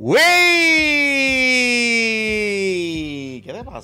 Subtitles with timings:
[0.00, 1.07] ¡Wey!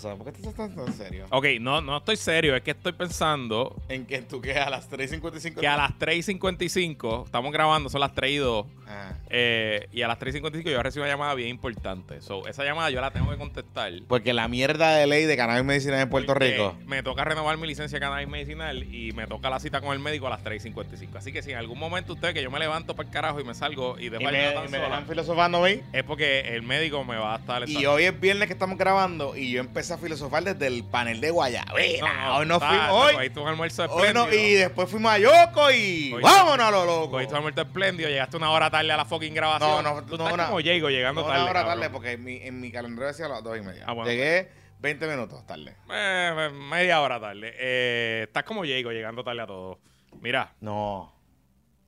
[0.02, 1.26] ¿Por qué estás tan serio?
[1.30, 4.90] Ok, no, no estoy serio, es que estoy pensando En que tú que a las
[4.90, 5.60] 3.55.
[5.60, 9.14] que a las 3.55, estamos grabando, son las 3 y 2, Ah.
[9.30, 12.20] eh, y a las 3.55 yo recibo una llamada bien importante.
[12.20, 13.92] So, esa llamada yo la tengo que contestar.
[14.06, 16.76] Porque la mierda de ley de cannabis medicinal en Puerto Rico.
[16.86, 19.98] Me toca renovar mi licencia de cannabis medicinal y me toca la cita con el
[20.00, 21.16] médico a las 3.55.
[21.16, 23.44] Así que si en algún momento usted que yo me levanto para el carajo y
[23.44, 25.80] me salgo y dejo Y me, y me dejan filosofando mí.
[25.92, 27.68] es porque el médico me va a estar...
[27.68, 31.20] Y hoy es viernes que estamos grabando y yo empecé a filosofar desde el panel
[31.20, 32.36] de Guayabera.
[32.36, 36.12] hoy no fuimos, hoy, Cogiste un almuerzo hoy no, y después fuimos a Yoko y
[36.22, 37.10] vámonos a lo loco.
[37.12, 39.82] Cogiste un almuerzo espléndido, llegaste una hora tarde a la fucking grabación.
[39.84, 41.42] No, no, Tú no, estás una- como Diego llegando No, tarde.
[41.42, 41.80] una hora cabrón.
[41.80, 43.84] tarde porque en mi, en mi calendario decía a las dos y media.
[43.86, 44.10] Ah, bueno.
[44.10, 45.74] Llegué 20 minutos tarde.
[45.92, 47.54] Eh, media hora tarde.
[47.58, 49.78] Eh, estás como Diego llegando tarde a todo.
[50.20, 51.13] Mira, No.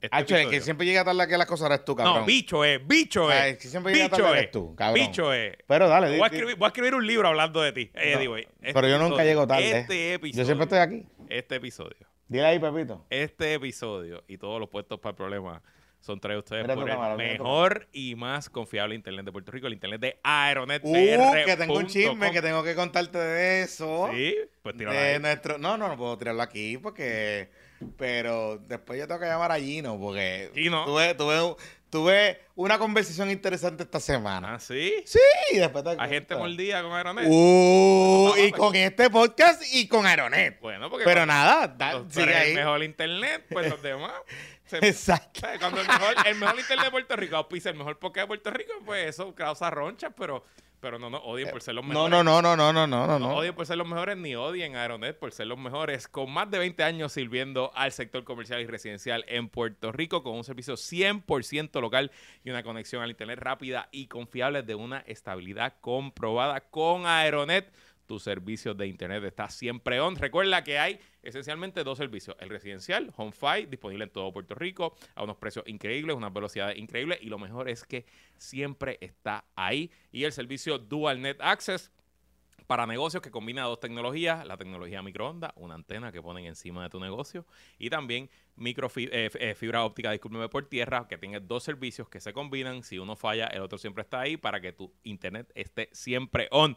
[0.06, 2.20] Este Hacho, el que siempre llega tarde a las cosas eres tú, cabrón.
[2.20, 3.41] No, bicho es, bicho es.
[3.41, 4.38] Ay, que siempre llega bicho tarde es.
[4.38, 4.95] eres tú, cabrón.
[5.06, 5.56] Bicho es.
[5.66, 7.90] Pero dale, di- Voy a, escribir, voy a escribir un libro hablando de ti.
[7.95, 9.79] Eh, No, este pero yo nunca episodio- llego tarde.
[9.80, 10.43] Este episodio.
[10.43, 11.07] Yo siempre estoy aquí.
[11.29, 12.07] Este episodio.
[12.29, 13.04] Dile ahí, Pepito.
[13.10, 15.63] Este episodio y todos los puestos para el problema
[16.01, 19.66] son traídos ustedes Mira por el cámara, mejor y más confiable internet de Puerto Rico,
[19.66, 20.82] el internet de Aeronet.
[20.85, 20.93] Uh,
[21.45, 24.09] que tengo un chisme que tengo que contarte de eso.
[24.13, 25.18] Sí, pues tíralo de ahí.
[25.20, 27.48] nuestro no no no puedo tirarlo aquí porque
[27.96, 30.85] pero después yo tengo que llamar a Gino porque Gino.
[30.85, 31.57] tuve tuve
[31.91, 34.93] tuve una conversación interesante esta semana Ah, sí.
[35.07, 35.19] sí
[35.55, 37.27] después te Hay gente mordida con Aeronet.
[37.29, 38.52] uh, No, y pues.
[38.60, 42.82] con este podcast y con Aeronet Bueno, porque pero nada da- sigue ahí el mejor
[42.82, 44.13] internet, pues los demás.
[44.66, 45.60] se- exacto ¿sabes?
[45.60, 48.51] Cuando el mejor, el mejor internet de Puerto Rico auspicia el mejor podcast de Puerto
[48.51, 50.45] Rico, pues eso causa ronchas, pero,
[50.80, 52.10] pero no, no odien por ser los mejores.
[52.10, 54.35] no no no no no no no No no odien por ser los mejores ni
[54.35, 56.09] odien a Aeronet por ser los mejores.
[56.09, 60.35] Con más de 20 años sirviendo al sector comercial y residencial en Puerto Rico con
[60.35, 62.10] un servicio 100% local
[62.45, 67.72] y una conexión al internet rápida y confiable de una estabilidad comprobada con Aeronet.
[68.06, 70.15] Tu servicio de internet está siempre on.
[70.16, 72.36] Recuerda que hay esencialmente dos servicios.
[72.38, 77.19] El residencial, HomeFi, disponible en todo Puerto Rico a unos precios increíbles, unas velocidades increíbles
[77.20, 79.91] y lo mejor es que siempre está ahí.
[80.12, 81.91] Y el servicio Dual Net Access,
[82.66, 86.91] para negocios que combina dos tecnologías, la tecnología microondas, una antena que ponen encima de
[86.91, 87.47] tu negocio
[87.78, 92.20] y también microfi- eh, eh, fibra óptica, discúlpeme, por tierra, que tiene dos servicios que
[92.20, 92.82] se combinan.
[92.82, 96.76] Si uno falla, el otro siempre está ahí para que tu internet esté siempre on.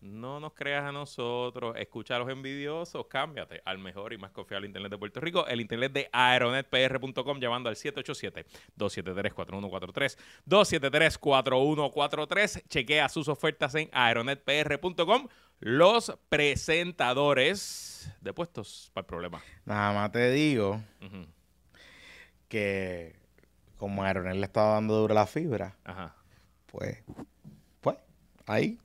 [0.00, 4.68] No nos creas a nosotros, escucha a los envidiosos, cámbiate al mejor y más confiable
[4.68, 10.16] internet de Puerto Rico, el internet de aeronetpr.com llamando al 787-273-4143,
[10.46, 15.26] 273-4143, chequea sus ofertas en aeronetpr.com,
[15.58, 19.42] los presentadores de puestos para el problema.
[19.64, 20.80] nada más te digo
[22.48, 23.16] que
[23.76, 26.14] como Aeronet le estaba dando duro a la fibra Ajá.
[26.66, 27.02] pues,
[27.80, 27.96] pues,
[28.46, 28.78] ahí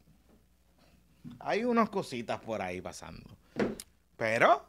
[1.39, 3.29] hay unas cositas por ahí pasando.
[4.17, 4.65] Pero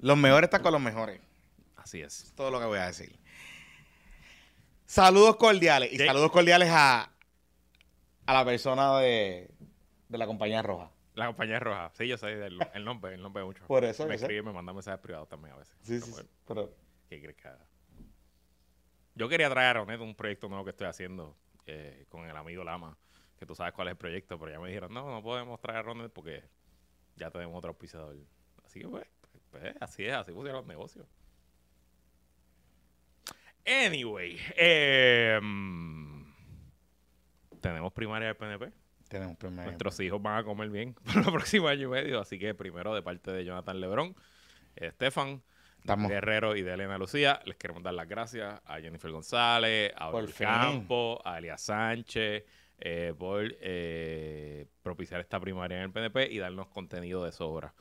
[0.00, 1.20] los mejores están con los mejores.
[1.76, 2.24] Así es.
[2.24, 3.18] Es todo lo que voy a decir.
[4.86, 5.92] Saludos cordiales.
[5.92, 7.10] Y saludos cordiales a,
[8.26, 9.48] a la persona de,
[10.08, 10.90] de la compañía roja.
[11.14, 11.90] La compañía roja.
[11.94, 13.64] Sí, yo sé el, el nombre, el nombre mucho.
[13.66, 15.76] Por eso, me escribe, me manda mensajes privados también a veces.
[15.82, 16.22] Sí, sí, sí.
[16.46, 16.74] Pero,
[17.08, 17.66] ¿Qué crees que haga?
[19.14, 21.36] Yo quería traer a un proyecto nuevo que estoy haciendo
[21.66, 22.96] eh, con el amigo Lama,
[23.40, 25.78] que tú sabes cuál es el proyecto, pero ya me dijeron, no, no podemos traer
[25.78, 26.44] a Aeronet porque
[27.16, 28.14] ya tenemos otro auspiciador.
[28.66, 29.06] Así que, pues,
[29.50, 31.06] pues, así es, así funcionan los negocios.
[33.66, 36.22] Anyway, eh, mm,
[37.62, 38.72] tenemos primaria del PNP.
[39.08, 39.64] tenemos primero.
[39.64, 42.20] Nuestros hijos van a comer bien por el próximo año y medio.
[42.20, 44.14] Así que primero de parte de Jonathan Lebrón,
[44.76, 45.42] Estefan,
[45.78, 46.10] Estamos.
[46.10, 50.30] Guerrero y de Elena Lucía, les queremos dar las gracias a Jennifer González, a Abel.
[50.34, 52.44] Campo, a Elias Sánchez,
[52.80, 57.74] eh, por eh, propiciar esta primaria en el PNP y darnos contenido de sobra.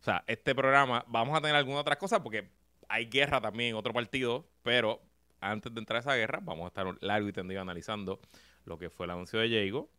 [0.00, 2.50] O sea, este programa, vamos a tener alguna otra cosa porque
[2.88, 5.00] hay guerra también en otro partido, pero
[5.40, 8.20] antes de entrar a esa guerra, vamos a estar largo y tendido analizando
[8.64, 9.90] lo que fue el anuncio de Diego,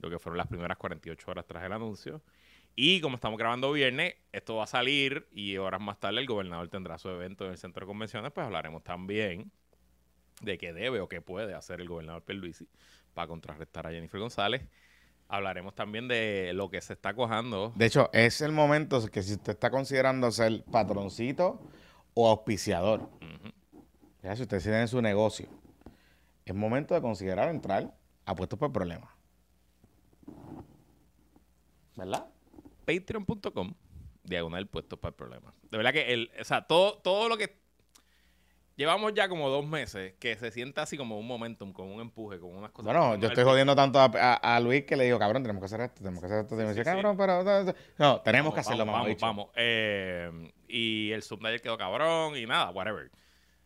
[0.00, 2.22] lo que fueron las primeras 48 horas tras el anuncio.
[2.76, 6.68] Y como estamos grabando viernes, esto va a salir y horas más tarde el gobernador
[6.68, 9.50] tendrá su evento en el centro de convenciones, pues hablaremos también
[10.40, 12.68] de qué debe o qué puede hacer el gobernador Pierluisi
[13.18, 14.62] para contrarrestar a Jennifer González.
[15.26, 17.72] Hablaremos también de lo que se está cojando.
[17.74, 21.60] De hecho, es el momento que si usted está considerando ser patroncito
[22.14, 23.82] o auspiciador, Ujú.
[24.22, 25.48] ya, si usted tiene su negocio,
[26.44, 27.92] es momento de considerar entrar
[28.24, 29.10] a puestos por problemas.
[31.96, 32.24] ¿Verdad?
[32.86, 33.74] Patreon.com,
[34.22, 35.52] diagonal puestos para el problema.
[35.72, 37.57] De verdad que el, o sea, todo, todo lo que
[38.78, 42.38] Llevamos ya como dos meses que se sienta así como un momentum, como un empuje,
[42.38, 42.94] como unas cosas.
[42.94, 45.66] Bueno, yo estoy jodiendo tanto a, a- a Luis que le digo, cabrón, tenemos que
[45.66, 46.54] hacer esto, tenemos que hacer esto.
[46.54, 46.94] Y me dice, Sí, sí.
[46.94, 47.42] cabrón, pero...
[47.98, 49.48] No, tenemos Vamos, que hacerlo, vamos, vamos, vamos.
[49.56, 53.10] Eh, y el Zoom de ayer quedó cabrón y nada, whatever.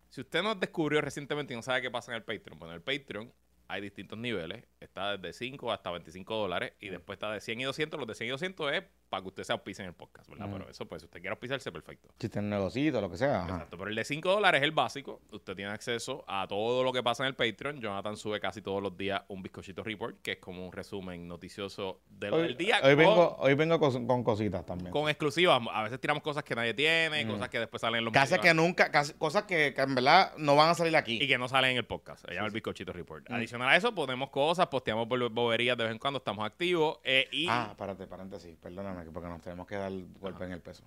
[0.09, 2.77] Si usted nos descubrió recientemente y no sabe qué pasa en el Patreon, bueno, en
[2.77, 3.31] el Patreon
[3.69, 4.65] hay distintos niveles.
[4.81, 8.01] Está desde 5 hasta 25 dólares y después está de 100 y 200.
[8.01, 10.49] Los de 100 y 200 es para que usted se auspice en el podcast, ¿verdad?
[10.51, 12.09] Pero eso, pues, si usted quiere auspiciarse, perfecto.
[12.19, 13.43] Si tiene un negocito, lo que sea.
[13.43, 13.53] ajá.
[13.57, 15.21] Exacto, pero el de 5 dólares es el básico.
[15.31, 17.79] Usted tiene acceso a todo lo que pasa en el Patreon.
[17.79, 22.01] Jonathan sube casi todos los días un bizcochito report, que es como un resumen noticioso
[22.09, 22.77] de lo Hoy, del día.
[22.83, 24.91] hoy con- vengo, hoy vengo con, con cositas también.
[24.93, 25.61] con exclusivas.
[25.71, 27.29] A veces tiramos cosas que nadie tiene, Mm.
[27.29, 29.95] cosas que después salen en los Casi medios que nunca, casi- cosas que, que en
[29.95, 31.19] verdad no van a salir aquí.
[31.23, 32.27] y que no salen en el podcast.
[32.27, 33.29] Se llama el bizcochito report.
[33.29, 33.35] Mm.
[33.35, 36.99] Adicional a eso, ponemos cosas, posteamos boberías de vez en cuando, estamos activos.
[37.05, 40.85] eh, y Ah, espérate, paréntesis, perdóname, porque nos tenemos que dar golpe en el peso.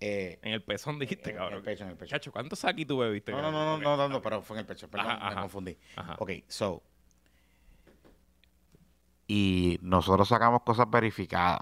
[0.00, 1.58] Eh, en el pezón dijiste, en cabrón.
[1.58, 2.10] el pecho, en el pecho.
[2.10, 3.32] Chacho, ¿cuántos saki tú bebiste?
[3.32, 5.40] No, no, no, no, no, no, pero fue en el pecho, perdón, Ajá, me ajá.
[5.42, 5.78] confundí.
[5.96, 6.16] Ajá.
[6.18, 6.82] Ok, so.
[9.26, 11.60] Y nosotros sacamos cosas verificadas.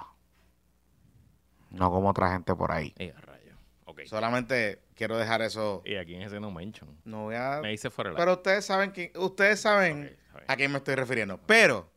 [1.71, 2.95] No como otra gente por ahí.
[2.97, 3.57] Eh, rayo.
[4.07, 5.83] Solamente quiero dejar eso.
[5.85, 6.97] Y aquí en ese no mention.
[7.05, 7.61] No voy a.
[7.61, 8.19] Me hice fuera de la...
[8.21, 10.17] Pero ustedes saben que ustedes saben
[10.47, 11.39] a quién me estoy refiriendo.
[11.47, 11.91] Pero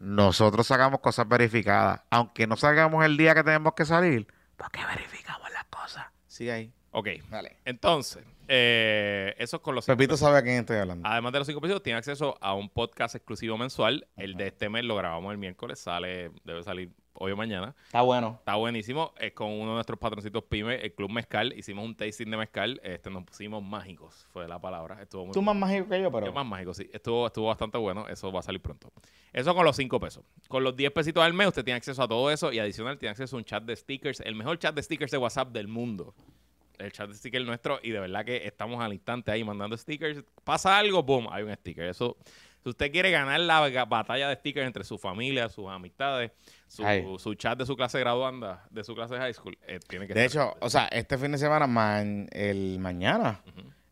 [0.00, 2.02] nosotros sacamos cosas verificadas.
[2.10, 4.26] Aunque no salgamos el día que tenemos que salir,
[4.56, 6.06] ¿por qué verificamos las cosas?
[6.26, 6.72] Sigue ahí.
[6.90, 7.08] Ok.
[7.30, 7.58] Dale.
[7.64, 10.20] Entonces, eh, eso es con los cinco Pepito pesos.
[10.26, 11.06] sabe a quién estoy hablando.
[11.06, 14.08] Además de los cinco pesos, tiene acceso a un podcast exclusivo mensual.
[14.16, 17.74] El de este mes lo grabamos el miércoles, sale, debe salir hoy o mañana.
[17.86, 18.36] Está bueno.
[18.38, 19.12] Está buenísimo.
[19.18, 21.52] Es con uno de nuestros patroncitos pyme, el Club Mezcal.
[21.56, 22.80] Hicimos un tasting de mezcal.
[22.82, 25.00] Este nos pusimos mágicos, fue la palabra.
[25.02, 26.26] Estuvo muy Tú más mágico que yo, pero.
[26.26, 26.88] Yo más mágico, sí.
[26.92, 28.08] Estuvo, estuvo bastante bueno.
[28.08, 28.92] Eso va a salir pronto.
[29.32, 30.24] Eso con los 5 pesos.
[30.48, 33.10] Con los 10 pesitos al mes, usted tiene acceso a todo eso y adicional tiene
[33.10, 34.20] acceso a un chat de stickers.
[34.20, 36.14] El mejor chat de stickers de WhatsApp del mundo.
[36.78, 37.78] El chat de stickers nuestro.
[37.82, 40.24] Y de verdad que estamos al instante ahí mandando stickers.
[40.44, 41.86] Pasa algo, boom, hay un sticker.
[41.86, 42.16] Eso,
[42.62, 46.30] si usted quiere ganar la batalla de stickers entre su familia, sus amistades,
[46.66, 50.14] su, chat de su clase graduanda, de su clase de high school, eh, tiene que
[50.14, 53.42] De estar- hecho, o sea, este fin de semana, man- el mañana,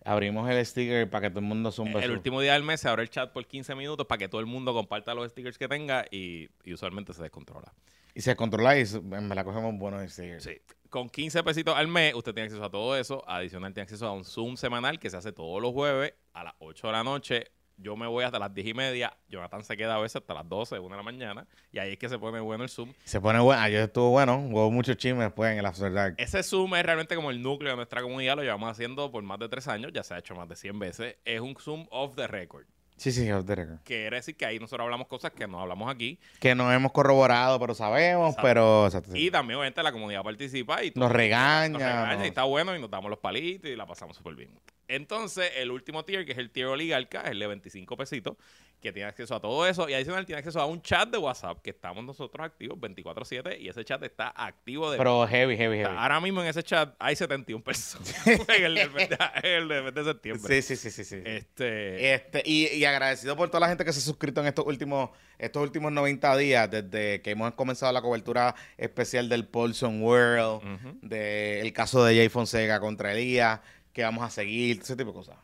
[0.05, 2.89] abrimos el sticker para que todo el mundo zumbe El último día del mes se
[2.89, 5.69] abre el chat por 15 minutos para que todo el mundo comparta los stickers que
[5.69, 7.73] tenga y, y usualmente se descontrola.
[8.15, 10.45] Y se controla y en verdad cogemos buenos stickers.
[10.45, 10.59] Sí.
[10.91, 13.23] Con 15 pesitos al mes, usted tiene acceso a todo eso.
[13.29, 16.55] Adicional, tiene acceso a un Zoom semanal que se hace todos los jueves a las
[16.59, 17.47] 8 de la noche.
[17.81, 19.17] Yo me voy hasta las 10 y media.
[19.29, 21.47] Jonathan se queda a veces hasta las 12, 1 de la mañana.
[21.73, 22.93] Y ahí es que se pone bueno el Zoom.
[23.05, 23.63] Se pone bueno.
[23.63, 24.39] Ayer estuvo bueno.
[24.51, 26.15] Hubo muchos chismes después en el After Dark.
[26.19, 28.37] Ese Zoom es realmente como el núcleo de nuestra comunidad.
[28.37, 29.93] Lo llevamos haciendo por más de 3 años.
[29.95, 31.17] Ya se ha hecho más de 100 veces.
[31.25, 32.67] Es un Zoom off the record.
[32.97, 33.79] Sí, sí, off the record.
[33.85, 36.19] Quiere decir que ahí nosotros hablamos cosas que no hablamos aquí.
[36.41, 38.43] Que no hemos corroborado, pero sabemos, Exacto.
[38.43, 38.87] pero...
[38.87, 39.27] exacto, sí.
[39.27, 41.69] Y también, obviamente, la comunidad participa y Nos regaña.
[41.69, 44.51] Nos regaña y está bueno y nos damos los palitos y la pasamos súper bien.
[44.89, 48.37] Entonces, el último tier, que es el tier oligarca, es el de 25 pesitos,
[48.81, 51.61] que tiene acceso a todo eso y adicional tiene acceso a un chat de WhatsApp
[51.63, 54.99] que estamos nosotros activos 24/7 y ese chat está activo de...
[54.99, 55.97] Pero heavy, heavy, heavy.
[55.97, 58.15] ahora mismo en ese chat hay 71 personas.
[58.27, 60.63] en el de, el de septiembre.
[60.63, 61.23] Sí, sí, sí, sí, sí.
[61.25, 64.65] Este, Este, y, y agradecido por toda la gente que se ha suscrito en estos
[64.65, 70.63] últimos, estos últimos 90 días, desde que hemos comenzado la cobertura especial del Paulson World,
[70.63, 70.99] ujú.
[71.03, 73.61] del caso de Jay Fonseca contra Elías,
[73.99, 75.37] que vamos a seguir, ese tipo de cosas.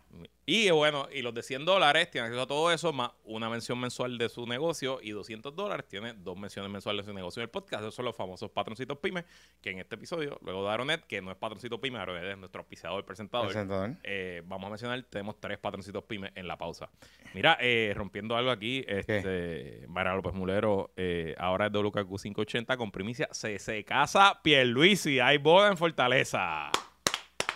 [0.47, 3.81] Y bueno, y los de 100 dólares tienen acceso a todo eso, más una mención
[3.81, 7.47] mensual de su negocio, y 200 dólares tiene dos menciones mensuales de su negocio en
[7.47, 7.83] el podcast.
[7.83, 9.25] Esos son los famosos patroncitos pyme,
[9.61, 12.61] que en este episodio, luego de Aronet, que no es patroncito pyme, Aronet es nuestro
[12.61, 13.49] auspiciador presentador.
[13.49, 13.97] Presentador.
[14.05, 16.91] eh, vamos a mencionar, tenemos tres patroncitos pyme en la pausa.
[17.35, 22.93] Mira, eh, rompiendo algo aquí, este, Mara López Mulero, eh, ahora es WKQ 580 con
[22.93, 26.71] primicia, se, se casa Pierluisi, hay boda en Fortaleza.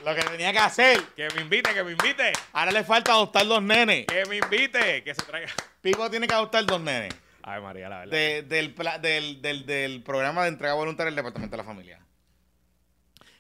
[0.05, 1.03] Lo que tenía que hacer.
[1.17, 4.07] Que me invite, que me invite, Ahora le falta adoptar dos nenes.
[4.07, 5.49] que me invite, que se traiga.
[5.81, 7.15] Pico tiene que adoptar dos nenes.
[7.43, 8.13] Ay, María, la verdad.
[8.13, 12.01] De- del, del, del, del programa de entrega voluntaria del Departamento de la Familia.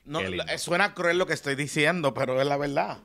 [0.04, 0.20] No,
[0.56, 2.98] suena cruel lo que estoy diciendo, pero es la verdad.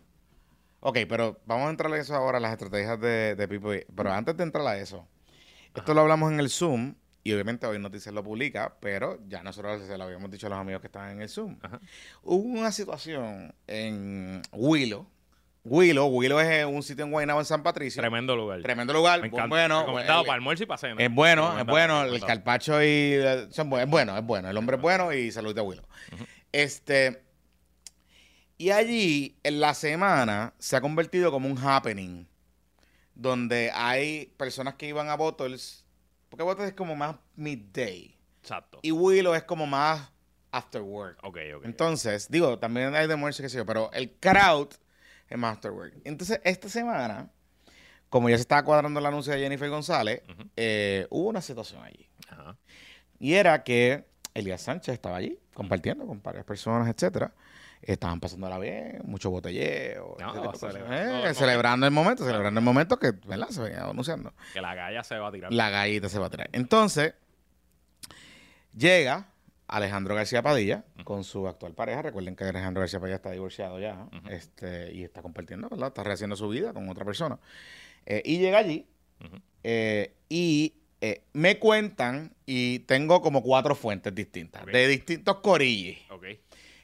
[0.79, 3.71] Ok, pero vamos a entrar a eso ahora, las estrategias de, de Pipo.
[3.95, 5.07] Pero antes de entrar a eso,
[5.75, 9.81] esto lo hablamos en el Zoom, y obviamente hoy Noticias lo publica, pero ya nosotros
[9.87, 11.57] se lo habíamos dicho a los amigos que estaban en el Zoom.
[11.61, 11.79] Ajá.
[12.21, 15.07] Hubo una situación en Willow.
[15.65, 18.01] Willow, Willow es un sitio en Guaynabo, en San Patricio.
[18.01, 18.61] Tremendo lugar.
[18.61, 19.47] Tremendo lugar, Me bu- encanta.
[19.47, 19.79] bueno.
[19.81, 20.95] Recomendado el- para almuerzo y para cena.
[21.01, 22.03] es bueno, es bueno.
[22.03, 23.15] El carpacho y
[23.51, 24.49] son es bueno, es bueno.
[24.49, 25.85] El hombre es bueno y salud de Willow.
[26.51, 27.23] Este
[28.57, 32.25] y allí en la semana se ha convertido como un happening
[33.15, 35.82] donde hay personas que iban a Bottles
[36.33, 38.79] porque Bottles es como más midday Exacto.
[38.81, 40.09] y Willow es como más
[40.49, 41.19] after work.
[41.21, 41.65] Ok, ok.
[41.65, 44.69] Entonces, digo, también hay de almuerzo, qué sé yo, pero el crowd
[45.29, 45.93] en Masterwork.
[46.03, 47.29] Entonces, esta semana,
[48.09, 50.49] como ya se estaba cuadrando el anuncio de Jennifer González, Ujú.
[50.57, 52.09] eh, hubo una situación allí.
[52.27, 52.57] Ajá.
[53.19, 57.31] Y era que Elías Sánchez estaba allí compartiendo con varias personas, etcétera.
[57.85, 62.97] Estaban pasándola bien, mucho botelleo, No, celebra- Eh, no, celebrando el momento, celebrando el momento
[62.97, 63.49] que, ¿verdad?
[63.49, 64.33] Se venía anunciando.
[64.53, 65.51] Que la galla se va a tirar.
[65.51, 66.49] La gallita se va a traer.
[66.53, 67.13] Entonces,
[68.75, 69.27] llega
[69.67, 72.01] Alejandro García Padilla con su actual pareja.
[72.01, 75.89] Recuerden que Alejandro García Padilla está divorciado ya este, y está compartiendo, ¿verdad?
[75.89, 77.39] Está rehaciendo su vida con otra persona.
[78.05, 78.85] Eh, y llega allí
[79.63, 84.69] eh, y eh, me cuentan, y tengo como cuatro fuentes distintas, Ok.
[84.71, 85.97] de distintos corillos.
[86.11, 86.23] Ok.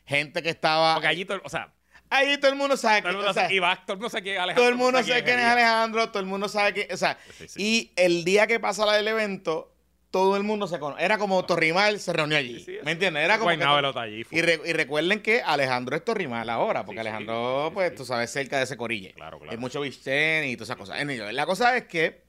[0.10, 0.96] Gente que estaba.
[0.96, 1.72] Porque allí, todo, o sea,
[2.12, 3.18] Allí todo el mundo sabe todo el que.
[3.18, 4.56] mundo o sea, sabe- y va, todo el mundo sabe quién es Alejandro.
[4.64, 5.46] todo el mundo sabe quién es.
[5.46, 6.88] Alejandro, todo el mundo sabe que.
[6.94, 7.62] O sea, Sí, sí.
[7.62, 9.72] y el día que pasa el evento,
[10.10, 11.04] todo el mundo se conoce.
[11.06, 12.58] Era como Torrimal se reunió allí.
[12.62, 13.24] Sí, sí, ¿Me entiendes?
[13.24, 13.52] Era como.
[13.56, 13.64] que
[14.00, 18.04] allí, y, re- y recuerden que Alejandro es Torrimal ahora, porque Sí, Alejandro, pues, tú
[18.06, 19.14] sabes, cerca de ese corille.
[19.14, 19.52] Claro, claro.
[19.52, 21.06] Hay mucho bichen y todas esas cosas.
[21.34, 22.24] La cosa es que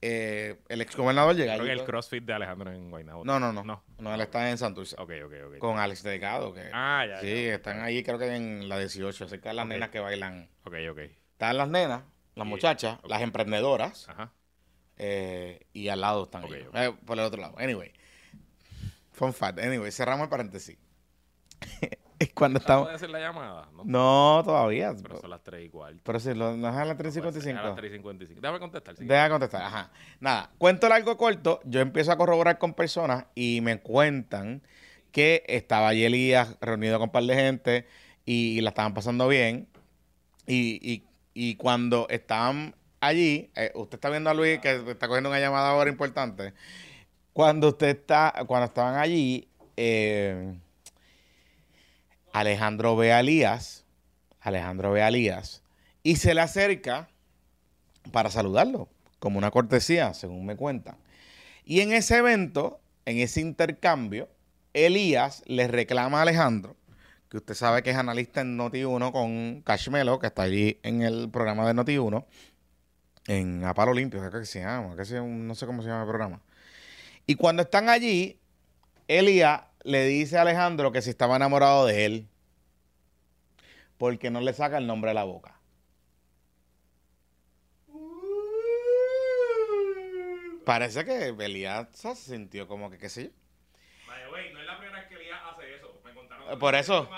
[0.00, 3.24] eh, el exgobernador llega Creo que el crossfit de Alejandro en Guaynabo.
[3.24, 3.82] No, no, no, No.
[3.98, 4.14] no.
[4.14, 4.94] él está en Santurce.
[4.98, 5.58] Ok, ok, ok.
[5.58, 6.52] Con Alex Delgado.
[6.54, 7.54] Que, Ah, ya, Sí, ya.
[7.54, 10.48] están ahí, creo que en la 18, cerca de las nenas que bailan.
[10.64, 10.98] Ok, ok.
[11.32, 12.02] Están las nenas,
[12.34, 14.08] las Y- muchachas, las emprendedoras.
[14.08, 14.32] Ajá.
[15.00, 16.68] eh, y al lado están Ok, ellos.
[16.68, 16.74] ok.
[16.76, 17.54] Eh, por el otro lado.
[17.58, 17.92] Anyway.
[19.12, 19.58] Fun fact.
[19.60, 20.76] Anyway, cerramos el paréntesis.
[22.18, 22.88] Es Cuando ¿Puede estamos...
[22.94, 23.68] hacer la llamada?
[23.72, 23.84] No.
[23.84, 24.94] No, todavía.
[25.00, 26.00] Pero son las 3 y cuarto.
[26.02, 27.74] Pero si lo, no es a las A las 3.55.
[27.76, 28.40] 3 y 55.
[28.40, 28.96] Déjame contestar.
[28.96, 29.04] sí.
[29.04, 29.62] Deja de contestar.
[29.62, 29.90] Ajá.
[30.18, 30.50] Nada.
[30.58, 31.60] Cuento largo corto.
[31.64, 34.62] Yo empiezo a corroborar con personas y me cuentan
[35.12, 37.86] que estaba allí Elías reunido con un par de gente
[38.24, 39.68] y, la estaban pasando bien.
[40.46, 45.30] Y, y- y cuando estaban allí, eh, usted está viendo a Luis que está cogiendo
[45.30, 46.52] una llamada ahora importante.
[47.32, 49.46] Cuando usted está, cuando estaban allí,
[49.76, 50.58] eh,
[52.32, 53.84] Alejandro ve a Elías,
[54.40, 55.62] Alejandro ve a Elías
[56.02, 57.08] y se le acerca
[58.12, 60.96] para saludarlo, como una cortesía, según me cuentan.
[61.64, 64.28] Y en ese evento, en ese intercambio,
[64.72, 66.76] Elías le reclama a Alejandro,
[67.28, 71.28] que usted sabe que es analista en Noti1 con Cashmelo, que está allí en el
[71.30, 72.24] programa de Noti1,
[73.26, 76.40] en A Palo Limpio, que se llama, no sé cómo se llama el programa.
[77.26, 78.38] Y cuando están allí,
[79.06, 82.28] Elías le dice a Alejandro que si estaba enamorado de él,
[83.96, 85.58] porque no le saca el nombre de la boca.
[90.64, 93.30] Parece que Elías se sintió como que, qué sé yo.
[94.06, 96.00] Vaya, güey, no es la primera vez que Elías hace eso.
[96.04, 97.08] Me contaron Eh, por eso.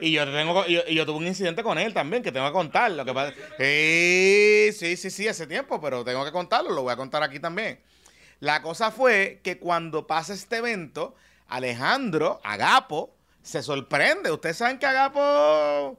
[0.00, 2.46] Y yo tengo y yo, y yo tuve un incidente con él también que tengo
[2.46, 2.90] que contar.
[2.92, 6.92] Lo que pasa, sí, sí, sí, sí, hace tiempo, pero tengo que contarlo, lo voy
[6.92, 7.80] a contar aquí también.
[8.40, 11.14] La cosa fue que cuando pasa este evento,
[11.48, 14.30] Alejandro, Agapo, se sorprende.
[14.32, 15.98] Ustedes saben que Agapo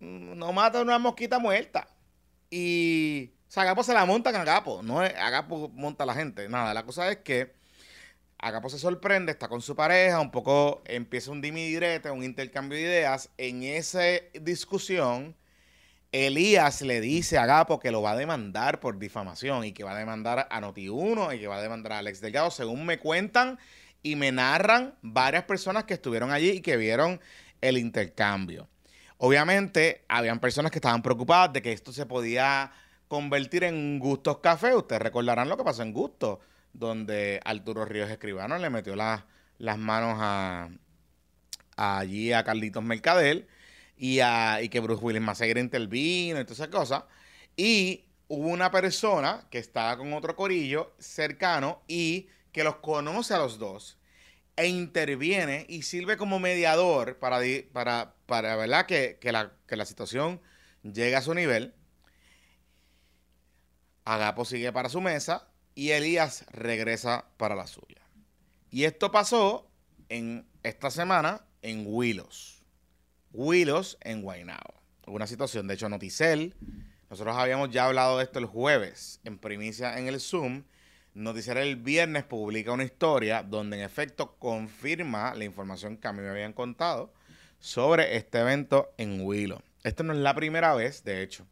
[0.00, 1.88] mm, no mata una mosquita muerta.
[2.50, 6.14] Y o sea, Agapo se la montan a Agapo, no es Agapo monta a la
[6.14, 6.48] gente.
[6.48, 7.54] Nada, la cosa es que
[8.38, 12.76] Agapo se sorprende, está con su pareja, un poco empieza un dimi direte, un intercambio
[12.76, 13.30] de ideas.
[13.38, 14.02] En esa
[14.40, 15.36] discusión,
[16.12, 19.92] Elías le dice a Agapo que lo va a demandar por difamación y que va
[19.92, 23.58] a demandar a Noti1 y que va a demandar a Alex Delgado, según me cuentan
[24.06, 27.20] y me narran varias personas que estuvieron allí y que vieron
[27.60, 28.68] el intercambio.
[29.18, 32.70] Obviamente, habían personas que estaban preocupadas de que esto se podía
[33.08, 34.76] convertir en Gustos Café.
[34.76, 36.38] Ustedes recordarán lo que pasó en Gustos,
[36.72, 39.24] donde Arturo Ríos Escribano le metió las-
[39.58, 40.68] manos a,
[41.76, 43.48] allí a Carlitos Mercader
[43.96, 47.02] y, a, y que Bruce Willis Maceira intervino y todas esas cosas.
[47.56, 53.38] Y hubo una persona que estaba con otro corillo cercano y que los conoce a
[53.38, 53.98] los dos
[54.56, 57.38] e interviene y sirve como mediador para,
[57.70, 58.86] para, para ¿verdad?
[58.86, 60.40] Que, que la, que la situación
[60.82, 61.74] llegue a su nivel.
[64.06, 68.00] Agapo sigue para su mesa y Elías regresa para la suya.
[68.70, 69.70] Y esto pasó
[70.08, 72.62] en esta semana en Willos.
[73.32, 74.80] Willos en Guaynabo.
[75.06, 76.54] Una situación, de hecho, Noticel.
[77.10, 80.64] Nosotros habíamos ya hablado de esto el jueves en primicia en el Zoom.
[81.16, 86.20] Noticiero el viernes publica una historia donde en efecto confirma la información que a mí
[86.20, 87.10] me habían contado
[87.58, 89.62] sobre este evento en Willow.
[89.82, 91.46] Esta no es la primera vez, de hecho,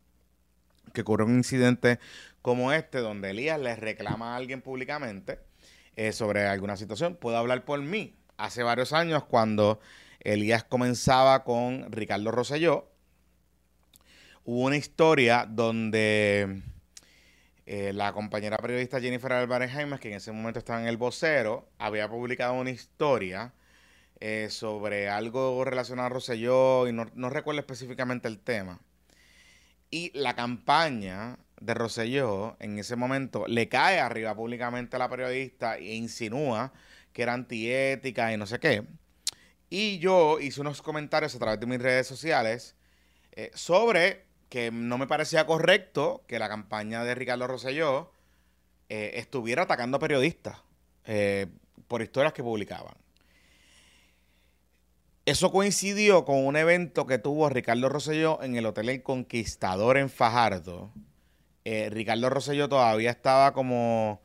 [0.93, 1.99] que ocurre un incidente
[2.43, 5.39] como este donde Elías le reclama a alguien públicamente
[5.97, 7.17] eh, sobre alguna situación.
[7.17, 8.15] Puedo hablar por mí.
[8.37, 9.81] Hace varios años cuando
[10.21, 12.91] Elías comenzaba con Ricardo Rosselló,
[14.45, 16.61] hubo una historia donde
[17.67, 21.69] eh, la compañera periodista Jennifer Álvarez Jaimes, que en ese momento estaba en El Vocero,
[21.79, 23.55] había publicado una historia
[24.21, 28.81] eh, sobre algo relacionado a Rosselló y no, recuerdo específicamente el tema.
[29.91, 35.77] Y la campaña de Rosselló en ese momento le cae arriba públicamente a la periodista
[35.79, 36.73] e insinúa
[37.13, 38.87] que era antiética y no sé qué.
[39.71, 42.77] Y yo hice unos comentarios a través de mis redes sociales
[43.33, 48.13] eh, sobre que no me parecía correcto que la campaña de Ricardo Rosselló
[48.89, 50.59] eh, estuviera atacando periodistas
[51.07, 51.49] eh,
[51.89, 52.95] por historias que publicaban.
[55.27, 60.09] Eso coincidió con un evento que tuvo Ricardo Rosselló en el Hotel El Conquistador en
[60.09, 60.93] Fajardo.
[61.65, 64.21] Eh, Ricardo Rosselló todavía estaba como,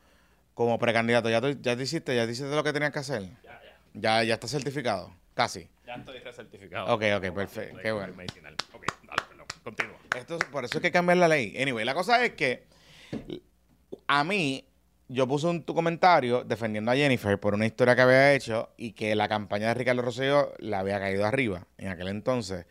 [0.54, 1.28] como precandidato.
[1.28, 2.14] ¿Ya, tú- ¿Ya te hiciste?
[2.14, 3.22] ¿Ya te hiciste lo que tenías que hacer?
[3.42, 3.76] Ya, ya.
[3.94, 5.12] Ya, ya está certificado.
[5.34, 5.68] Casi.
[5.84, 6.94] Ya estoy recertificado.
[6.94, 7.78] Ok, ok, perfecto.
[7.82, 8.14] Qué bueno.
[8.14, 8.54] Medicinal.
[9.70, 9.96] Continúa.
[10.16, 11.54] Esto, es- por eso hay que cambiar la ley.
[11.60, 12.66] Anyway, la cosa es que
[14.06, 14.64] a mí,
[15.08, 18.92] yo puse un tu comentario defendiendo a Jennifer por una historia que había hecho y
[18.92, 22.66] que la campaña de Ricardo Rosselló le había caído arriba en aquel entonces.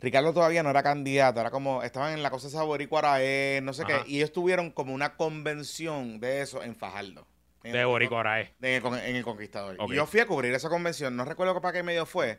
[0.00, 3.72] Ricardo todavía no era candidato, era como, estaban en la cosa esa boricua Araé, no
[3.72, 4.02] sé Ajá.
[4.04, 7.26] qué, y ellos tuvieron como una convención de eso en Fajardo.
[7.62, 8.52] En De el- Boricorae.
[8.60, 9.76] en en el Conquistador.
[9.88, 12.38] Y yo fui a cubrir esa convención, no recuerdo para qué medio fue.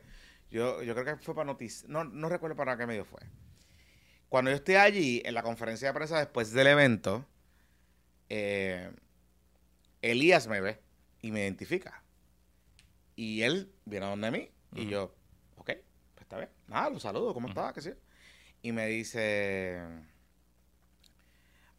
[0.51, 3.21] Yo, yo creo que fue para noticias, no, no recuerdo para qué medio fue.
[4.36, 7.25] Cuando yo estoy allí, en la conferencia de prensa después del evento,
[8.27, 8.92] eh,
[10.01, 10.77] Elías me ve
[11.22, 12.04] y me identifica.
[13.15, 15.15] Y él viene a donde mí y yo,
[15.56, 15.77] ok, pues
[16.20, 16.50] está bien.
[16.68, 17.72] Nada, lo saludo, ¿cómo estás?
[17.72, 17.96] ¿Qué sé?
[18.62, 19.80] Y me dice,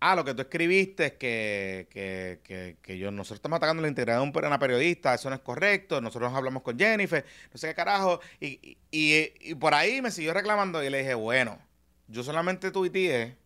[0.01, 3.89] ah, lo que tú escribiste es que, que, que, que yo, nosotros estamos atacando la
[3.89, 7.23] integridad de un- una periodista, eso no es correcto, nosotros hablamos con Jennifer,
[7.53, 11.01] no sé qué carajo, y, y, y- y por ahí me siguió reclamando y le
[11.01, 11.66] dije, bueno,
[12.09, 13.37] yo solamente tuiteé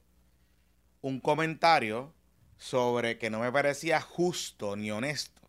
[1.01, 2.13] un comentario
[2.59, 5.41] sobre que no me parecía justo ni honesto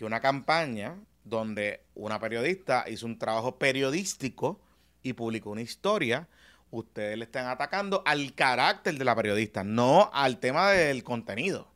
[0.00, 4.58] que una campaña donde una periodista hizo un trabajo periodístico
[5.02, 6.26] y publicó una historia,
[6.70, 11.70] ustedes le están atacando al carácter de la periodista, no al tema del contenido.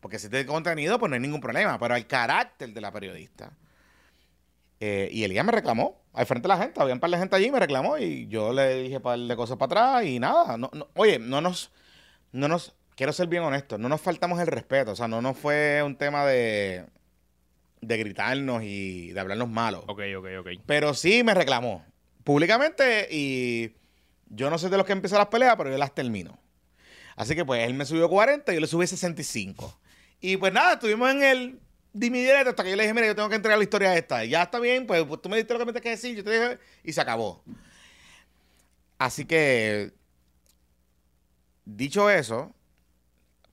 [0.00, 3.56] Porque si es contenido, pues no hay ningún problema, pero al carácter de la periodista.
[4.78, 7.36] Eh, y Elías me reclamó al frente de la gente, había un par de gente
[7.36, 10.56] allí, me reclamó y yo le dije un par de cosas para atrás y nada.
[10.56, 11.72] No, no- oye, no nos,
[12.32, 15.36] no nos, quiero ser bien honesto, no nos faltamos el respeto, o sea, no nos
[15.36, 16.86] fue un tema de,
[17.80, 19.82] de gritarnos y de hablarnos malos.
[19.88, 20.48] Ok, ok, ok.
[20.66, 21.84] Pero sí me reclamó
[22.22, 23.72] públicamente y
[24.26, 26.38] yo no sé de los que empiezan las peleas, pero yo las termino.
[27.16, 29.78] Así que pues él me subió 40 y yo le subí 65.
[30.20, 31.60] Y pues nada, estuvimos en el
[31.94, 34.24] direte hasta que yo le dije, mira, yo tengo que entregar la historia esta.
[34.24, 36.16] Y ya está bien, pues, pues, tú me diste lo que me tienes que decir,
[36.16, 37.42] yo te dije, y se acabó.
[38.98, 39.92] Así que,
[41.64, 42.54] dicho eso,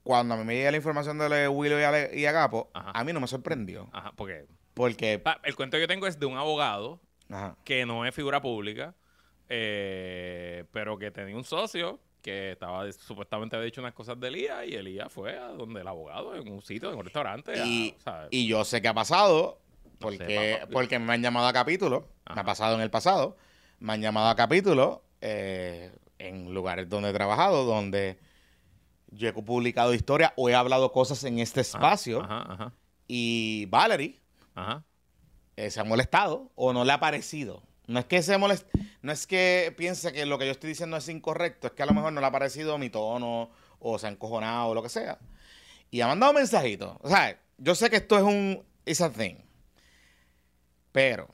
[0.04, 2.70] cuando a mí me llega la información de lo de Willow y, Ale- y Agapo,
[2.74, 2.92] Ajá.
[2.94, 3.90] a mí no me sorprendió.
[3.94, 7.86] Ajá, porque Porque, pa, el cuento que yo tengo es de un abogado ajá, que
[7.86, 8.96] no es figura pública,
[9.50, 14.66] eh, pero que tenía un socio que estaba supuestamente había dicho unas cosas de Elías
[14.68, 17.54] y Elías fue a donde el abogado en un sitio, en un restaurante.
[17.66, 17.96] Y-
[18.48, 19.60] yo sé que ha pasado,
[20.00, 23.38] No sé, porque, porque me han llamado a capítulo, me ha pasado en el pasado,
[23.80, 28.20] me han llamado a capítulo eh, en lugares donde he trabajado, donde
[29.10, 32.74] yo he publicado historias o he hablado cosas en este espacio Ajá, ajá,
[33.08, 34.22] y Valerie
[35.58, 37.64] eh, se ha molestado o no le ha parecido.
[37.92, 38.68] No es que se molest...
[39.02, 41.86] no es que piense que lo que yo estoy diciendo es incorrecto, es que a
[41.86, 44.90] lo mejor no le ha parecido mi tono o se ha encojonado o lo que
[44.90, 45.20] sea.
[45.90, 46.98] Y ha mandado mensajitos.
[47.02, 49.36] O sea, yo sé que esto es un it's a thing.
[50.92, 51.34] Pero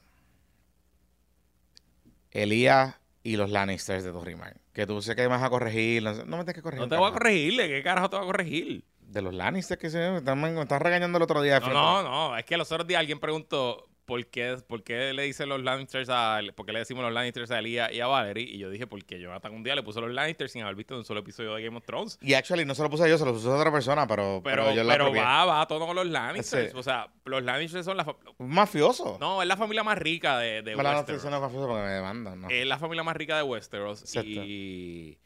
[2.32, 6.44] Elías y los Lannisters de Torrimar, que tú sé que vas a corregir, no, me
[6.44, 6.82] tienes que corregir.
[6.82, 8.86] No te voy a corregirle, ¿qué carajo te voy a corregir?
[9.00, 11.60] De los Lannisters que se me están, me están regañando el otro día.
[11.60, 15.12] de No, no, no, es que los otros días alguien preguntó por qué, por qué
[15.14, 18.08] le dicen los Lannisters a, por qué le decimos los Lannisters a Elías y a
[18.08, 20.96] Valerie, y yo dije porque Jonathan un día le puso los Lannisters sin haber visto
[20.96, 22.18] un solo episodio de Game of Thrones.
[22.22, 24.64] Y actually no se lo puse yo, se lo puso a otra persona, pero, Pero,
[24.64, 25.22] pero yo la pero apropié.
[25.22, 26.72] va, va a tono con los Lannisters.
[26.72, 26.78] Sí.
[26.78, 29.18] O sea, los Lannisters son la mafioso.
[29.20, 31.22] No, es la familia más rica de, de la no Westeros.
[31.22, 32.50] diciendo mafioso porque me demandan, ¿no?
[32.50, 34.02] Es la familia más rica de Westeros.
[34.02, 34.30] Exacto.
[34.30, 35.18] Y,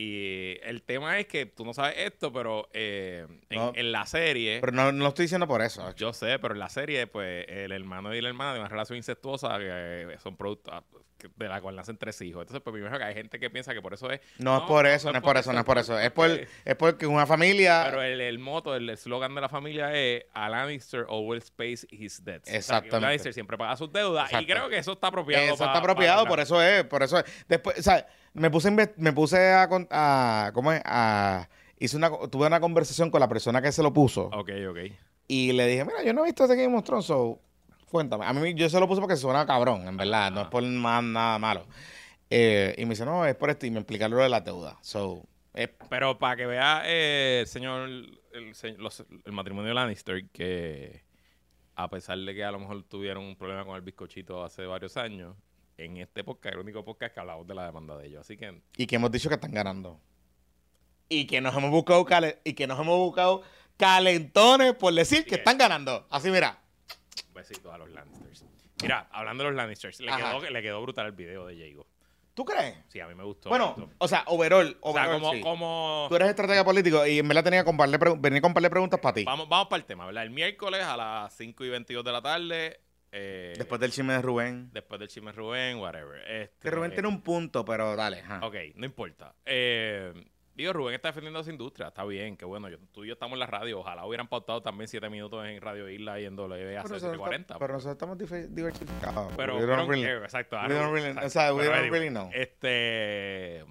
[0.00, 3.72] y el tema es que tú no sabes esto, pero eh, en, No.
[3.74, 4.58] en la serie...
[4.60, 5.92] Pero no, no lo estoy diciendo por eso.
[5.96, 8.96] Yo sé, pero en la serie, pues, el hermano y la hermana de una relación
[8.96, 10.72] incestuosa que eh, son productos
[11.34, 12.42] de la cual nacen tres hijos.
[12.42, 14.20] Entonces, pues, me imagino que hay gente que piensa que por eso es.
[14.38, 15.98] No, es por eso, no es por eso, no es por eso.
[15.98, 17.82] Es, por, porque- es porque una familia...
[17.86, 22.24] Pero el, el moto, el eslogan de la familia es A Lannister always pays his
[22.24, 22.42] debts.
[22.42, 23.00] O sea, que Exactamente.
[23.00, 24.30] Lannister siempre paga sus deudas.
[24.32, 25.44] Y creo que eso está apropiado.
[25.44, 27.24] eso pa- está apropiado, por eso es, por eso es.
[27.48, 28.06] Después, o sea,
[28.38, 30.80] me puse, me puse a, a ¿cómo es?
[30.84, 31.48] A,
[31.78, 34.78] hice una, tuve una conversación con la persona que se lo puso Ok, ok.
[35.28, 37.40] y le dije, mira, yo no he visto este Game of Thrones, so,
[37.90, 38.26] Cuéntame.
[38.26, 40.30] A mí yo se lo puse porque suena cabrón, en verdad.
[40.30, 41.64] No es por más nada malo.
[42.28, 43.64] Eh, y me dice, no, es por esto.
[43.64, 44.76] Y me explica lo de la deuda.
[44.82, 45.22] So,
[45.88, 48.20] Pero para que vea eh, señor, el,
[48.76, 51.02] los- el matrimonio Lannister, que
[51.76, 54.98] a pesar de que a lo mejor tuvieron un problema con el bizcochito hace varios
[54.98, 55.34] años,
[55.78, 58.20] en este podcast, el único podcast que hablamos de la demanda de ellos.
[58.20, 60.00] Así que y que hemos dicho que están ganando.
[61.08, 63.42] Y que nos hemos buscado cale- y que nos hemos buscado
[63.78, 66.06] calentones por decir que que- están ganando.
[66.10, 66.58] Así mira.
[67.32, 68.44] besitos a los Lannisters.
[68.82, 71.86] Mira, hablando de los Lannisters, le quedó, le quedó brutal el video de Jago.
[72.34, 72.76] ¿Tú crees?
[72.88, 73.48] Sí, a mí me gustó.
[73.48, 75.40] Bueno, o sea, overall, o sea, como, sí.
[75.40, 77.70] como Tú eres estratega político y en verdad tenía que
[78.18, 79.24] venir con un par de preguntas para ti.
[79.24, 80.22] vamos, vamos para el tema, ¿verdad?
[80.24, 82.80] El miércoles a las 5 y 22 de la tarde.
[83.12, 84.70] Eh, Después del chisme de Rubén.
[84.72, 86.20] después del chisme Rubén, whatever.
[86.30, 88.20] Este, Que Rubén tiene un punto, pero dale.
[88.20, 88.40] ajá.
[88.46, 89.34] Ok, no importa.
[89.46, 90.12] Eh,
[90.54, 92.68] digo, Rubén está defendiendo su industria, está bien, qué bueno.
[92.68, 95.60] Yo, tú y yo estamos en la radio, ojalá hubieran pautado también 7 minutos en
[95.60, 97.58] Radio Isla y en WA Pero hace nosotros, 40.
[97.58, 98.18] pero nosotros estamos
[98.54, 99.32] diversificados.
[99.36, 100.56] Pero, We don't really- care, exacto.
[100.68, 101.26] we don't really- exacto.
[101.26, 102.30] o sea, we Pero don't anyway, really know.
[102.34, 103.64] Este,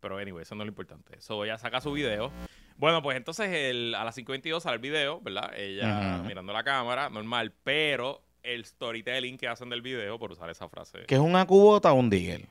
[0.00, 1.20] pero anyway, eso no es lo importante.
[1.20, 2.30] So, ella saca su video.
[2.76, 5.52] Bueno, pues entonces el, a las 5.22 sale el video, ¿verdad?
[5.56, 10.68] Ella mirando la cámara, normal, pero el storytelling que hacen del video, por usar esa
[10.68, 12.46] frase, ¿Que es un acubota o un digger?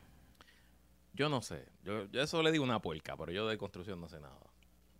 [1.13, 1.65] yo no sé.
[1.83, 4.39] Yo, yo eso le digo una puerca, pero yo de construcción no sé nada.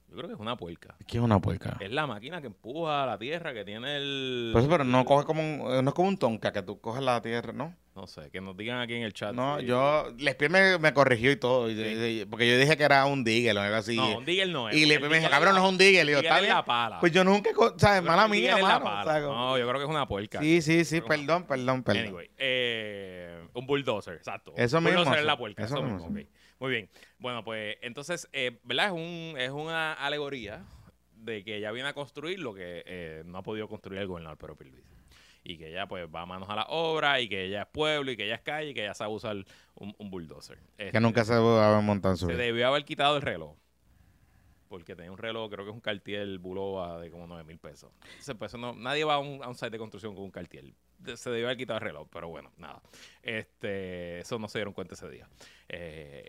[0.10, 0.96] Yo creo que es una puerca.
[1.08, 1.78] ¿Qué es una puerca?
[1.80, 4.50] Es la máquina que empuja la tierra, que tiene el...
[4.52, 7.04] Pues, pero no coge como un, eh, no es como un tonka que tú coges
[7.04, 7.76] la tierra, ¿no?
[8.00, 9.34] No sé, que nos digan aquí en el chat.
[9.36, 11.74] No, yo, Lespier me, me corrigió y todo, y-
[12.22, 13.96] y- porque yo dije que era un digger o algo así.
[13.98, 14.78] No, un digger no es.
[14.78, 16.56] y Lespier me dijo, cabrón, no es un digo, digger está es bien.
[17.02, 18.02] Pues yo nunca, ¿sabes?
[18.02, 18.84] Yo Mala mía, mano.
[18.86, 19.02] pala.
[19.02, 20.40] O sea, como- No, yo creo que es una puerca.
[20.40, 22.04] sí, sí, sí, perdón, perdón, perdón.
[22.04, 24.54] Anyway, eh, un bulldozer, exacto.
[24.56, 25.64] Eso mismo, Bulldozer es la puerca.
[25.66, 26.10] eso Eso, mismo.
[26.60, 26.90] Muy bien.
[27.18, 28.86] Bueno, pues entonces, eh, ¿verdad?
[28.88, 30.64] Es, un, es una alegoría
[31.16, 34.38] de que ella viene a construir lo que eh, no ha podido construir el gobernador
[34.38, 34.88] Pedro Pierluisi.
[35.50, 38.12] Y que ella pues va a manos a la obra y que ella es pueblo
[38.12, 39.36] y que ella es calle y que ella sabe usar
[39.74, 40.60] un, un bulldozer.
[40.78, 42.44] Que Este, nunca se montar en su se vida.
[42.44, 43.56] debió haber quitado el reloj.
[44.68, 47.92] Porque tenía un reloj, creo que es un Cartier Bulova de como 9 mil pesos.
[48.04, 50.66] Entonces, pues, no, nadie va a un, a un site de construcción con un Cartier.
[51.16, 52.82] Se debió haber quitado el reloj, pero bueno, nada.
[53.24, 55.28] Este, eso no se dieron cuenta ese día.
[55.72, 56.28] Eh,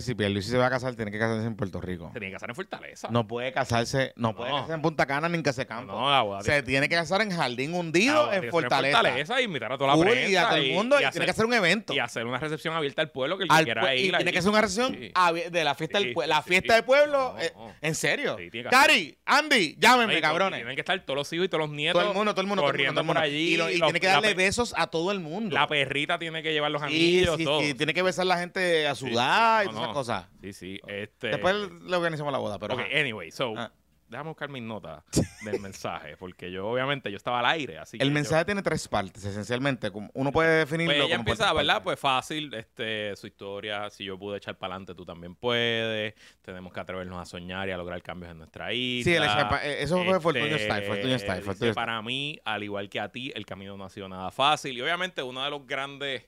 [0.00, 2.08] si Pierluisi se va a casar, tiene que casarse en Puerto Rico.
[2.12, 3.08] se tiene que casar en Fortaleza.
[3.10, 4.56] No puede casarse, no, puede No.
[4.56, 5.90] casarse en Punta Cana ni en Casecampo.
[5.92, 8.60] no, la boda se tiene que casar en Jardín Hundido, la boda en tiene que
[8.60, 9.40] ser Fortaleza.
[9.40, 10.30] y invitar a toda la Full, prensa.
[10.30, 11.94] y a todo el mundo, y, hacer, tiene que hacer un evento.
[11.94, 14.16] y hacer una recepción abierta al pueblo que el que Al quiera pue- y ir.
[14.16, 15.10] tiene que ser una recepción Sí.
[15.14, 16.76] abier- de la fiesta Sí, del, pue- sí, la sí, fiesta sí.
[16.76, 17.32] del pueblo.
[17.34, 17.74] No, eh, no.
[17.80, 18.36] en serio.
[18.38, 20.58] Sí, tiene que Cari, Andy, llámenme, cabrones.
[20.58, 22.00] Tienen que estar todos los hijos y todos los nietos.
[22.02, 23.18] Todo el mundo, todo el mundo, todo el mundo, corriendo todo el mundo.
[23.20, 23.54] por allí.
[23.54, 25.54] Y, lo- y los- tiene que darle pe- besos a todo el mundo.
[25.54, 27.60] La perrita tiene que llevar los anillos, sí, todo.
[27.60, 29.92] sí, tiene que besar la gente a Sí, sudar y No, todas esas no.
[29.94, 30.26] cosas.
[30.42, 30.80] Sí, sí.
[30.86, 31.28] Este...
[31.28, 32.74] Después le organizamos la boda, pero.
[32.74, 32.98] Ok, ajá.
[33.00, 33.72] anyway, so, Ah.
[34.08, 35.02] Déjame buscar mis notas
[35.44, 38.62] del mensaje, porque yo, obviamente, yo estaba al aire, así que El yo- mensaje tiene
[38.62, 39.90] tres partes, esencialmente.
[39.90, 41.74] como- Uno puede definirlo Pues ella como empieza, ¿verdad?
[41.74, 41.84] partes.
[41.84, 46.14] Pues fácil, este, su historia, si yo pude echar para adelante, tú también puedes.
[46.42, 49.10] Tenemos que atrevernos a soñar y a lograr cambios en nuestra isla.
[49.10, 51.74] Sí, el echapa- eh, eso fue Fortunio Este, Style, Fortunio Style, Fortunio Style.
[51.74, 54.76] Para mí, al igual que a ti, el camino no ha sido nada fácil.
[54.76, 56.24] Y obviamente uno de los grandes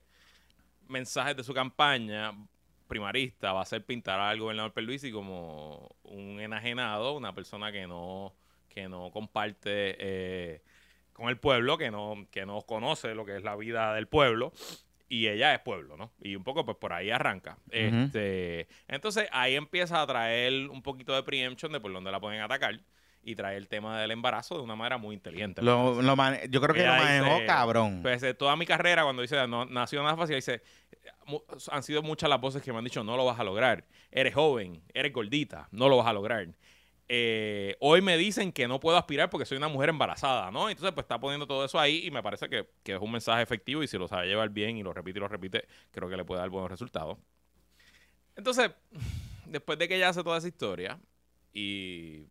[0.89, 2.33] mensajes de su campaña
[2.87, 8.33] primarista va a ser pintar al gobernador Perluisi como un enajenado, una persona que no,
[8.69, 10.63] que no comparte eh,
[11.13, 14.53] con el pueblo, que no, que no conoce lo que es la vida del pueblo.
[15.09, 16.11] Y ella es pueblo, ¿no?
[16.21, 17.59] Y un poco, pues por ahí arranca.
[17.71, 22.41] este, entonces ahí empieza a traer un poquito de preemption de por dónde la pueden
[22.41, 22.81] atacar
[23.23, 25.63] y trae el tema del embarazo de una manera muy inteligente.
[25.63, 26.17] Lo- lo
[26.49, 28.01] yo creo que lo manejó dice, cabrón.
[28.03, 30.61] Pues toda mi carrera, cuando dice no nació nada fácil, dice
[31.71, 33.85] han sido muchas las voces que me han dicho no lo vas a lograr.
[34.11, 36.49] Eres joven, eres gordita, no lo vas a lograr.
[37.09, 40.69] Eh, hoy me dicen que no puedo aspirar porque soy una mujer embarazada, ¿no?
[40.69, 43.43] Entonces, pues está poniendo todo eso ahí y me parece que, que es un mensaje
[43.43, 46.17] efectivo y si lo sabe llevar bien y lo repite y lo repite, creo que
[46.17, 47.19] le puede dar buenos resultados.
[48.35, 48.71] Entonces,
[49.47, 50.99] después de que ella hace toda esa historia
[51.53, 52.27] y,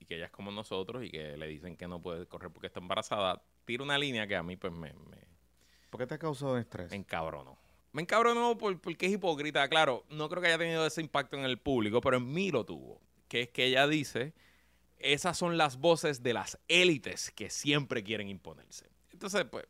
[0.00, 2.66] y que ella es como nosotros y que le dicen que no puede correr porque
[2.66, 5.18] está embarazada, tira una línea que a mí pues me, me,
[5.90, 6.90] ¿Por qué te causó estrés?
[6.90, 7.61] me encabronó.
[7.92, 9.68] Me encabronó por, porque es hipócrita.
[9.68, 12.64] Claro, no creo que haya tenido ese impacto en el público, pero en mí lo
[12.64, 13.00] tuvo.
[13.28, 14.32] Que es que ella dice,
[14.98, 18.88] esas son las voces de las élites que siempre quieren imponerse.
[19.10, 19.66] Entonces, pues,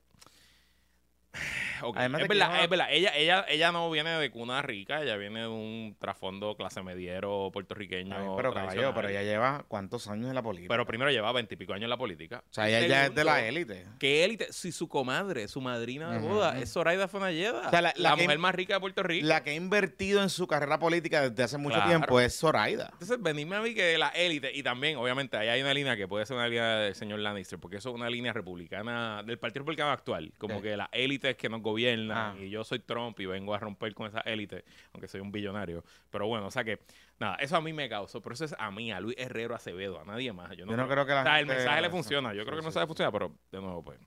[1.97, 2.87] Además de es verdad, no- es verdad.
[2.90, 7.51] Ella, ella, ella no viene de cuna rica, ella viene de un trasfondo clase mediero
[7.53, 8.14] puertorriqueño.
[8.16, 10.68] Ay, pero caballo, pero ella lleva cuántos años en la política.
[10.73, 12.45] Pero primero lleva veintipico años en la política.
[12.49, 13.85] o sea, ella ya es de la élite.
[13.99, 14.53] ¿Qué élite?
[14.53, 17.66] Si su comadre, su madrina de boda, es Zoraida Fonalleda.
[17.66, 19.27] O sea, la- la, la mujer más rica de Puerto Rico.
[19.27, 21.88] La que ha invertido en su carrera política desde hace mucho Claro.
[21.90, 22.90] tiempo es Zoraida.
[22.92, 26.07] Entonces, venirme a mí que la élite, y también, obviamente, ahí hay una línea que
[26.07, 29.61] puede ser una línea del señor Lannister, porque eso es una línea republicana, del Partido
[29.62, 30.88] Republicano actual, como que las
[31.24, 32.40] élites que nos gobiernan, Ah.
[32.42, 35.85] y yo soy Trump y vengo a romper con esa élite, aunque soy un billonario.
[36.11, 36.80] Pero bueno, o sea que,
[37.18, 40.00] nada, eso a mí me causó, pero eso es a mí, a Luis Herrero Acevedo,
[40.00, 40.56] a nadie más.
[40.56, 42.42] Yo no, Yo no creo que la o sea, el gente- mensaje le funciona, yo
[42.42, 42.88] Sí, creo que no sabe sí.
[42.88, 43.98] funcionar, pero de nuevo, pues.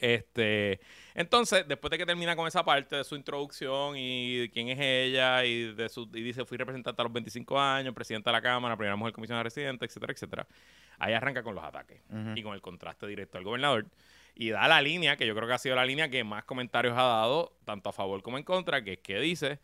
[0.00, 0.80] Este,
[1.14, 4.78] entonces, después de que termina con esa parte de su introducción y de quién es
[4.78, 8.42] ella y de su y dice fui representante a los 25 años, presidenta de la
[8.42, 10.46] Cámara, primera mujer comisionada residente, etcétera, etcétera.
[10.98, 12.02] Ahí arranca con los ataques
[12.34, 13.86] y con el contraste directo al gobernador
[14.38, 16.94] y da la línea que yo creo que ha sido la línea que más comentarios
[16.96, 19.58] ha dado tanto a favor como en contra, que es que dice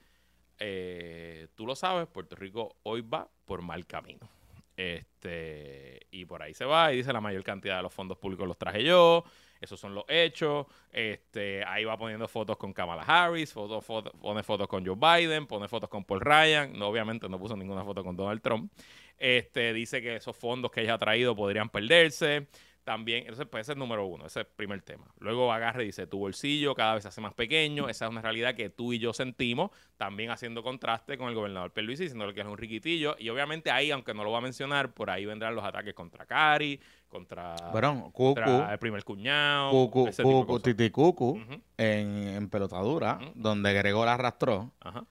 [0.59, 4.29] eh, tú lo sabes, Puerto Rico hoy va por mal camino.
[4.77, 8.47] Este, y por ahí se va y dice la mayor cantidad de los fondos públicos
[8.47, 9.25] los traje yo,
[9.61, 10.67] esos son los hechos.
[10.91, 13.81] Este, ahí va poniendo fotos con Kamala Harris, foto-
[14.21, 16.73] pone fotos con Joe Biden, pone fotos con Paul Ryan.
[16.77, 18.73] No, obviamente no puso ninguna foto con Donald Trump.
[19.17, 22.49] Este, dice que esos fondos que ella ha traído podrían perderse.
[22.85, 25.07] También, entonces, pues ese es el número uno, ese es el primer tema.
[25.19, 28.21] Luego agarra y dice, tu bolsillo cada vez se hace más pequeño, esa es una
[28.21, 32.43] realidad que tú y yo sentimos, también haciendo contraste con el gobernador Pierluisi, diciéndole que
[32.43, 35.55] es un riquitillo, y obviamente ahí, aunque no lo va a mencionar, por ahí vendrán
[35.55, 40.35] los ataques contra Cari, contra, Bueno, contra Cucu, el primer cuñado, Cucu, ese tipo de
[40.41, 40.63] Cucu, cosas.
[40.65, 41.41] Titi Cucu,
[41.79, 44.73] en, en pelotadura, donde Gregor arrastró.
[44.81, 45.07] ajá.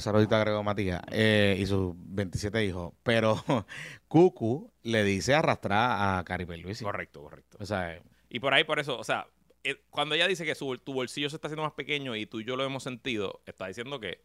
[0.00, 2.92] Saludito a Gregor Matías eh, y sus 27 hijos.
[3.02, 3.42] Pero
[4.08, 6.84] Cucu le dice arrastrar a Cari Pierluisi.
[6.84, 7.58] Correcto, correcto.
[7.60, 9.26] O sea, Y por ahí, por eso, o sea,
[9.64, 12.40] eh, cuando ella dice que su, tu bolsillo se está haciendo más pequeño y tú
[12.40, 14.20] y yo lo hemos sentido, está diciendo que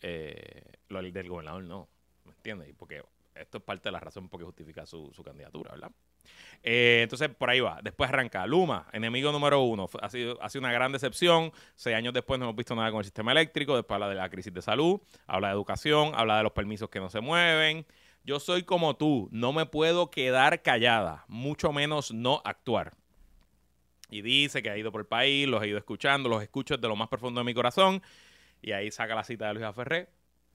[0.00, 1.88] eh, lo del gobernador no,
[2.24, 2.68] ¿me entiendes?
[2.68, 3.02] Y Porque
[3.34, 5.92] esto es parte de la razón por qué justifica su, su candidatura, ¿verdad?
[6.62, 7.80] Eh, entonces, por ahí va.
[7.82, 9.88] Después arranca Luma, enemigo número uno.
[10.00, 11.52] Ha sido, ha sido una gran decepción.
[11.74, 13.76] Seis años después no hemos visto nada con el sistema eléctrico.
[13.76, 17.00] Después habla de la crisis de salud, habla de educación, habla de los permisos que
[17.00, 17.86] no se mueven.
[18.24, 22.92] Yo soy como tú, no me puedo quedar callada, mucho menos no actuar.
[24.10, 26.88] Y dice que ha ido por el país, los he ido escuchando, los escucho desde
[26.88, 28.02] lo más profundo de mi corazón.
[28.60, 30.08] Y ahí saca la cita de Luis Ferré,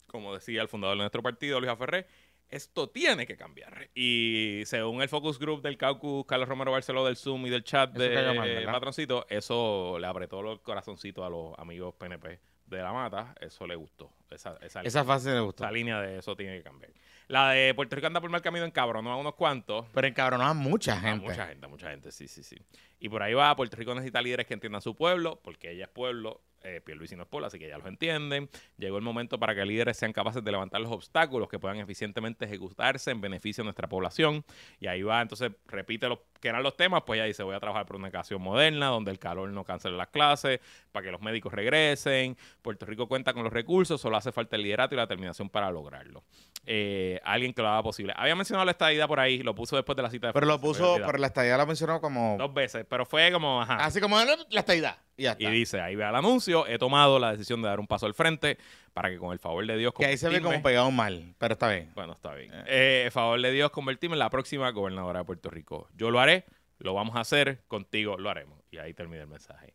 [0.08, 2.06] como decía el fundador de nuestro partido, Luis Ferré.
[2.54, 3.90] Esto tiene que cambiar.
[3.96, 7.98] Y según el focus group del Caucus, Carlos Romero Barceló del Zoom y del chat
[7.98, 8.66] Eso cayó mal, de.
[8.66, 13.34] Patroncito, eso le apretó los corazoncitos a los amigos PNP de la mata.
[13.42, 14.12] Eso le gustó.
[14.36, 15.64] Esa, esa, esa fase le gustó.
[15.64, 16.92] esa línea de eso tiene que cambiar.
[17.28, 19.86] La de Puerto Rico anda por mal camino en cabrón, a unos cuantos.
[19.94, 21.26] Pero encabronó a mucha A gente.
[21.26, 22.58] mucha gente, a mucha gente, sí, sí, sí.
[23.00, 25.90] Y por ahí va, Puerto Rico necesita líderes que entiendan su pueblo, porque ella es
[25.90, 28.50] pueblo, eh, Pierluisi no es pueblo, así que ya los entienden.
[28.78, 32.46] Llegó el momento para que líderes sean capaces de levantar los obstáculos que puedan eficientemente
[32.46, 34.46] ejecutarse en beneficio de nuestra población.
[34.80, 37.60] Y ahí va, entonces repite los que eran los temas, pues ella dice, voy a
[37.60, 40.60] trabajar por una educación moderna, donde el calor no cancele las clases,
[40.92, 42.38] para que los médicos regresen.
[42.62, 45.70] Puerto Rico cuenta con los recursos, solo hace falta el liderato y la determinación para
[45.72, 46.24] lograrlo.
[46.66, 48.14] Eh, alguien que lo haga posible.
[48.16, 50.60] Había mencionado la estadidad por ahí, lo puso después de la cita de Pero lo
[50.60, 52.38] puso, pero la estadía la mencionó como.
[52.38, 53.84] Dos veces, pero fue como, ajá.
[53.84, 54.98] Así como la la estadidad.
[55.18, 55.50] Y ya Y está.
[55.50, 58.58] dice, ahí ve el anuncio, he tomado la decisión de dar un paso al frente
[58.94, 61.36] para que con el favor de Dios que ahí se ve como pegado mal.
[61.38, 61.92] Pero está bien.
[61.96, 62.52] Bueno, está bien.
[62.68, 65.90] Eh, favor de Dios convertirme en la próxima gobernadora de Puerto Rico.
[65.96, 66.46] Yo lo haré,
[66.80, 68.60] lo vamos a hacer, contigo lo haremos.
[68.72, 69.74] Y ahí termina el mensaje.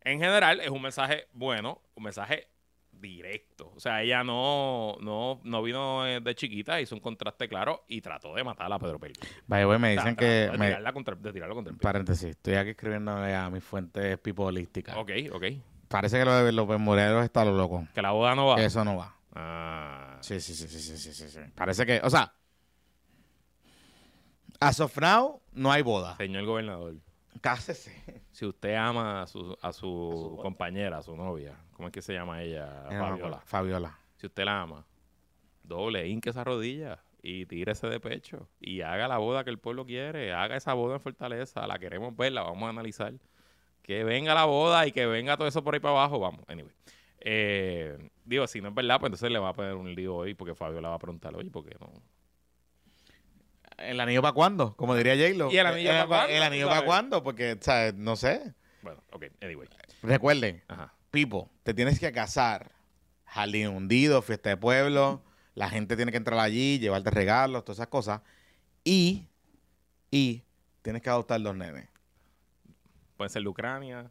[0.00, 2.48] En general, es un mensaje bueno, un mensaje
[2.92, 3.72] directo.
[3.74, 8.00] O sea, ella no, no, no vino eh, de chiquita, hizo un contraste claro y
[8.00, 9.18] trató de matar a Pedro Pérez.
[9.46, 10.24] Vaya, güey, me dicen que.
[10.24, 14.18] de, me- tirarla contra, de tirarlo contra el paréntesis, estoy aquí escribiéndole a mis fuentes
[14.18, 14.96] pipolísticas.
[14.96, 15.44] Ok, ok.
[15.88, 17.86] Parece que lo de López Morelos está lo loco.
[17.94, 18.62] Que la boda no va.
[18.62, 19.14] Eso no va.
[19.34, 20.18] Ah.
[20.20, 21.40] Sí, sí, sí, sí, sí, sí, sí, sí.
[21.54, 22.32] Parece que, o sea,
[24.60, 26.16] as of now, no hay boda.
[26.16, 26.94] Señor gobernador,
[27.42, 27.92] Cásese.
[28.30, 32.14] si usted ama a su, a su, compañera, a su novia, ¿cómo es que se
[32.14, 32.84] llama ella?
[32.84, 33.40] No Fabiola.
[33.44, 33.98] Fabiola.
[34.16, 34.86] Si usted la ama,
[35.64, 39.84] doble, hinque esa rodilla y tírese de pecho y haga la boda que el pueblo
[39.84, 40.32] quiere.
[40.32, 41.66] Haga esa boda en Fortaleza.
[41.66, 43.12] La queremos ver, la vamos a analizar.
[43.82, 46.20] Que venga la boda y que venga todo eso por ahí para abajo.
[46.20, 46.72] Vamos, anyway.
[47.18, 50.34] Eh, digo, si no es verdad, pues entonces le va a poner un lío hoy
[50.34, 51.90] porque Fabiola va a preguntar, oye, ¿por qué no?
[53.82, 54.76] ¿El anillo para cuándo?
[54.76, 55.50] Como diría J-Lo.
[55.50, 56.32] ¿Y el anillo Eh, pa' cuándo?
[56.34, 57.22] ¿El anillo Tú para cuándo?
[57.22, 57.94] Porque, ¿sabes?
[57.94, 58.54] No sé.
[58.82, 59.68] Bueno, ok, anyway.
[60.02, 60.92] Recuerden, Ajá.
[61.10, 62.72] Pipo, te tienes que casar.
[63.26, 65.22] Jardín hundido, fiesta de pueblo.
[65.54, 68.20] La gente tiene que entrar allí, llevarte regalos, todas esas cosas.
[68.84, 69.28] Y,
[70.10, 70.42] y,
[70.82, 71.88] tienes que adoptar dos nenes.
[73.16, 74.10] Puede ser de Ucrania.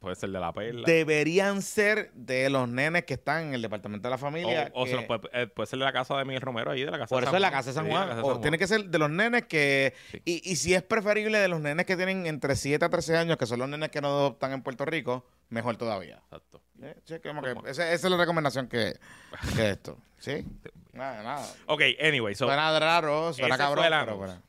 [0.00, 0.84] Puede ser de la perla.
[0.86, 4.70] deberían ser de los nenes que están en el departamento de la familia.
[4.74, 6.70] o o se que- los puede, eh, puede ser de la casa de Miguel Romero
[6.70, 8.18] ahí, de la casa por de eso es la casa de San Sí, Juan.
[8.22, 9.92] O tiene que ser de los nenes que.
[10.10, 10.22] Sí.
[10.24, 13.36] Y, y si es preferible de los nenes que tienen entre 7 a 13 años,
[13.36, 16.22] que son los nenes que no adoptan en Puerto Rico, mejor todavía.
[16.24, 16.62] Exacto.
[16.82, 18.94] Eh, sí, como que esa, esa es la recomendación que,
[19.54, 19.98] que esto.
[20.18, 20.46] ¿Sí?
[20.94, 21.46] Nada, nada.
[21.66, 24.42] Ok, anyway, so, Suena raro, suena cabrón, pero.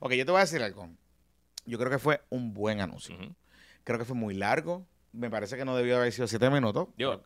[0.00, 0.90] Ok, yo te voy a decir algo.
[1.64, 3.16] Yo creo que fue un buen anuncio.
[3.86, 4.84] Creo que fue muy largo.
[5.12, 6.88] Me parece que no debió haber sido 7 minutos.
[6.96, 7.22] Digo,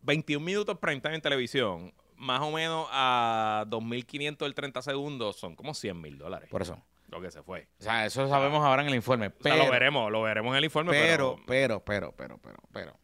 [0.00, 5.54] 21 minutos prime time en televisión, más o menos a 2.500 el 30 segundos, son
[5.54, 6.48] como 100 mil dólares.
[6.50, 6.82] Por eso.
[7.08, 7.68] Lo que se fue.
[7.80, 9.26] O sea, eso sabemos ahora en el informe.
[9.26, 11.84] O sea, Pero, lo veremos, lo veremos en el informe, pero, pero...
[11.84, 12.98] pero, pero, pero, pero, pero.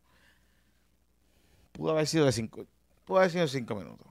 [1.73, 2.65] Pudo haber sido de 5.
[3.05, 4.07] Pudo haber sido 5 minutos.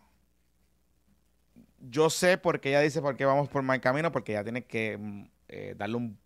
[1.80, 4.64] Yo sé por qué ella dice por qué vamos por mal camino, porque ella tiene
[4.64, 6.20] que mm, eh, darle un,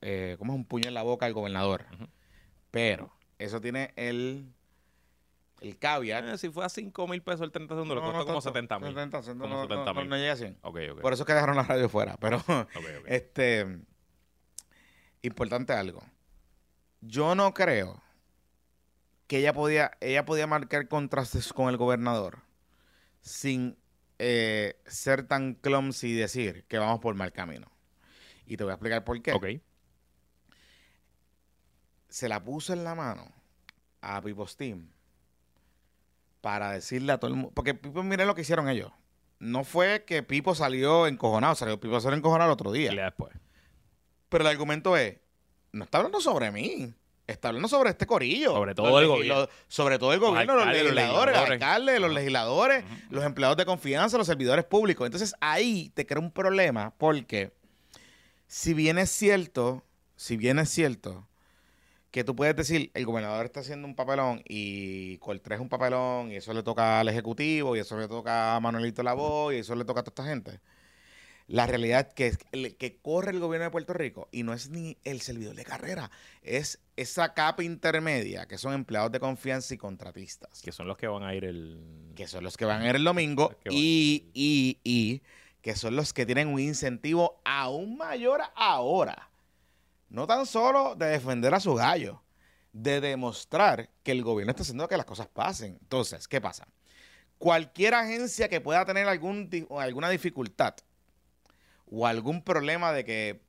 [0.00, 0.56] eh, ¿cómo es?
[0.58, 1.86] un puño en la boca al gobernador.
[1.94, 2.06] Ujú.
[2.70, 4.52] Pero eso tiene el,
[5.60, 6.24] el caveat.
[6.24, 8.40] Eh, si fue a 5 mil pesos el 30 segundos, le No, costó no como
[8.42, 8.52] tanto.
[8.54, 8.88] 70 mil.
[8.88, 10.58] 70, no, Como no, 70 no, llega a 100.
[10.62, 11.00] Ok, ok.
[11.00, 12.16] Por eso es que dejaron la radio fuera.
[12.18, 12.84] Pero ok, ok.
[13.06, 13.78] este
[15.22, 16.02] importante algo.
[17.00, 18.02] Yo no creo
[19.26, 22.40] que ella podía, ella podía marcar contrastes con el gobernador
[23.20, 23.76] sin
[24.18, 27.70] eh, ser tan clumsy y decir que vamos por mal camino.
[28.46, 29.32] Y te voy a explicar por qué.
[29.32, 29.46] Ok.
[32.08, 33.30] Se la puso en la mano
[34.00, 34.88] a Pipo Steam
[36.40, 37.52] para decirle a todo el mundo.
[37.54, 38.92] Porque Pipo, miren lo que hicieron ellos.
[39.38, 42.92] No fue que Pipo salió encojonado, salió Pipo salió encojonado el otro día.
[42.92, 43.32] Y después.
[44.28, 45.18] Pero el argumento es,
[45.72, 46.92] no está hablando sobre mí,
[47.26, 48.52] está hablando sobre este corillo.
[48.52, 49.48] Sobre todo Los el gobierno.
[49.68, 53.56] Sobre todo el Los gobierno, los, alcaldes, los legisladores, los alcaldes, los legisladores, los empleados
[53.56, 55.06] de confianza, los servidores públicos.
[55.06, 57.52] Entonces ahí te crea un problema porque
[58.46, 59.84] si bien es cierto,
[60.16, 61.28] si bien es cierto
[62.10, 66.32] que tú puedes decir, el gobernador está haciendo un papelón y Coltrés es un papelón
[66.32, 69.74] y eso le toca al Ejecutivo y eso le toca a Manuelito Lavoe y eso
[69.74, 70.60] le toca a toda esta gente.
[71.46, 72.36] La realidad que,
[72.78, 76.10] que corre el gobierno de Puerto Rico y no es ni el servidor de carrera,
[76.42, 81.06] es esa capa intermedia que son empleados de confianza y contratistas, Que son los que
[81.06, 82.12] van a ir el...
[82.14, 85.22] que son los que van a ir el domingo y, y, y
[85.62, 89.30] que son los que tienen un incentivo aún mayor ahora.
[90.08, 92.22] No tan solo de defender a su gallo,
[92.72, 95.78] de demostrar que el gobierno está haciendo que las cosas pasen.
[95.80, 96.66] Entonces, ¿qué pasa?
[97.38, 100.74] Cualquier agencia que pueda tener alguna dificultad
[101.90, 103.42] o algún problema de que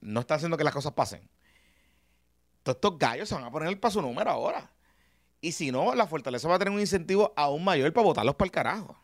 [0.00, 1.28] no está haciendo que las cosas pasen,
[2.62, 4.70] todos estos gallos se van a poner para su número ahora.
[5.40, 8.46] Y si no, la fortaleza va a tener un incentivo aún mayor para votarlos para
[8.46, 8.96] el carajo.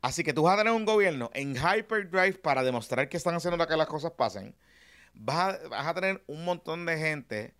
[0.00, 3.64] Así que tú vas a tener un gobierno en hyperdrive para demostrar que están haciendo
[3.66, 4.54] que las cosas pasen.
[5.14, 7.54] Vas a, vas a tener un montón de gente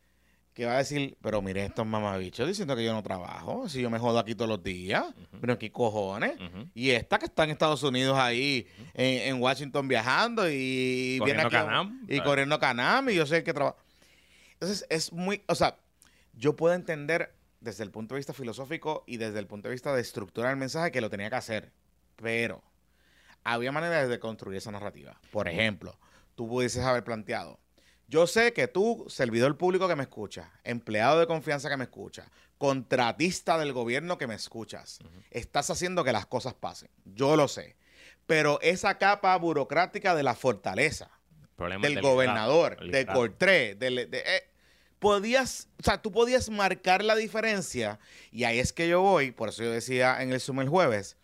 [0.53, 3.91] que va a decir, pero mire estos mamabichos diciendo que yo no trabajo, si yo
[3.91, 5.41] me jodo aquí todos los días, Ujú.
[5.41, 6.37] pero qué cojones.
[6.75, 11.57] Y esta que está en Estados Unidos ahí, en, en Washington viendo y viene aquí
[11.57, 13.77] a- Canam, y corriendo Canam y yo sé el que trabaja.
[14.53, 15.77] Entonces es muy, o sea,
[16.35, 19.93] yo puedo entender desde el punto de vista filosófico y desde el punto de vista
[19.95, 21.73] de estructura del mensaje que lo tenía que hacer,
[22.17, 22.63] pero
[23.43, 25.21] había maneras de construir esa narrativa.
[25.33, 25.99] Por ejemplo,
[26.35, 27.59] tú pudieses haber planteado,
[28.07, 32.31] yo sé que tú, servidor público que me escucha, empleado de confianza que me escucha,
[32.59, 34.99] contratista del gobierno que me escuchas,
[35.31, 36.91] estás haciendo que las cosas pasen.
[37.05, 37.77] Yo lo sé.
[38.27, 41.11] Pero esa capa burocrática de la fortaleza,
[41.59, 43.07] del del gobernador, de.
[43.07, 44.43] Cortré, de, eh,
[44.99, 47.99] podías, o sea, tú podías marcar la diferencia
[48.31, 51.17] y ahí es que yo voy, por eso yo decía en el Zoom el jueves,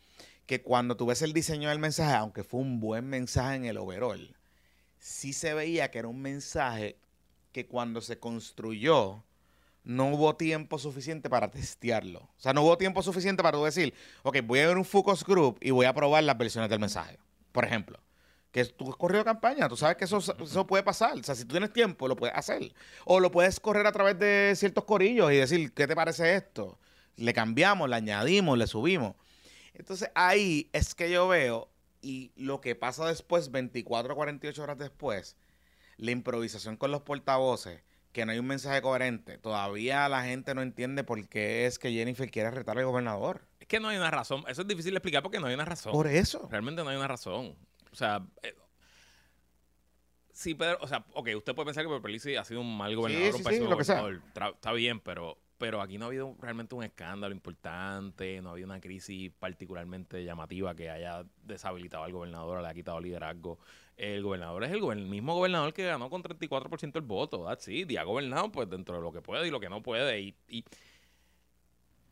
[0.47, 3.79] que cuando tú ves el diseño del mensaje, aunque fue un buen mensaje en el
[3.79, 4.37] overall,
[5.01, 6.97] sí se veía que era un mensaje
[7.53, 9.25] que cuando se construyó
[9.83, 12.21] no hubo tiempo suficiente para testearlo.
[12.21, 15.25] O sea, no hubo tiempo suficiente para tú decir, ok, voy a ver un focus
[15.25, 17.19] group y voy a probar las versiones del mensaje.
[17.51, 17.99] Por ejemplo,
[18.53, 21.19] que tú has corrido campaña, tú sabes que eso, eso puede pasar.
[21.19, 22.73] O sea, si tú tienes tiempo, lo puedes hacer.
[23.07, 26.79] O lo puedes correr a través de ciertos corillos y decir, ¿qué te parece esto?
[27.17, 29.17] Le cambiamos, le añadimos, le subimos.
[29.73, 31.71] Entonces ahí es que yo veo,
[32.03, 35.37] y lo que pasa después, 24 o 48 horas después,
[35.97, 37.83] la improvisación con los portavoces,
[38.13, 39.39] que no hay un mensaje coherente.
[39.39, 43.43] Todavía la gente no entiende por qué es que Jennifer quiere retar al gobernador.
[43.61, 44.45] Es que no hay una razón.
[44.49, 45.93] Eso es difícil de explicar porque no hay una razón.
[45.93, 46.49] Por eso.
[46.51, 47.57] Realmente no hay una razón.
[47.93, 48.55] O sea, eh,
[50.33, 52.95] sí, Pedro, o sea, ok, usted puede pensar que Pedro Pierluisi ha sido un mal
[52.97, 54.01] gobernador, sí, un sí, pésimo lo que sea.
[54.01, 54.55] gobernador.
[54.55, 58.65] Está bien, pero pero aquí no ha habido realmente un escándalo importante, no ha habido
[58.65, 63.59] una crisis particularmente llamativa que haya deshabilitado al gobernador, le ha quitado liderazgo.
[63.99, 68.05] El gobernador es el, mismo gobernador que ganó con 34% el voto, it, y ha
[68.05, 70.19] gobernado pues dentro de lo que puede y lo que no puede.
[70.23, 70.65] Y, y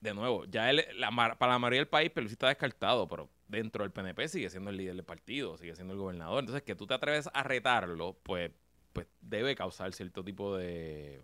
[0.03, 3.82] de nuevo, ya él, la, para la mayoría del país, Pelusi está descartado, pero dentro
[3.82, 6.40] del PNP sigue siendo el líder del partido, sigue siendo el gobernador.
[6.40, 8.51] Entonces, que tú te atreves a retarlo, pues,
[8.92, 11.22] pues debe causar cierto tipo de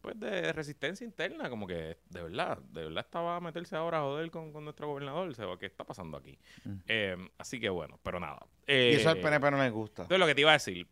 [0.00, 4.02] pues de resistencia interna, como que de verdad, de verdad estaba a meterse ahora a
[4.02, 6.38] joder con, con nuestro gobernador, o sea, ¿qué está pasando aquí?
[6.64, 6.74] Mm.
[6.86, 8.40] Eh, así que bueno, pero nada.
[8.66, 10.02] Y Eh, eso al PNP no les gusta.
[10.02, 10.86] entonces, lo que te iba a decir,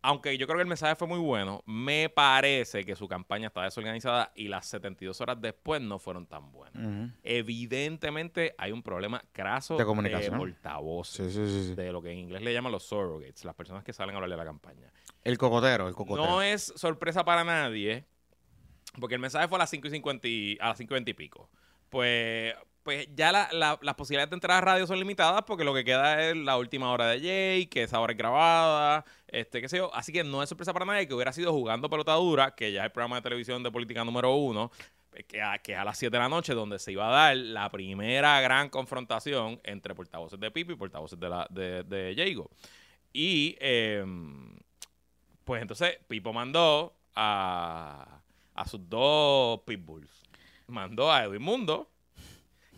[0.00, 3.64] aunque yo creo que el mensaje fue muy bueno, me parece que su campaña está
[3.64, 7.10] desorganizada y las 72 horas después no fueron tan buenas.
[7.24, 10.38] Evidentemente hay un problema craso De comunicación.
[10.38, 11.74] portavoces, sí, sí, sí.
[11.74, 14.30] de lo que en inglés le llaman los surrogates, las personas que salen a hablar
[14.30, 14.92] de la campaña.
[15.24, 16.26] El cocotero, el cocotero.
[16.28, 18.06] No es sorpresa para nadie,
[19.00, 21.10] porque el mensaje fue a las 5 y 50 y, a las 5 y 20
[21.10, 21.48] y pico.
[21.90, 25.74] Pues, pues ya la- la- las posibilidades de entrar a radio son limitadas porque lo
[25.74, 29.68] que queda es la última hora de Jay, que esa hora es grabada, este, qué
[29.68, 29.94] sé yo.
[29.94, 32.80] Así que no es sorpresa para nadie que hubiera sido jugando pelota dura, que ya
[32.80, 34.70] es el programa de televisión de política número uno,
[35.12, 37.36] eh, que, a- que a las 7 de la noche, donde se iba a dar
[37.36, 42.36] la primera gran confrontación entre portavoces de Pipi y portavoces de, la, de, de.
[43.12, 44.56] Y em,
[45.44, 48.17] pues entonces Pipo mandó a,
[48.58, 50.10] a sus dos pitbulls.
[50.66, 51.90] Mandó a Edwin Mundo,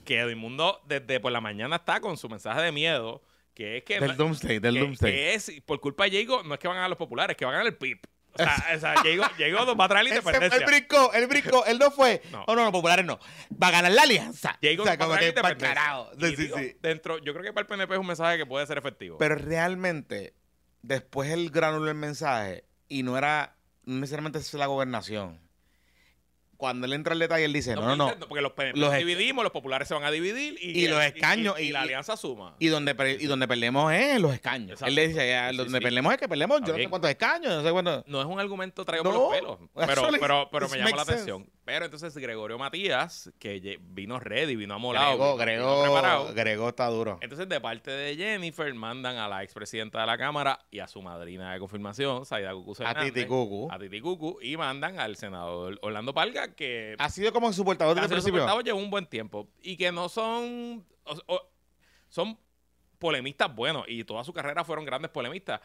[0.04, 3.22] que Edwin Mundo desde por la mañana está con su mensaje de miedo,
[3.54, 3.98] que es que...
[3.98, 5.12] Del Doomsday, del que- Doomsday.
[5.12, 7.44] que es, por culpa de Jago, no es que van a ganar los populares, que
[7.44, 8.06] van a ganar el PIP.
[8.32, 10.58] O sea, o sea nos va a traer la independencia.
[10.58, 12.22] él brincó, él brincó, él no fue.
[12.30, 12.44] No.
[12.46, 13.18] Oh, no, no, populares no.
[13.60, 14.56] Va a ganar la alianza.
[14.62, 16.76] Jago o sea, como que para Sí, sí, sí.
[16.80, 19.18] Dentro, yo creo que para el PNP es un mensaje que puede ser efectivo.
[19.18, 20.34] Pero realmente,
[20.82, 25.40] después él granuló el mensaje y no era no necesariamente es la gobernación.
[26.60, 28.14] Cuando él entra al detalle, él dice, no, no, no.
[28.28, 31.64] Porque los Los dividimos, los populares se van a dividir y, Y los escaños, y,
[31.68, 32.54] y- la alianza suma.
[32.58, 34.72] Y donde, y donde perdemos es los escaños.
[34.72, 34.88] Exacto.
[34.88, 35.82] Él le dice, ya, donde sí.
[35.82, 38.06] perdemos es que perdemos, yo no sé cuántos escaños, no sé cuántos.
[38.06, 41.02] No es un argumento traído No, por los pelos, pero, pero, pero me llama la
[41.02, 41.48] atención.
[41.70, 46.34] Pero entonces Gregorio Matías, que vino ready, vino amolado, Grego, Grego, preparado.
[46.34, 47.18] Grego está duro.
[47.20, 51.00] Entonces, de parte de Jennifer, mandan a la expresidenta de la Cámara y a su
[51.00, 53.68] madrina de confirmación, Saida Cucú A Titi Cucu.
[53.70, 57.94] a Titi Cucu, y mandan al senador Orlando Palga, que Ha sido como su portavoz
[57.94, 58.40] desde el principio.
[58.40, 61.50] soportado lleva un buen tiempo y que no son o- o-
[62.08, 62.36] son
[62.98, 65.60] polemistas buenos y toda su carrera fueron grandes polemistas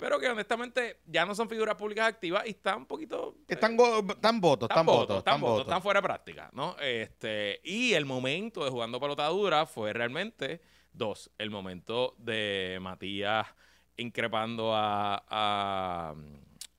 [0.00, 3.76] pero que honestamente ya no son figuras públicas activas y están un poquito eh, Están,
[4.08, 6.74] están votos, están votos, están votos, están fuera de práctica, ¿no?
[6.80, 10.60] Este, y el momento de jugando pelota dura fue realmente
[10.92, 11.30] dos.
[11.38, 13.46] El momento de Matías
[13.96, 16.14] increpando a, a,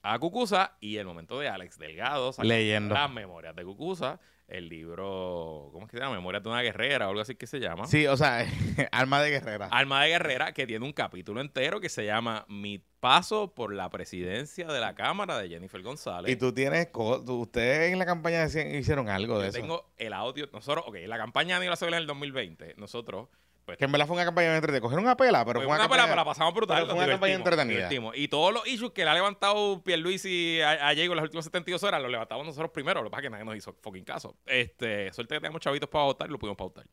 [0.01, 2.95] a Cucusa y el momento de Alex Delgado sacando Leyendo.
[2.95, 4.19] las memorias de Cucusa,
[4.51, 6.15] el libro, ¿cómo es que se llama?
[6.15, 7.87] Memorias de una guerrera o algo así que se llama.
[7.87, 8.45] Sí, o sea,
[8.91, 9.67] alma de guerrera.
[9.71, 13.89] Alma de Guerrera, que tiene un capítulo entero que se llama Mi paso por la
[13.89, 16.31] presidencia de la Cámara de Jennifer González.
[16.31, 19.59] Y tú tienes, ustedes en la campaña hicieron algo de Yo eso.
[19.59, 20.47] tengo el audio.
[20.53, 23.29] Nosotros, ok, la campaña de Acevedo en el 2020, nosotros,
[23.65, 24.81] pues, Que en verdad fue una campaña entretenida.
[24.81, 26.07] Cogieron una pela, pero pues, fue una, una pela, campaña...
[26.07, 26.83] pero la pasamos brutal.
[26.83, 27.89] pero fue una campaña entretenida.
[28.15, 31.45] Y todos los issues que le ha levantado Pierluisi a, a Diego en las últimas
[31.45, 33.01] 72 horas, los levantamos nosotros primero.
[33.01, 34.35] Lo que pasa es que nadie nos hizo fucking caso.
[34.45, 36.85] Este, suerte que teníamos chavitos para votar y lo pudimos pautar.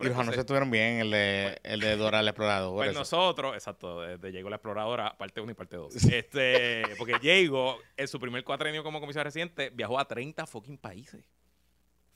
[0.00, 2.74] Y los anuncios estuvieron bien, el de, el de Dora el Explorador.
[2.74, 2.98] Pues eso.
[3.00, 5.94] nosotros, exacto, desde Diego la Exploradora, parte 1 y parte 2.
[6.10, 11.22] Este, porque Diego, en su primer cuatrenio como comisario reciente, viajó a 30 fucking países.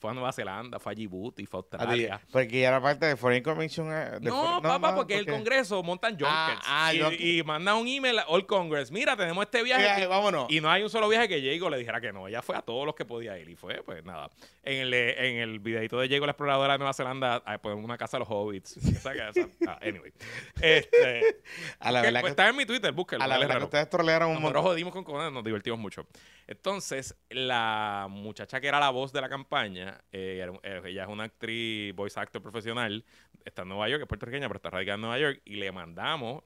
[0.05, 2.21] Fue a Nueva Zelanda, fue a Djibouti, fue a A ti- Australia.
[2.31, 3.87] Porque ya era parte de Foreign Commission.
[3.91, 6.29] eh, de No, Foreign- papá, no, porque el Congreso montan junkets
[6.63, 7.19] Ah, ah, y, junket.
[7.21, 8.91] y manda un email a All Congress.
[8.91, 9.81] Mira, tenemos este viaje.
[9.81, 10.45] Viaje, y- vámonos.
[10.51, 12.27] Y no hay un solo viaje que Diego le dijera que no.
[12.27, 13.49] Ella fue a todos los que podía ir.
[13.49, 14.29] Y fue, pues nada.
[14.61, 17.75] En el, eh, en el videito de Diego la exploradora de Nueva Zelanda, ah, pues,
[17.75, 18.77] una casa de los hobbits.
[18.77, 20.13] Esa casa- ah, anyway.
[20.61, 21.37] Este,
[21.79, 23.23] A la que- verdad pues, que, está en mi Twitter, búsquelo.
[23.23, 24.61] a la verdad que ustedes trolearon un montón.
[24.61, 26.05] jodimos con cojones, nos divertimos mucho.
[26.47, 31.23] Entonces, la muchacha que era la voz de la campaña, eh, eh, ella es una
[31.25, 33.03] actriz, voice actor profesional,
[33.43, 36.43] está en Nueva York, es puertorriqueña, pero está radicada en Nueva York, y le mandamos.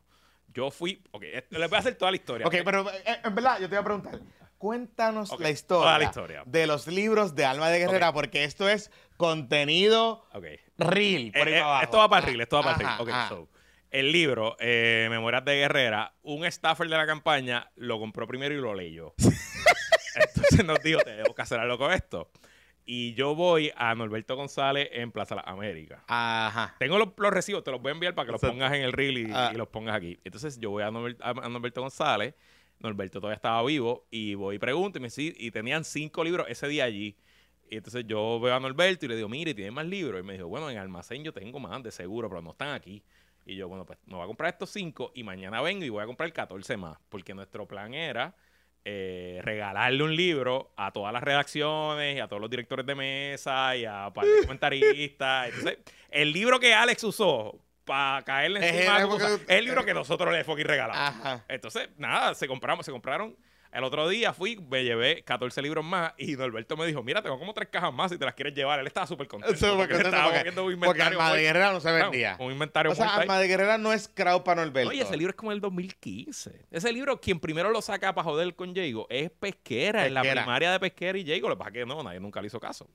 [0.51, 1.03] Yo fui.
[1.11, 2.47] Ok, eh, les voy a hacer toda la historia.
[2.47, 4.19] Ok, pero eh, en verdad, yo te voy a preguntar.
[4.57, 6.43] Cuéntanos la historia, toda la historia.
[6.45, 10.25] de los libros de Alma de Guerrera, porque esto es contenido
[10.77, 11.31] real.
[11.33, 11.83] Por Eh, abajo.
[11.83, 13.29] esto va para el reel, esto va para Ajá, ajá.
[13.29, 13.47] so,
[13.91, 18.57] el libro, eh, Memorias de Guerrera, un staffer de la campaña lo compró primero y
[18.59, 19.13] lo leyó.
[20.15, 22.29] Entonces nos dijo, tenemos que hacer algo con esto.
[22.91, 26.01] Y yo voy a Norberto González en Plaza Las Américas.
[26.07, 26.75] Ajá.
[26.79, 28.53] Tengo los, los recibos, te los voy a enviar para que los Exacto.
[28.55, 29.51] pongas en el reel y, Ah.
[29.53, 30.17] y los pongas aquí.
[30.23, 32.33] Entonces yo voy a, Norbert- a- a Norberto González.
[32.79, 36.47] Norberto todavía estaba vivo y voy y pregunto y me dice, y tenían cinco libros
[36.49, 37.15] ese día allí.
[37.69, 40.19] Y entonces yo veo a Norberto y le digo, mire, ¿tiene más libros?
[40.19, 43.03] Y me dijo, bueno, en almacén yo tengo más de seguro, pero no están aquí.
[43.45, 46.01] Y yo, bueno, pues me voy a comprar estos cinco y mañana vengo y voy
[46.01, 46.97] a comprar 14 más.
[47.09, 48.33] Porque nuestro plan era
[48.85, 53.75] eh, regalarle un libro a todas las redacciones y a todos los directores de mesa
[53.75, 55.49] y a par de comentaristas.
[55.49, 55.77] Entonces,
[56.09, 59.83] el libro que Alex usó para caerle Es encima el- a Cucusa, es el libro
[59.85, 61.01] que nosotros le fucking regalamos.
[61.01, 61.43] Ajá.
[61.47, 63.35] Entonces, nada, se compramos, se compraron.
[63.71, 67.37] El otro día fui, me llevé 14 libros más y Norberto me dijo, mira, tengo
[67.37, 68.79] como tres cajas más si te las quieres llevar.
[68.79, 69.53] Él estaba súper contento.
[69.77, 71.41] Porque porque, estaba porque, porque Alma de.
[71.41, 72.35] Guerrera no se Claro, vendía.
[72.39, 73.15] Un inventario O sea.
[73.15, 74.89] Alma de Guerrera no es crowd para Norberto.
[74.89, 76.65] Oye, ese libro es como el 2015.
[76.71, 80.41] Ese libro, quien primero lo saca para joder con Jago, es Pesquera, en la Pesquera.
[80.41, 81.49] primaria de Pesquera y Jago.
[81.49, 82.87] Lo que pasa es que no, nadie nunca le hizo caso.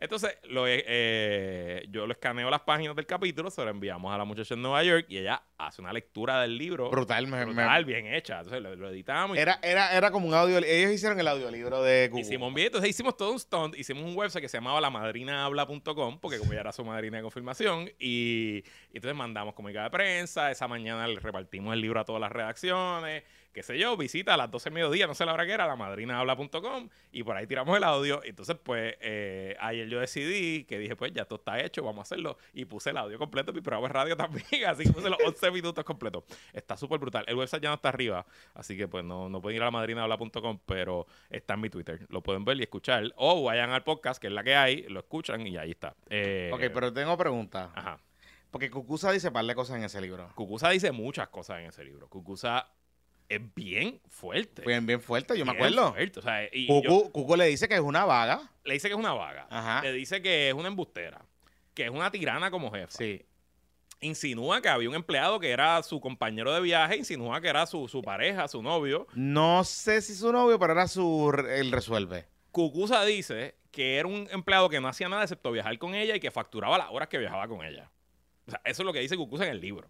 [0.00, 4.24] Entonces, lo, eh, yo lo escaneo las páginas del capítulo, se lo enviamos a la
[4.24, 7.26] muchacha en Nueva York y ella hace una lectura del libro Brutal.
[7.26, 8.38] me- brutal, bien hecha.
[8.38, 10.56] Entonces, lo, lo editamos y era, era, era como un audio.
[10.58, 12.22] Ellos hicieron el audiolibro de Google.
[12.22, 16.18] Hicimos un video, entonces hicimos todo un stunt, hicimos un website que se llamaba lamadrinahabla.com,
[16.20, 18.58] porque como ya era su madrina de confirmación, y,
[18.92, 22.32] y entonces mandamos comunicado de prensa, esa mañana le repartimos el libro a todas las
[22.32, 23.22] redacciones,
[23.52, 25.66] qué sé yo, visita a las 12 del mediodía, no sé la hora que era,
[25.66, 30.96] lamadrinahabla.com, y por ahí tiramos el audio, entonces pues eh, ayer yo decidí que dije,
[30.96, 33.88] pues ya todo está hecho, vamos a hacerlo, y puse el audio completo mi programa
[33.88, 36.24] de radio también, así que puse los 11 minutos completos.
[36.52, 37.24] Está súper brutal.
[37.26, 40.60] El website ya no está arriba, así que pues no, no pueden ir a lamadrinahabla.com,
[40.66, 42.06] pero está en mi Twitter.
[42.08, 43.12] Lo pueden ver y escuchar.
[43.16, 45.94] O vayan al podcast, que es la que hay, lo escuchan y ahí está.
[46.08, 47.70] Eh, Ok, pero tengo pregunta.
[47.74, 47.98] Ajá.
[48.50, 50.28] Porque Cucusa dice par de cosas en ese libro.
[50.34, 52.08] Cucusa dice muchas cosas en ese libro.
[52.08, 52.68] Cucusa
[53.30, 54.62] es bien fuerte.
[54.66, 55.92] Bien, bien fuerte, yo me acuerdo.
[55.92, 58.42] fuerte, o sea, y Cucu, yo- Cucu le dice que es una vaga.
[58.64, 59.46] le dice que es una vaga.
[59.48, 59.80] Ajá.
[59.82, 61.24] Le dice que es una embustera.
[61.72, 62.90] Que es una tirana como jefa.
[62.90, 63.24] Sí.
[64.02, 66.96] Insinúa que había un empleado que era su compañero de viaje.
[66.96, 69.06] Insinúa que era su, su pareja, su novio.
[69.14, 71.30] No sé si su novio, pero era su.
[71.50, 72.26] Él resuelve.
[72.50, 76.20] Cucusa dice que era un empleado que no hacía nada excepto viajar con ella y
[76.20, 77.90] que facturaba las horas que viajaba con ella.
[78.46, 79.88] O sea, eso es lo que dice Cucusa en el libro,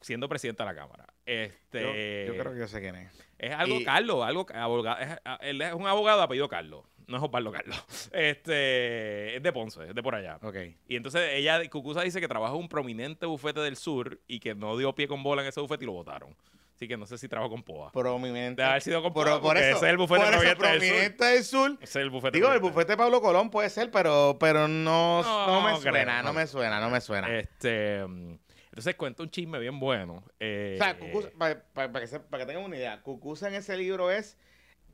[0.00, 1.06] siendo presidente de la Cámara.
[1.26, 3.12] Este, Yo, yo creo que yo sé quién es.
[3.38, 7.16] Es algo y- Carlos, algo abogado, es, él es un abogado de apellido Carlos, no
[7.18, 7.78] es Osvaldo Carlos.
[8.12, 10.38] Este, es de Ponce, es de por allá.
[10.42, 10.56] Ok.
[10.88, 14.54] Y entonces ella, Cucusa dice que trabaja en un prominente bufete del sur y que
[14.54, 16.34] no dio pie con bola en ese bufete y lo votaron.
[16.74, 17.90] Así que no sé si trabajó con POA.
[17.90, 18.62] Prominente.
[18.62, 19.76] De haber sido con POA, por eso.
[19.76, 20.88] ese es el bufete por eso, prominente del sur.
[20.88, 21.70] prominente del sur.
[21.80, 22.36] Ese es el bufete.
[22.38, 25.92] Digo, el bufete de Pablo Colón puede ser, pero, pero no, No, no me creo,
[25.92, 26.28] suena, no.
[26.28, 27.36] no me suena, no me suena.
[27.36, 28.34] Este, mm,
[28.78, 30.22] entonces cuenta un chisme bien bueno.
[30.40, 33.76] Eh, o sea, Cucusa, para que, se- para que tengan una idea, Cucusa en ese
[33.76, 34.36] libro es,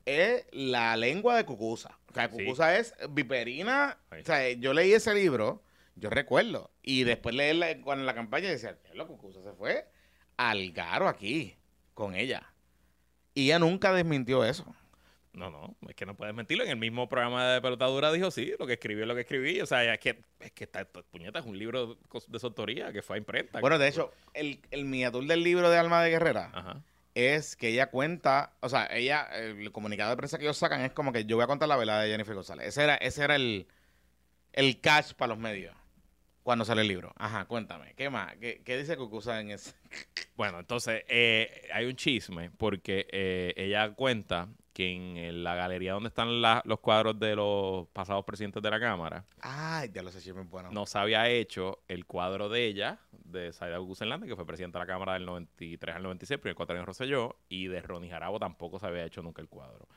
[0.05, 1.97] es la lengua de Cucusa.
[2.09, 2.37] O sea, Sí.
[2.43, 3.97] Cucusa es viperina.
[4.11, 4.17] Sí.
[4.21, 5.61] O sea, yo leí ese libro,
[5.95, 9.87] yo recuerdo, y después leí la, cuando en la campaña decía, la Cucusa se fue
[10.37, 11.55] al garo aquí
[11.93, 12.51] con ella.
[13.33, 14.75] Y ella nunca desmintió eso.
[15.35, 16.63] No, no, es que no puedes mentirlo.
[16.63, 19.59] En el mismo programa de pelotadura dijo sí, lo que escribió es lo que escribí.
[19.61, 23.01] O sea, es que, es que está, puñeta, es un libro de su autoría que
[23.01, 23.59] fue a imprenta.
[23.59, 26.81] Bueno, de hecho, el, el miniatur del libro de Alma de Guerrera Ajá.
[27.13, 30.91] es que ella cuenta, o sea, ella, el comunicado de prensa que ellos sacan es
[30.93, 32.67] como que yo voy a contar la verdad de Jennifer González.
[32.67, 33.67] Ese era, ese era el,
[34.53, 35.75] el catch para los medios
[36.43, 37.11] cuando sale el libro.
[37.17, 38.35] Ajá, cuéntame, ¿qué más?
[38.37, 39.73] ¿Qué, qué dice Cucusa en ese?
[40.35, 46.09] Bueno, entonces eh, hay un chisme porque eh, ella cuenta que en la galería donde
[46.09, 50.31] están la- los cuadros de los pasados presidentes de la Cámara, Ay, ya lo sé,
[50.33, 50.69] bueno.
[50.69, 54.83] no se había hecho el cuadro de ella, de Saida Guzmán que fue presidenta de
[54.85, 58.77] la Cámara del 93 al 96, primer cuatro años Rosselló, y de Ronnie Jarabo tampoco
[58.77, 59.87] se había hecho nunca el cuadro.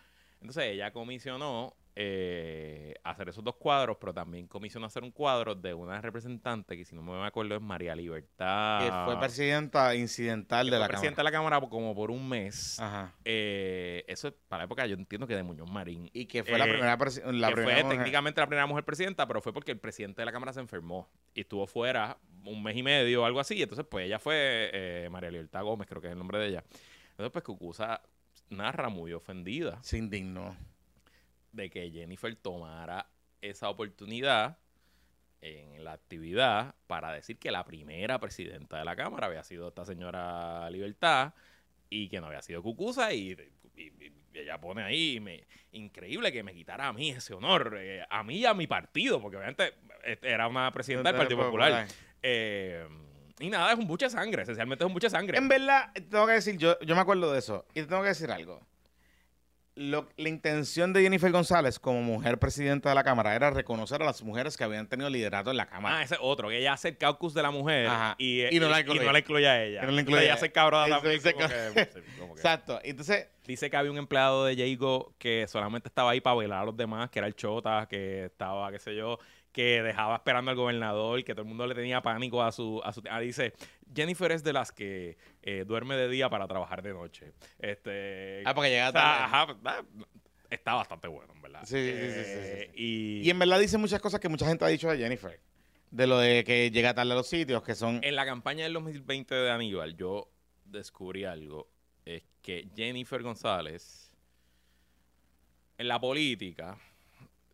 [0.41, 5.75] Entonces ella comisionó eh, hacer esos dos cuadros, pero también comisionó hacer un cuadro de
[5.75, 8.85] una representante que, si no me acuerdo, es María Libertad.
[8.85, 11.31] Que fue presidenta incidental que de fue la presidenta Cámara.
[11.31, 12.79] de la Cámara como por un mes.
[12.79, 13.13] Ajá.
[13.25, 16.09] Eh, eso es para la época, yo entiendo que de Muñoz Marín.
[16.13, 18.67] Y que fue la Eh, primera presi- la que primera fue mujer- técnicamente la primera
[18.67, 22.17] mujer presidenta, pero fue porque el presidente de la Cámara se enfermó y estuvo fuera
[22.45, 23.57] un mes y medio o algo así.
[23.57, 26.47] Y entonces, pues ella fue eh, María Libertad Gómez, creo que es el nombre de
[26.47, 26.65] ella.
[27.11, 28.01] Entonces, pues Cucusa
[28.51, 30.57] narra muy ofendida Se indignó.
[31.53, 33.07] De que Jennifer tomara
[33.41, 34.59] esa oportunidad
[35.41, 39.85] en la actividad para decir que la primera presidenta de la Cámara había sido esta
[39.85, 41.33] señora Libertad
[41.89, 43.37] y que no había sido Cucusa y,
[43.77, 48.05] y- y ella pone ahí, me, increíble que me quitara a mí ese honor, eh,
[48.09, 49.75] a mí y a mi partido, porque obviamente
[50.05, 51.71] eh, era una presidenta del Partido Popular.
[52.23, 52.87] Eh,
[53.41, 55.39] y nada, es un buche de sangre, esencialmente es un buche de sangre.
[55.39, 57.65] En verdad, te tengo que decir, yo, yo me acuerdo de eso.
[57.71, 58.61] Y te tengo que decir algo.
[59.79, 64.05] Lo- la intención de Jennifer González como mujer presidenta de la Cámara era reconocer a
[64.05, 65.99] las mujeres que habían tenido liderato en la Cámara.
[65.99, 68.15] Ah, ese es otro, que ella hace el caucus de la mujer Ajá.
[68.19, 69.19] y, Y no la incluye.
[69.19, 69.83] incluye a ella.
[69.83, 70.41] Y no la incluye a ella ella.
[70.41, 71.21] se cabrona Eso también.
[71.21, 72.81] se como ca- que- sí, como que- Exacto.
[72.83, 76.65] Entonces, Dice que había un empleado de Jago que solamente estaba ahí para velar a
[76.67, 79.19] los demás, que era el chota, que estaba, qué sé yo,
[79.59, 82.81] que dejaba esperando al gobernador, que todo el mundo le tenía pánico a su...
[82.85, 83.55] A su ah, dice,
[83.93, 87.33] Jennifer es de las que eh, duerme de día para trabajar de noche.
[87.59, 89.59] Este, ah, porque llega o sea, tarde.
[89.65, 89.83] ah,
[90.49, 91.63] está bastante bueno, en verdad.
[91.65, 92.81] Sí, sí, sí, sí, sí, Eh, sí.
[92.81, 95.41] Y, Y en verdad dice muchas cosas que mucha gente ha dicho de Jennifer.
[95.91, 97.99] De lo de que llega tarde a los sitios, que son...
[98.05, 100.31] en la campaña del 2020 de Aníbal, yo
[100.67, 101.67] descubrí algo.
[102.05, 104.15] Es que Jennifer González,
[105.79, 106.79] en la política,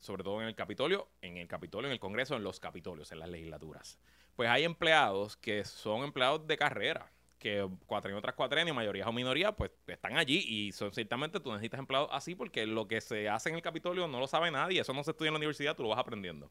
[0.05, 3.20] sobre todo en el Capitolio, en el Capitolio, en el Congreso, en los Capitolios, en
[3.20, 3.98] las legislaturas,
[4.36, 9.52] pues hay empleados que son empleados de carrera, que cuatrenio tras cuatrenio, mayoría o minoría,
[9.52, 13.48] pues están allí y son ciertamente tú necesitas empleados así porque lo que se hace
[13.48, 15.82] en el Capitolio no lo sabe nadie, eso no se estudia en la universidad, tú
[15.82, 16.50] lo vas aprendiendo.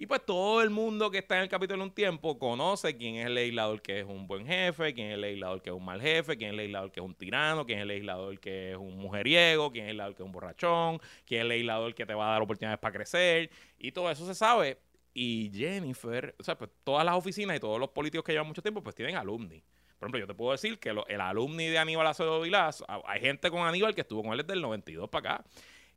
[0.00, 3.26] Y pues todo el mundo que está en el capítulo un tiempo conoce quién es
[3.26, 6.00] el legislador que es un buen jefe, quién es el legislador que es un mal
[6.00, 8.76] jefe, quién es el legislador que es un tirano, quién es el legislador que es
[8.76, 12.06] un mujeriego, quién es el legislador que es un borrachón, quién es el legislador que
[12.06, 13.50] te va a dar oportunidades para crecer.
[13.76, 14.78] Y todo eso se sabe.
[15.14, 18.62] Y Jennifer, o sea, pues todas las oficinas y todos los políticos que llevan mucho
[18.62, 19.64] tiempo, pues tienen alumni.
[19.98, 23.50] Por ejemplo, yo te puedo decir que el alumni de Aníbal Acevedo Vilás, hay gente
[23.50, 25.44] con Aníbal que estuvo con él desde el 92 para acá.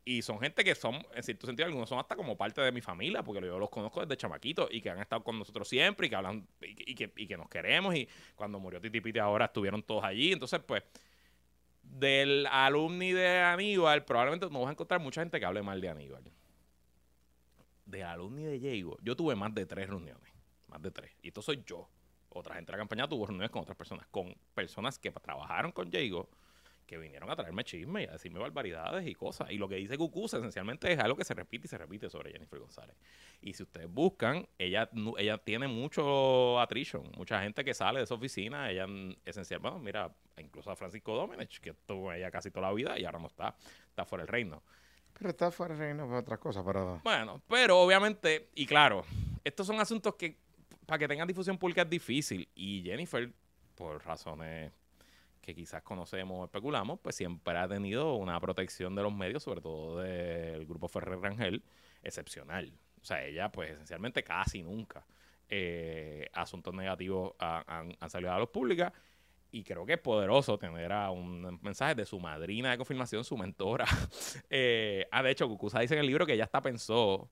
[0.03, 2.81] Y son gente que son, en cierto sentido, algunos son hasta como parte de mi
[2.81, 6.09] familia, porque yo los conozco desde chamaquitos y que han estado con nosotros siempre y
[6.09, 7.93] que hablan y, que- y que, nos queremos.
[7.95, 10.31] Y cuando murió Titi Piti ahora estuvieron todos allí.
[10.31, 10.81] Entonces, pues,
[11.83, 15.89] del alumni de Aníbal, probablemente no vas a encontrar mucha gente que hable mal de
[15.89, 16.23] Aníbal.
[17.85, 20.31] Del alumni de Diego, yo tuve más de tres reuniones.
[20.67, 21.11] Más de tres.
[21.21, 21.87] Y esto soy yo.
[22.29, 25.89] Otra gente de la campaña tuvo reuniones con otras personas, con personas que trabajaron con
[25.91, 26.29] Diego,
[26.91, 29.49] que vinieron a traerme chisme y a decirme barbaridades y cosas.
[29.49, 32.33] Y lo que dice Cucusa esencialmente es algo que se repite y se repite sobre
[32.33, 32.97] Jennifer González.
[33.41, 38.15] Y si ustedes buscan, ella, ella tiene mucho attrition, mucha gente que sale de esa
[38.15, 38.69] oficina.
[38.69, 38.87] Ella,
[39.23, 43.05] esencialmente, bueno, mira, incluso a Francisco Domenech, que estuvo ella casi toda la vida y
[43.05, 43.55] ahora no está,
[43.87, 44.61] está fuera del reino.
[45.13, 46.99] Pero está fuera de reino para otras cosas, pero...
[47.05, 49.05] Bueno, pero obviamente, y claro,
[49.45, 50.35] estos son asuntos que
[50.85, 52.49] para que tengan difusión pública es difícil.
[52.53, 53.31] Y Jennifer,
[53.75, 54.73] por razones
[55.53, 59.61] que quizás conocemos o especulamos, pues siempre ha tenido una protección de los medios, sobre
[59.61, 61.63] todo del grupo Ferrer Rangel,
[62.03, 62.71] excepcional.
[63.01, 65.05] O sea, ella, pues esencialmente casi nunca
[65.49, 68.93] eh, asuntos negativos ha- han, han salido a la luz pública.
[69.53, 73.37] Y creo que es poderoso tener a un mensaje de su madrina de confirmación, su
[73.37, 73.85] mentora.
[74.49, 77.29] Eh, ah, de hecho, Cucusa dice en el libro que ella hasta pensó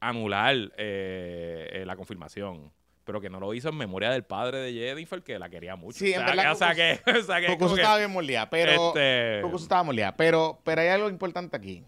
[0.00, 2.72] anular eh, eh, la confirmación,
[3.04, 5.98] pero que no lo hizo en memoria del padre de Jennifer, que la quería mucho.
[5.98, 8.10] Sí, en o sea, verdad, que- o sea, que, o sea, que que, estaba bien
[8.10, 8.88] molida, pero...
[8.88, 11.84] este, Cucusa estaba molida, pero, pero hay algo importante aquí.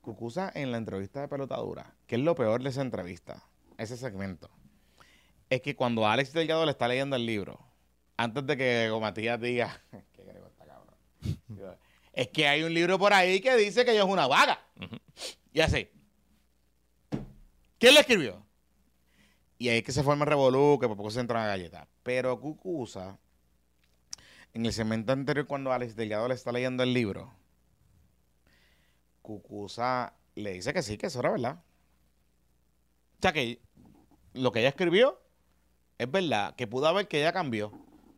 [0.00, 3.42] Cucusa en la entrevista de pelotadura, que es lo peor de esa entrevista,
[3.78, 4.50] ese segmento,
[5.48, 7.58] es que cuando Alex Delgado le está leyendo el libro,
[8.16, 9.80] antes de que Matías diga,
[10.12, 10.96] qué está cabrón,
[12.12, 14.60] es que hay un libro por ahí que dice que ella es una vaga.
[15.52, 15.88] Y así.
[17.78, 18.44] ¿Quién le escribió?
[19.62, 21.86] Y ahí que se forma el revolú, que por poco se entra una galleta.
[22.02, 23.16] Pero Cucusa,
[24.54, 27.32] en el segmento anterior, cuando Alex Delgado le está leyendo el libro,
[29.22, 31.62] Cucusa le dice que sí, que eso era verdad.
[33.18, 33.60] O sea, que
[34.32, 35.20] lo que ella escribió
[35.96, 37.70] es verdad, que pudo haber que ella cambió.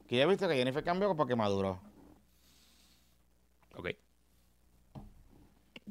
[0.09, 1.79] Que ella viste que Jennifer cambió porque maduró.
[3.77, 3.91] Ok.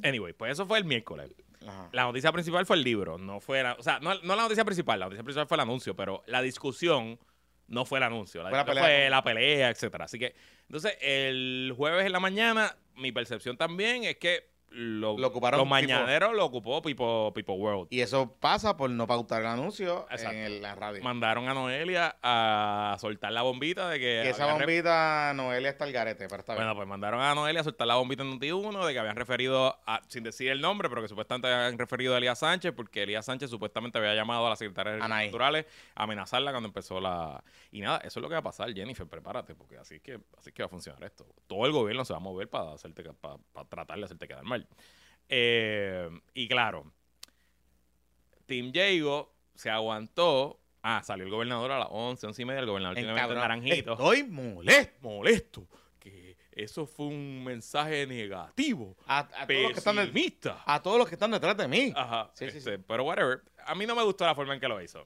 [0.02, 1.30] Anyway, pues eso fue el miércoles.
[1.68, 1.90] Ajá.
[1.92, 4.66] La noticia principal fue el libro, no fue la, o sea, no, no la noticia
[4.66, 7.20] principal, la noticia principal fue el anuncio, pero la discusión
[7.68, 8.84] no fue el anuncio, la Fue la pelea.
[8.84, 10.06] fue la pelea, etcétera.
[10.06, 10.36] Así que,
[10.68, 15.68] entonces, el jueves en la mañana, mi percepción también es que lo, Lo ocuparon los
[15.68, 17.88] mañaneros lo ocupó Pipo, Pipo World.
[17.92, 20.32] Y eso pasa por no pautar el anuncio Exacto.
[20.36, 21.04] en el- la radio.
[21.04, 24.22] Mandaron a Noelia a soltar la bombita de que...
[24.24, 26.64] que esa habían re- bombita, Noelia está al garete, pero está bien.
[26.66, 29.80] Bueno, pues mandaron a Noelia a soltar la bombita en Noti1 de que habían referido,
[29.86, 33.26] a, sin decir el nombre, pero que supuestamente habían referido a Elías Sánchez, porque Elías
[33.26, 35.32] Sánchez supuestamente había llamado a la secretaria de Anaí.
[35.96, 37.44] A amenazarla cuando empezó la...
[37.72, 40.14] Y nada, eso es lo que va a pasar, Jennifer, prepárate, porque así es que,
[40.38, 41.26] así es que va a funcionar esto.
[41.48, 44.44] Todo el gobierno se va a mover para, hacerte, para, para tratar de hacerte quedar
[44.44, 44.63] mal.
[45.30, 46.92] Eh, y claro,
[48.46, 50.60] Tim Diego se aguantó.
[50.82, 53.38] Ah, salió el gobernador a las 11, 11 y media, el gobernador tiene Encabrón.
[53.40, 55.00] Naranjito Estoy molesto.
[55.02, 60.34] molesto que eso fue un mensaje negativo, A, a todos los que están de-
[60.66, 61.94] a todos los que están detrás de mí.
[61.96, 63.42] Ajá, Sí, sí, este, pero whatever.
[63.66, 65.06] A mí no me gustó la forma en que lo hizo.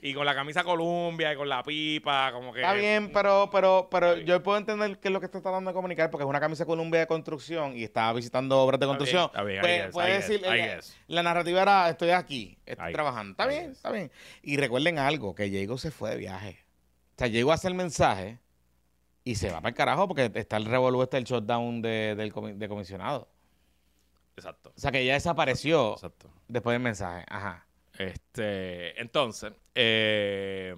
[0.00, 2.60] Y con la camisa Columbia y con la pipa, como que.
[2.60, 4.26] Está bien, pero, pero, pero Está bien.
[4.28, 6.64] yo puedo entender qué es lo que está tratando de comunicar, porque es una camisa
[6.64, 9.26] Columbia de construcción y estaba visitando obras de Está bien, construcción.
[9.26, 12.90] está bien, I Pues, guess, puede guess, decir, eh, la narrativa era, estoy aquí, estoy
[12.90, 13.32] I- trabajando.
[13.32, 13.76] Está I bien, guess.
[13.76, 14.12] está bien.
[14.42, 16.64] Y recuerden algo, que Diego se fue de viaje.
[17.16, 18.38] O sea, llegó a hacer el mensaje
[19.24, 22.32] y se va para el carajo porque está el revolú, está el shutdown de, del
[22.32, 23.28] comi- de comisionado.
[24.36, 24.72] Exacto.
[24.76, 26.30] O sea, que ya desapareció Exacto.
[26.46, 27.24] después del mensaje.
[27.28, 27.66] Ajá.
[27.98, 30.72] Este, entonces, eh,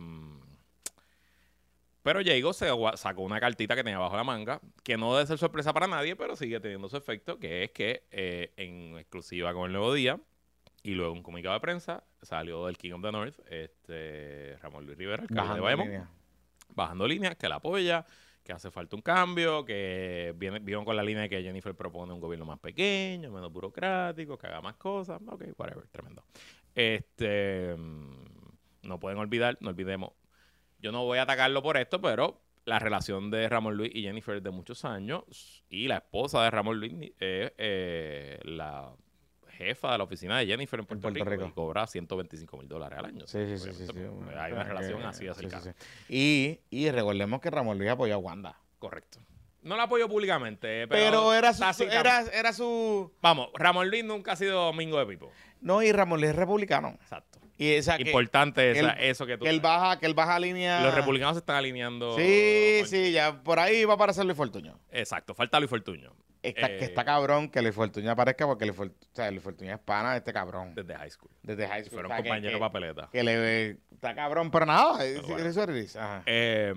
[2.03, 5.37] pero Jago se sacó una cartita que tenía bajo la manga, que no debe ser
[5.37, 9.67] sorpresa para nadie, pero sigue teniendo su efecto, que es que eh, en exclusiva con
[9.67, 10.19] el Nuevo Día
[10.83, 14.97] y luego un comunicado de prensa salió del King of the North, este Ramón Luis
[14.97, 16.11] Rivera, alcalde de Bajando Bayamón, línea.
[16.71, 18.07] bajando líneas, que la apoya,
[18.43, 22.15] que hace falta un cambio, que viene, vieron con la línea de que Jennifer propone
[22.15, 25.21] un gobierno más pequeño, menos burocrático, que haga más cosas.
[25.29, 26.25] Ok, whatever, tremendo.
[26.75, 28.21] Este, mm,
[28.83, 30.13] no pueden olvidar, no olvidemos.
[30.79, 34.37] Yo no voy a atacarlo por esto, pero la relación de Ramón Luis y Jennifer
[34.37, 38.93] es de muchos años y la esposa de Ramón Luis es eh, la
[39.51, 41.49] jefa de la oficina de Jennifer en Puerto, Puerto Rico, Rico.
[41.49, 43.27] y cobra 125 mil dólares al año.
[43.27, 43.93] Sí, sí, sí, sí,
[44.37, 45.71] Hay una relación así de Sí, sí.
[46.09, 48.59] Y, y recordemos que Ramón Luis apoyó a Wanda.
[48.79, 49.21] Correcto.
[49.63, 53.13] No la apoyo públicamente, pero, Pero, era, su, era, era su...
[53.21, 55.31] Vamos, Ramón Luis nunca ha sido domingo de pipo.
[55.61, 56.97] No, y Ramón Luis es republicano.
[57.01, 57.39] Exacto.
[57.59, 59.45] Y esa que, Importante esa- él- eso que tú...
[59.45, 60.81] que él baja, que él baja línea.
[60.81, 62.17] Los republicanos se están alineando.
[62.17, 64.79] Sí, con- sí, ya por ahí va a aparecer Luis Fortuño.
[64.91, 66.13] Exacto, falta Luis Fortuño.
[66.43, 69.43] Está, Eh, que está cabrón que Luis Fortuño aparezca porque Luis, Fort- o sea, Luis
[69.43, 70.75] Fortuño es pana de este cabrón.
[70.75, 71.31] Desde high school.
[71.43, 71.93] Desde high school.
[72.01, 73.11] fueron compañeros papeleta.
[73.13, 75.05] que le está cabrón, pero nada.
[75.05, 75.45] es- bueno.
[75.47, 75.97] es it is.
[75.97, 76.23] Ajá.
[76.25, 76.73] Eh,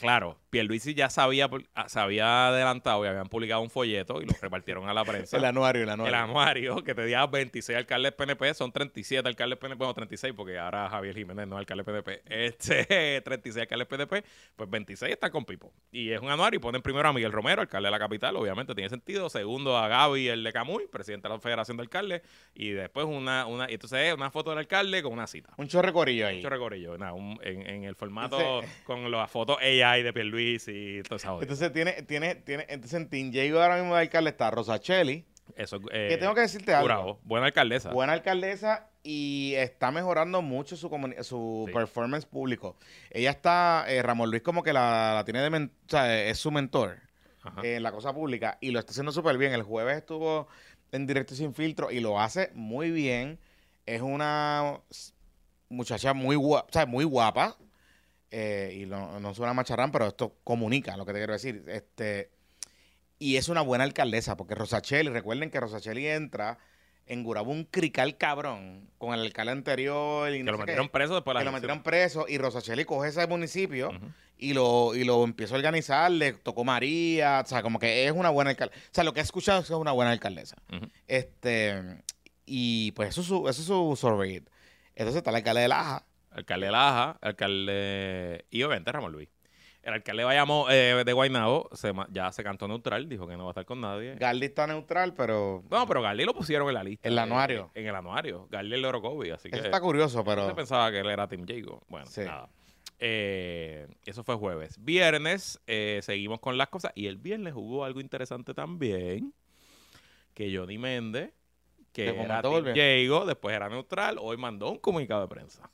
[0.00, 4.32] claro, Pierluisi ya sabía, ah, se había adelantado y habían publicado un folleto y lo
[4.40, 5.36] repartieron a la prensa.
[5.36, 6.16] el anuario, el el anuario.
[6.18, 10.88] anuario que te diga 26 alcaldes PNP, son 37 alcaldes PNP, bueno, 36 porque ahora
[10.88, 12.22] Javier Jiménez no es alcalde PNP.
[12.26, 14.24] Este, 36 alcaldes PNP,
[14.56, 15.72] pues 26 están con Pipo.
[15.92, 18.74] Y es un anuario y ponen primero a Miguel Romero, alcalde de la capital, obviamente
[18.74, 19.28] tiene sentido.
[19.30, 22.22] Segundo a Gaby, el de Camuy, presidente de la Federación de Alcaldes.
[22.54, 25.50] Y después una, una, y entonces es una foto del alcalde con una cita.
[25.56, 26.36] Un chorre corillo ahí.
[26.36, 29.58] Mucho recorrido, nada, un- en, en el formato con las fotos
[29.90, 31.40] AI de Pierluisi y todo eso.
[31.42, 35.24] Entonces tiene, tiene, tiene, entonces en Team Diego ahora mismo de alcalde está Rosa Cheli,
[35.56, 37.20] Eso, eh, que tengo que decirte algo.
[37.24, 37.90] Buena alcaldesa.
[37.92, 40.88] Buena alcaldesa y está mejorando mucho su,
[41.22, 41.72] su Sí.
[41.72, 42.76] performance público.
[43.10, 46.38] Ella está, eh, Ramón Luis como que la, la tiene de men- o sea, es
[46.38, 46.98] su mentor
[47.62, 49.52] eh, en la cosa pública y lo está haciendo súper bien.
[49.52, 50.48] El jueves estuvo
[50.92, 53.38] en directo sin filtro y lo hace muy bien.
[53.86, 54.80] Es una
[55.68, 57.56] muchacha muy guapa, o sea, muy guapa.
[58.30, 61.64] Eh, y no, no suena macharrán, pero esto comunica lo que te quiero decir.
[61.68, 62.30] Este,
[63.18, 66.58] y es una buena alcaldesa, porque Rosacheli, recuerden que Rosacheli entra
[67.06, 70.88] en Gurabo un crical cabrón con el alcalde anterior y que no lo qué, metieron
[70.88, 73.90] preso después de que la lo metieron preso y Rosacheli coge ese municipio
[74.38, 78.12] y lo, y lo empieza a organizar, le tocó María, o sea, como que es
[78.12, 78.80] una buena alcaldesa.
[78.80, 80.56] O sea, lo que he escuchado es que es una buena alcaldesa.
[81.08, 82.00] Este,
[82.46, 84.12] y pues eso es su, eso es su.
[84.94, 86.06] Entonces está el alcalde de Laja.
[86.30, 88.44] Alcalde de Laja, alcalde.
[88.50, 89.28] Y obviamente Ramón Luis.
[89.82, 93.44] El alcalde de Bayamo, eh, de Guaynabo se ya se cantó neutral, dijo que no
[93.44, 94.14] va a estar con nadie.
[94.16, 97.08] Galdi está neutral, pero No, pero Garli lo pusieron en la lista.
[97.08, 97.70] El eh, anuario.
[97.74, 98.46] En el anuario.
[98.50, 99.56] Garli el Orocovi, así que.
[99.56, 101.82] eso está curioso, Se pero pensaba que él era Team Jago.
[101.88, 102.20] Bueno, Sí.
[102.22, 102.50] nada.
[102.98, 104.76] Eh, eso fue jueves.
[104.84, 106.92] Viernes eh, seguimos con las cosas.
[106.94, 109.32] Y el viernes hubo algo interesante también.
[110.34, 111.32] Que Johnny Méndez,
[111.92, 115.70] que ¿Te era el Jago, después era neutral, hoy mandó un comunicado de prensa.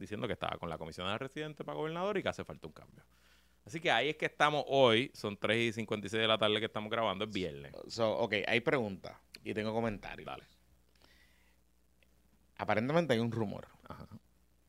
[0.00, 2.72] Diciendo que estaba con la comisión de residente para gobernador y que hace falta un
[2.72, 3.04] cambio.
[3.66, 5.10] Así que ahí es que estamos hoy.
[5.14, 7.24] Son 3 y 56 de la tarde que estamos grabando.
[7.26, 7.72] Es viernes.
[7.88, 10.26] so, ok, hay preguntas y tengo comentarios.
[10.26, 10.44] Dale.
[12.56, 14.06] Aparentemente hay un rumor Ajá.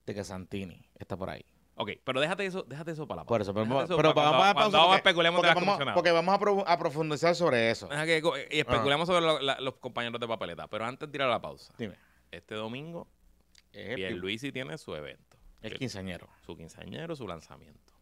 [0.05, 1.45] de que Santini está por ahí.
[1.75, 4.45] Ok, pero déjate eso, déjate eso para la Por eso, pero, eso pero para vamos
[4.45, 7.71] a cuando- pausa cuando porque, especulemos porque vamos, porque vamos a, pro- a profundizar sobre
[7.71, 7.89] eso.
[7.89, 8.21] Que
[8.51, 10.67] y especulemos sobre lo- la- los compañeros de papeleta.
[10.67, 11.95] Pero antes de tirar la pausa, Dime.
[12.29, 13.07] este domingo,
[13.71, 15.37] Pierluisi tiene su evento.
[15.61, 16.27] el quinceañero.
[16.45, 17.93] Su quinceañero, su lanzamiento.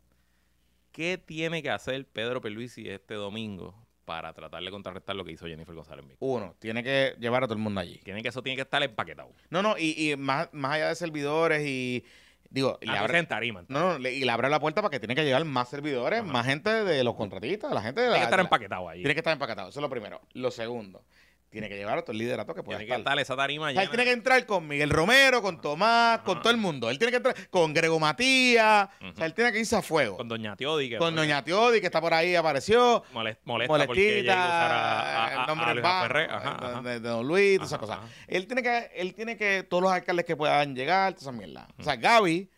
[0.91, 5.45] ¿Qué tiene que hacer Pedro Pierluisi este domingo para tratar de contrarrestar lo que hizo
[5.45, 6.17] Jennifer González Vico?
[6.25, 7.99] Uno, tiene que llevar a todo el mundo allí.
[8.03, 9.31] Tiene que eso tiene que estar empaquetado.
[9.49, 12.03] No, no, y, y más, más allá de servidores y
[12.49, 13.63] digo, y le Antes abre, tarima.
[13.67, 16.21] no, no, le- y le abre la puerta para que tiene que llegar más servidores,
[16.21, 16.31] Ajá.
[16.31, 18.99] más gente de los contratistas, la gente de Tiene la, que estar empaquetado ahí.
[19.01, 19.69] tiene que estar empacatado.
[19.69, 20.19] Eso es lo primero.
[20.33, 21.03] Lo segundo,
[21.49, 23.17] tiene que llevar otro liderato que pueda Tiene que estar.
[23.19, 26.51] esa tarima O sea, él tiene que entrar con Miguel Romero, con Tomás, con todo
[26.51, 26.89] el mundo.
[26.89, 28.87] Él tiene que entrar con Grego Matías.
[29.01, 30.17] O sea, él tiene que irse a fuego.
[30.17, 33.03] Con Doña Teodi, que Con fue Doña Teodi, que está por ahí, apareció.
[33.13, 36.89] molest- molesta porque ella iba a usar a, a, a, el nombre a bajo, Ferré.
[36.89, 37.99] de- Don Luis, todas esas cosas.
[38.27, 41.67] Él tiene que, él tiene que, todos los alcaldes que puedan llegar, toda esa mierda.
[41.79, 42.49] O sea, Gaby,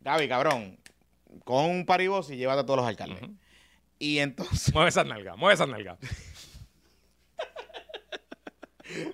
[0.00, 0.78] Gaby, cabrón,
[1.44, 3.20] con un paribos y llévate a todos los alcaldes.
[3.98, 5.98] Y entonces, Mueve esas nalgas, mueve esas nalgas.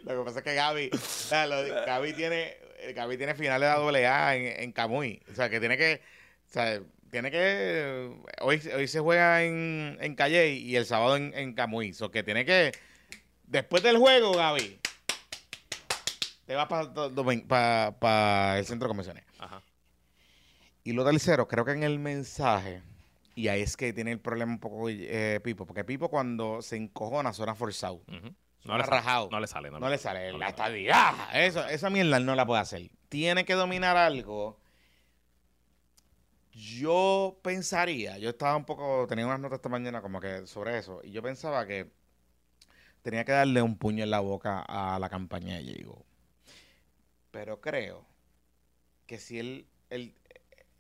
[0.05, 2.57] Lo que pasa es que Gaby, o sea, lo- Gaby tiene,
[2.95, 5.23] Gaby tiene finales de la doble A en, en Camuy.
[5.31, 6.01] O sea, que tiene que,
[6.49, 11.33] o sea, tiene que, hoy, hoy se juega en, en Calle y el sábado en,
[11.35, 11.91] en Camuy.
[11.91, 12.73] O sea, que tiene que,
[13.45, 14.79] después del juego, Gaby,
[16.47, 19.25] te vas para el centro de convenciones.
[19.39, 19.63] Ajá.
[20.85, 22.81] Y lo tercero, creo que en el mensaje,
[23.35, 26.77] y ahí es que tiene el problema un poco eh, Pipo, porque Pipo cuando se
[26.77, 27.97] encojona suena forzado.
[28.07, 28.07] Ujú.
[28.09, 28.35] Suena
[28.67, 29.29] No, le sale, rajado.
[29.31, 29.71] no le sale.
[29.71, 31.15] No, No le sale no la estadía.
[31.33, 32.91] Eso, esa mierda no la puede hacer.
[33.09, 34.59] Tiene que dominar algo.
[36.53, 41.01] Yo pensaría, yo estaba un poco, tenía unas notas esta mañana como que sobre eso,
[41.05, 41.91] y yo pensaba que
[43.03, 46.05] tenía que darle un puño en la boca a la campaña de Diego.
[47.31, 48.07] Pero creo
[49.07, 50.15] que si él, él-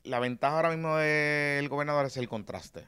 [0.02, 2.86] la ventaja ahora mismo del gobernador es el contraste.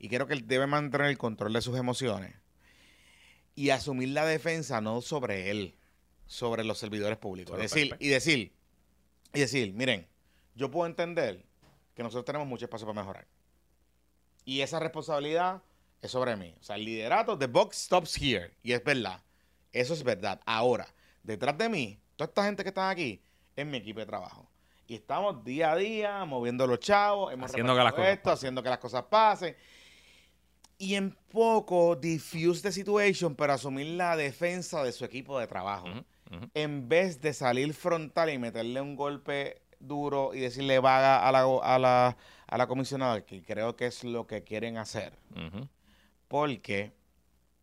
[0.00, 2.34] Y creo que él debe mantener el control de sus emociones
[3.60, 5.76] y asumir la defensa no sobre él,
[6.24, 7.50] sobre los servidores públicos.
[7.50, 8.54] Sobre decir, y decir,
[9.34, 10.08] y decir, miren,
[10.54, 11.44] yo puedo entender
[11.94, 13.26] que nosotros tenemos mucho espacio para mejorar.
[14.46, 15.62] Y esa responsabilidad
[16.00, 16.54] es sobre mí.
[16.58, 18.56] O sea, el liderato, the box stops here.
[18.62, 19.20] Y es verdad.
[19.72, 20.40] Eso es verdad.
[20.46, 20.86] Ahora,
[21.22, 23.22] detrás de mí, toda esta gente que está aquí,
[23.56, 24.48] es mi equipo de trabajo.
[24.86, 28.30] Y estamos día a día moviendo los chavos, hemos Haciendo que las repartido cosas esto,
[28.30, 29.54] haciendo que las cosas pasen.
[30.80, 35.88] Y en poco diffuse the situation, pero asumir la defensa de su equipo de trabajo.
[36.54, 41.42] En vez de salir frontal y meterle un golpe duro y decirle vaga a la,
[41.42, 42.16] a la,
[42.46, 45.12] a la comisionada, que creo que es lo que quieren hacer.
[46.28, 46.92] Porque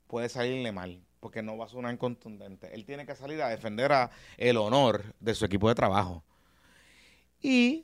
[0.06, 2.72] puede salirle mal, porque no va a sonar contundente.
[2.76, 6.24] Él tiene que salir a defender a el honor de su equipo de trabajo.
[7.42, 7.84] Y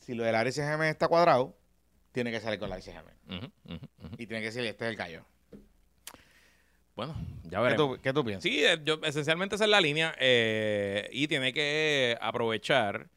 [0.00, 1.56] si lo del ICGM está cuadrado,
[2.10, 2.80] tiene que salir con la
[4.16, 5.24] Y tiene que decir, este es el gallo.
[6.96, 7.14] Bueno,
[7.44, 7.96] ya ¿Qué veremos.
[7.96, 8.42] tú, qué tú piensas?
[8.42, 10.14] Sí, eh, yo, esencialmente esa es la línea.
[10.18, 13.08] eh, y tiene que aprovechar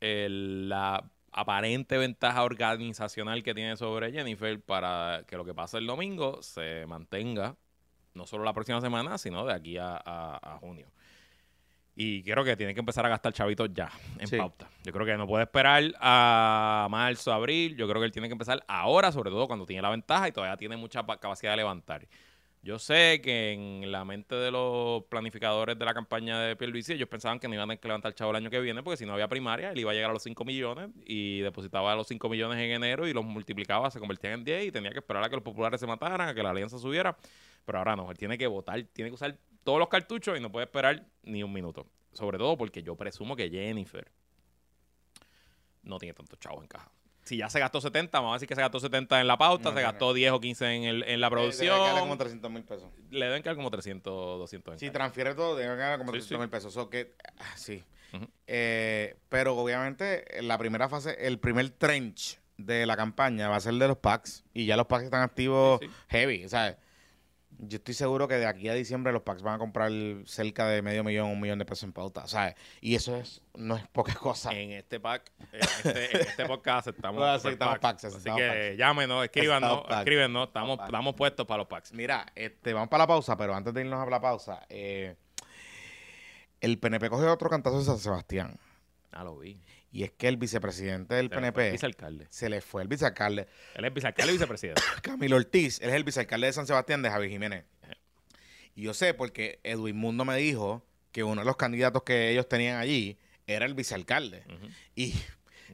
[0.00, 5.86] el- la aparente ventaja organizacional que tiene sobre Jennifer para que lo que pase el
[5.86, 7.56] domingo se mantenga
[8.14, 10.88] no solo la próxima semana, sino de aquí a, a- a junio.
[12.00, 13.90] Y creo que tiene que empezar a gastar chavitos ya,
[14.20, 14.36] en Sí.
[14.36, 14.68] pauta.
[14.84, 17.76] Yo creo que no puede esperar a marzo, abril.
[17.76, 20.32] Yo creo que él tiene que empezar ahora, sobre todo cuando tiene la ventaja y
[20.32, 22.06] todavía tiene mucha pa- capacidad de levantar.
[22.62, 27.08] Yo sé que en la mente de los planificadores de la campaña de Pierluisi, ellos
[27.08, 29.04] pensaban que no iban a tener que levantar chavo el año que viene, porque si
[29.06, 32.28] no había primaria, él iba a llegar a los 5 millones y depositaba los 5
[32.28, 35.28] millones en enero y los multiplicaba, se convertían en 10 y tenía que esperar a
[35.28, 37.16] que los populares se mataran, a que la alianza subiera.
[37.64, 39.36] Pero ahora no, él tiene que votar, tiene que usar
[39.68, 41.86] todos los cartuchos y no puede esperar ni un minuto.
[42.14, 44.10] Sobre todo porque yo presumo que Jennifer
[45.82, 46.90] no tiene tantos chavos en caja.
[47.24, 49.64] Si ya se gastó 70, vamos a decir que se gastó 70 en la pauta,
[49.64, 51.76] No, se no, gastó 10 o 15 en, el- en la Eh, producción.
[51.76, 52.90] quedarle como 300 mil pesos.
[53.10, 54.92] Le deben caer como 300, 200 en Si caja.
[54.94, 56.40] transfiere todo, debe ganar como Sí, 300 sí.
[56.40, 56.72] mil pesos.
[56.72, 57.84] So que, ah, sí.
[58.46, 63.60] Eh, pero obviamente, en la primera fase, el primer trench de la campaña va a
[63.60, 64.46] ser de los packs.
[64.54, 65.92] Y ya los packs están activos Sí, sí.
[66.08, 66.44] heavy.
[66.46, 66.78] O sea,
[67.58, 69.90] yo estoy seguro que de aquí a diciembre los packs van a comprar
[70.24, 72.26] cerca de medio millón, un millón de pesos en pauta.
[72.26, 74.52] Sea, y eso es no es poca cosa.
[74.52, 78.02] En este pack, en este, en este podcast estamos, Bueno, super aceptamos packs.
[78.02, 78.78] packs, Así aceptamos que packs.
[78.78, 81.92] llámenos, escríbanos, Aceptamos escríbenos, estamos, estamos puestos para los packs.
[81.92, 85.16] Mira, este, vamos para la pausa, pero antes de irnos a la pausa, eh,
[86.60, 88.56] el PNP coge otro cantazo de San Sebastián.
[89.12, 89.60] Ah, lo vi.
[89.90, 92.26] Y es que el vicepresidente del Se PNP el vicealcalde.
[92.28, 93.46] se le fue el vicealcalde.
[93.74, 94.82] Él es vicealcalde y vicepresidente.
[95.02, 97.64] Camilo Ortiz, él es el vicealcalde de San Sebastián de Javi Jiménez.
[98.74, 102.48] Y yo sé porque Edwin Mundo me dijo que uno de los candidatos que ellos
[102.48, 104.44] tenían allí era el vicealcalde.
[104.94, 105.14] Y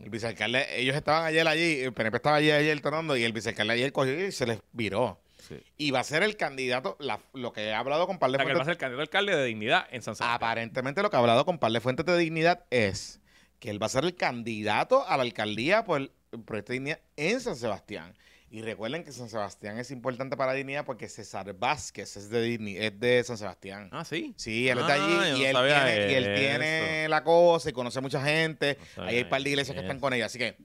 [0.03, 3.75] el vicealcalde, ellos estaban ayer allí, el PNP estaba allí ayer tornando y el vicealcalde
[3.75, 5.21] ayer cogió y se les viró.
[5.47, 5.61] Sí.
[5.77, 8.39] Y va a ser el candidato, la- lo que he hablado con par O de
[8.39, 10.37] sea, que él va a fuentes- ser el candidato alcalde de dignidad en San Sebastián.
[10.37, 13.21] Aparentemente lo que ha hablado con par de fuentes de dignidad es
[13.65, 16.11] que él va a ser el candidato a la alcaldía por
[16.45, 18.15] proyecto de dignidad en San Sebastián.
[18.51, 22.77] Y recuerden que San Sebastián es importante para dignidad porque César Vázquez es de, Digni-
[22.79, 23.89] es de San Sebastián.
[23.91, 24.35] Ah, sí.
[24.37, 26.41] Sí, él está Ah, allí y no él, tiene, y él eso.
[26.43, 28.77] tiene la cosa y conoce mucha gente.
[28.99, 30.27] No Ahí hay un par de iglesias que están con ella.
[30.27, 30.59] Así que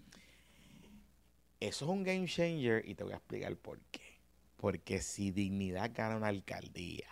[1.62, 4.20] eso es un game changer y te voy a explicar por qué.
[4.58, 7.08] Porque si Dignidad gana una alcaldía,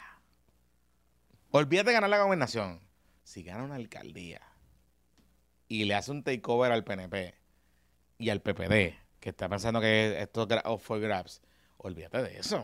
[1.51, 2.81] Olvídate de ganar la gobernación.
[3.23, 4.41] Si gana una alcaldía
[5.68, 7.36] y le hace un takeover al PNP
[8.18, 11.41] y al PPD, que está pensando que esto es up for grabs,
[11.78, 12.59] olvídate de eso.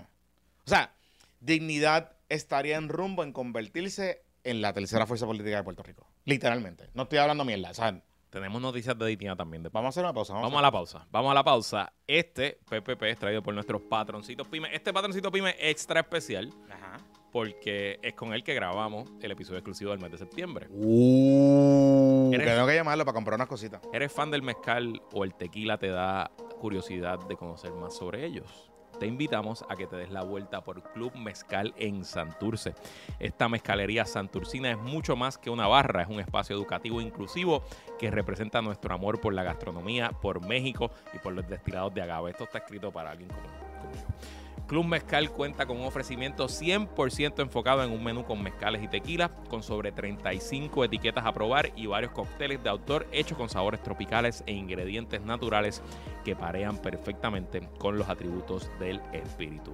[0.65, 0.93] O sea,
[1.39, 6.07] dignidad estaría en rumbo en convertirse en la tercera fuerza política de Puerto Rico.
[6.25, 6.89] Literalmente.
[6.93, 7.71] No estoy hablando mierda.
[7.71, 9.63] O sea, Tenemos noticias de Ditina también.
[9.71, 10.33] vamos a hacer una pausa.
[10.33, 11.07] Vamos, Vamos a la pausa.
[11.11, 11.93] Vamos a la pausa.
[12.07, 14.73] Este PPP es traído por nuestros patroncitos pyme.
[14.73, 16.97] Este patroncito pyme extra especial Ajá.
[17.33, 20.67] Porque es con el que grabamos el episodio exclusivo del mes de septiembre.
[20.69, 23.81] Uh, que tengo que llamarlo para comprar unas cositas.
[23.91, 28.69] ¿Eres fan del mezcal o el tequila te da curiosidad de conocer más sobre ellos?
[28.99, 32.75] Te invitamos a que te des la vuelta por Club Mezcal en Santurce.
[33.19, 37.63] Esta mezcalería santurcina es mucho más que una barra, es un espacio educativo inclusivo
[37.97, 42.29] que representa nuestro amor por la gastronomía, por México y por los destilados de agave.
[42.29, 43.41] Esto está escrito para alguien como,
[43.81, 44.42] como yo.
[44.67, 49.31] Club Mezcal cuenta con un ofrecimiento 100% enfocado en un menú con mezcales y tequilas,
[49.49, 54.43] con sobre 35 etiquetas a probar y varios cócteles de autor hechos con sabores tropicales
[54.47, 55.81] e ingredientes naturales
[56.23, 59.73] que parean perfectamente con los atributos del espíritu.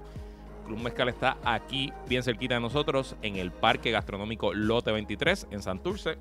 [0.66, 5.62] Club Mezcal está aquí, bien cerquita de nosotros, en el Parque Gastronómico Lote 23, en
[5.62, 6.18] Santurce,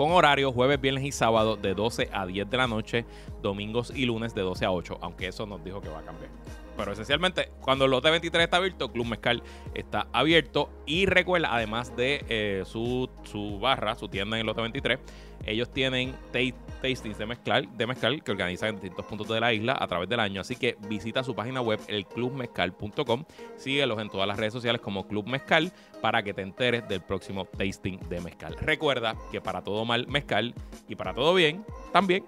[0.00, 3.04] con horario jueves, viernes y sábado de 12 a 10 de la noche,
[3.42, 6.30] domingos y lunes de 12 a 8, aunque eso nos dijo que va a cambiar.
[6.74, 9.42] Pero esencialmente, cuando el lote 23 está abierto, Club Mezcal
[9.74, 10.70] está abierto.
[10.86, 14.98] Y recuerda, además de eh, su, su barra, su tienda en el lote 23,
[15.46, 16.38] ellos tienen ta-
[16.82, 20.08] tastings de mezcal, de mezcal que organizan en distintos puntos de la isla a través
[20.08, 20.40] del año.
[20.40, 23.24] Así que visita su página web, elclubmezcal.com.
[23.56, 27.44] Síguelos en todas las redes sociales como Club Mezcal para que te enteres del próximo
[27.44, 28.56] tasting de mezcal.
[28.60, 30.54] Recuerda que para todo mal, mezcal
[30.88, 32.24] y para todo bien, también.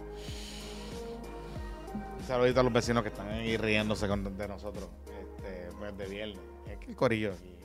[2.20, 4.88] Un saludito a los vecinos que están ahí riéndose con- de nosotros.
[5.08, 6.40] Este, pues de viernes.
[6.88, 7.56] El corillo aquí.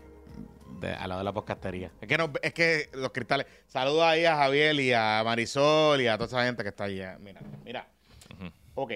[0.80, 1.90] de- al lado de la podcastería.
[2.00, 3.46] Es que, no, es que los cristales.
[3.66, 7.16] Saludos ahí a Javier y a Marisol y a toda esa gente que está allá.
[7.18, 7.88] Mira, mira.
[8.34, 8.50] Ujú.
[8.74, 8.92] Ok.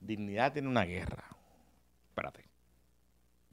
[0.00, 1.24] Dignidad tiene una guerra.
[2.08, 2.44] Espérate.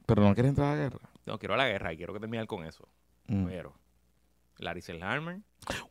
[0.06, 1.10] Pero no quiere entrar a la guerra.
[1.26, 2.88] No quiero la guerra y quiero que termine con eso.
[3.26, 3.46] Mm.
[3.46, 3.74] Pero
[4.58, 5.40] Larry Selhammer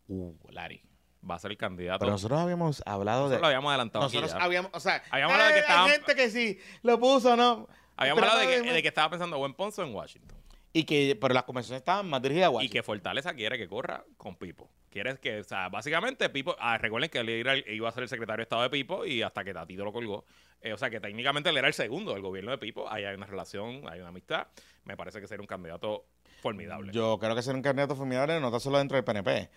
[0.07, 0.82] Uh, Larry.
[1.30, 1.99] va a ser el candidato.
[1.99, 3.36] Pero nosotros habíamos hablado de.
[3.36, 6.16] Nosotros lo habíamos adelantado Nosotros habíamos, o sea, Habíamos hablado de que hay estaban- gente
[6.16, 7.68] que sí lo puso, ¿no?
[8.02, 10.38] Habíamos hablado de que, no- de que estaba pensando o en Ponce o en Washington.
[10.72, 12.74] Y que, pero las conversaciones estaban más dirigidas a Y Washington.
[12.74, 14.70] que Fortaleza quiere que corra con Pipo.
[14.91, 18.04] Quieres que, o sea, básicamente Pipo, ah, recuerden que él era el- iba a ser
[18.04, 20.26] el secretario de Estado de Pipo y hasta que Tatito lo colgó.
[20.62, 22.89] Eh, o sea que técnicamente él era el segundo del gobierno de Pipo.
[22.91, 24.47] Ahí hay una relación, hay una amistad.
[24.84, 26.06] Me parece que sería un candidato
[26.41, 26.91] formidable.
[26.93, 29.50] Yo creo que ser un candidato formidable no está solo dentro del PNP.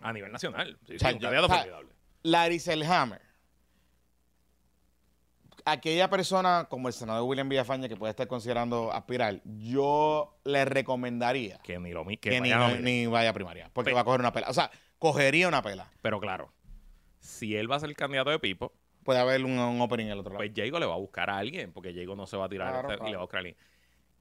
[0.00, 0.76] a nivel nacional.
[0.86, 1.90] Sí, O sea, un yo- candidato o sea, formidable.
[2.22, 3.20] Larry Selhammer.
[5.66, 11.58] Aquella persona como el senador William Villafañe que puede estar considerando aspirar, yo le recomendaría
[11.58, 14.00] Que ni lo que, que ni, vaya a lo ni vaya a primaria, porque va
[14.00, 14.48] a coger una pela.
[14.48, 15.90] O sea, cogería una pela.
[16.00, 16.52] Pero claro,
[17.20, 18.72] si él va a ser el candidato de Pipo,
[19.04, 20.38] Puede haber un, un opening en el otro lado.
[20.38, 22.72] pues Jago le va a buscar a alguien, porque Jago no se va a tirar
[22.72, 23.56] Claro, este- y le va a buscar a alguien.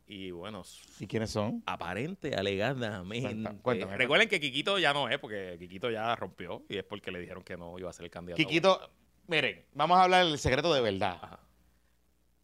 [0.08, 0.62] Y bueno,
[1.00, 1.64] ¿Y quiénes son?
[1.66, 3.50] aparente, alegadamente.
[3.64, 3.98] Cuéntame.
[3.98, 7.44] Recuerden que Kikito ya no es, porque Kikito ya rompió y es porque le dijeron
[7.44, 8.38] que no iba a ser el candidato.
[8.38, 8.80] Quiquito,
[9.28, 11.20] miren, vamos a hablar del secreto de verdad.
[11.22, 11.40] Ajá.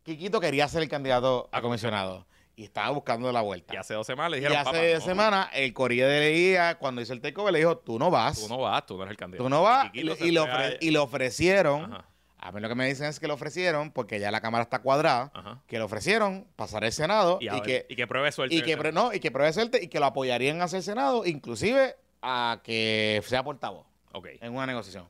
[0.04, 2.26] Quiquito quería ser el candidato a comisionado
[2.56, 3.74] y estaba buscando la vuelta.
[3.74, 6.78] Y hace dos semanas le Y dijeron, hace "Papá, no, semana el Corriere de Leía,
[6.80, 8.40] cuando hizo el takeover, le dijo, tú no vas.
[8.42, 9.44] Tú no vas, tú no eres el candidato.
[9.44, 9.90] Tú no vas.
[9.94, 12.06] Y, y le, ofre- y ofrecieron, Ajá,
[12.40, 14.80] a mí lo que me dicen es que le ofrecieron, porque ya la Cámara está
[14.82, 15.62] cuadrada, ajá.
[15.68, 18.56] que le ofrecieron pasar el Senado Y, y, ver, que, y que pruebe suerte.
[18.56, 21.26] y que, pre- no, y que pruebe suerte y que lo apoyarían hacia el Senado,
[21.28, 24.28] inclusive a que sea portavoz Ok.
[24.42, 25.08] en una negociación.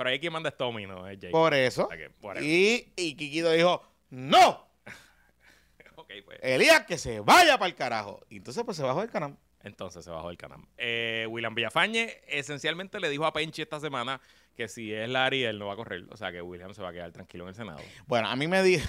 [0.00, 1.30] Pero ahí quien manda es Tommy, no es Jake.
[1.30, 1.84] Por eso.
[1.84, 2.48] O sea que, whatever.
[2.48, 4.66] Y, y Quiquito dijo, no,
[5.96, 6.38] Ok, pues.
[6.40, 8.24] Elías que se vaya para el carajo.
[8.30, 9.36] Y entonces pues se bajó del canal.
[9.62, 10.60] Entonces se bajó del canal.
[10.78, 14.22] Eh, William Villafañe esencialmente le dijo a Penchi esta semana
[14.56, 16.06] que si es Larry, él no va a correr.
[16.08, 17.80] O sea que William se va a quedar tranquilo en el Senado.
[18.06, 18.88] Bueno, a mí me dijo,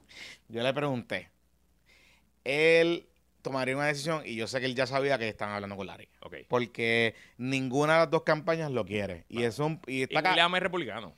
[0.48, 1.28] yo le pregunté,
[2.44, 3.06] él
[3.46, 6.08] tomaría una decisión y yo sé que él ya sabía que están hablando con Larry.
[6.48, 9.24] Porque ninguna de las dos campañas lo quiere.
[9.28, 9.46] Y Vale.
[9.46, 9.80] es un...
[9.86, 11.14] Y Y está acá, es republicano.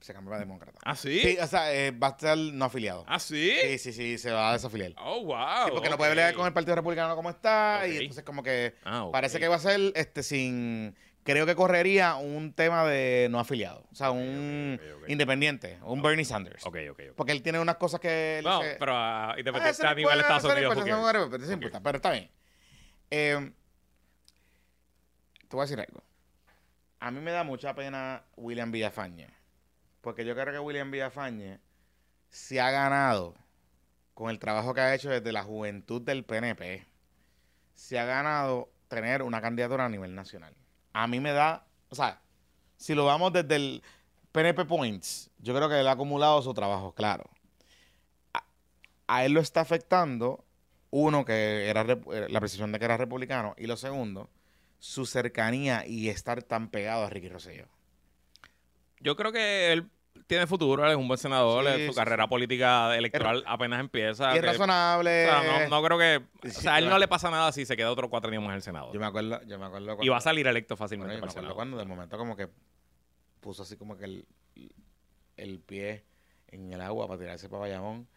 [0.00, 0.78] se cambió a demócrata.
[0.84, 1.18] ¿Ah, sí?
[1.20, 3.04] Sí, o sea, eh, va a estar no afiliado.
[3.08, 3.52] ¿Ah, sí?
[3.62, 4.92] Sí, sí, sí, se va a desafiliar.
[4.98, 5.64] Oh, wow.
[5.66, 7.88] Sí, porque no puede pelear con el Partido Republicano como está.
[7.88, 10.94] Y entonces como que Ah, parece que va a ser este sin...
[11.30, 13.84] Creo que correría un tema de no afiliado.
[13.92, 15.78] O sea, un independiente.
[15.82, 16.64] Un Bernie Sanders.
[16.64, 17.16] Ok, ok, ok.
[17.16, 18.40] Porque él tiene unas cosas que...
[18.42, 20.74] No, dice- pero Ah, independiente a nivel Estados Unidos.
[21.84, 22.30] pero está bien.
[23.10, 23.52] Eh,
[25.48, 26.02] te voy a decir algo.
[27.00, 29.28] A mí me da mucha pena William Villafañe.
[30.00, 31.58] Porque yo creo que William Villafañe
[32.30, 33.34] se ha ganado
[34.14, 36.86] con el trabajo que ha hecho desde la juventud del PNP.
[37.74, 40.54] Se ha ganado tener una candidatura a nivel nacional.
[40.98, 42.20] A mí me da, o sea,
[42.76, 43.82] si lo vamos desde el
[44.32, 47.30] PNP Points, yo creo que él ha acumulado su trabajo, claro.
[49.06, 50.44] A, él lo está afectando,
[50.90, 54.28] uno, que era eh, la precisión de que era republicano, y lo segundo,
[54.80, 57.68] su cercanía y estar tan pegado a Ricky Rosselló.
[58.98, 59.88] Yo creo que él
[60.26, 62.28] tiene futuro, él es un buen senador, Sí, él- su sí, carrera sí.
[62.30, 64.32] política electoral apenas empieza.
[64.32, 65.26] y es que- razonable.
[65.26, 66.48] o sea, no, no creo que.
[66.48, 66.94] O sea, a él claro.
[66.96, 68.92] no le pasa nada si se queda otro cuatro años en el Senado.
[68.92, 71.20] Yo me acuerdo, yo me acuerdo cuando, Y va a salir electo bueno, fácilmente yo
[71.22, 72.48] me acuerdo cuando de momento como que
[73.40, 74.26] puso así como que el,
[75.36, 76.04] el pie
[76.48, 78.08] en el agua para tirarse para Bayamón.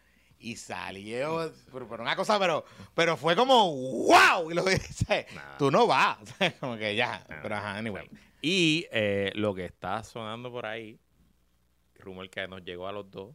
[0.44, 4.50] Y salió, pero, pero una cosa, pero, pero fue como wow.
[4.50, 5.26] Y lo dice,
[5.56, 6.18] tú no vas.
[6.60, 7.24] como que ya.
[7.42, 8.10] Pero ajá, anyway.
[8.40, 10.98] Y eh, lo que está sonando por ahí,
[12.02, 13.34] rumor que nos llegó a los dos,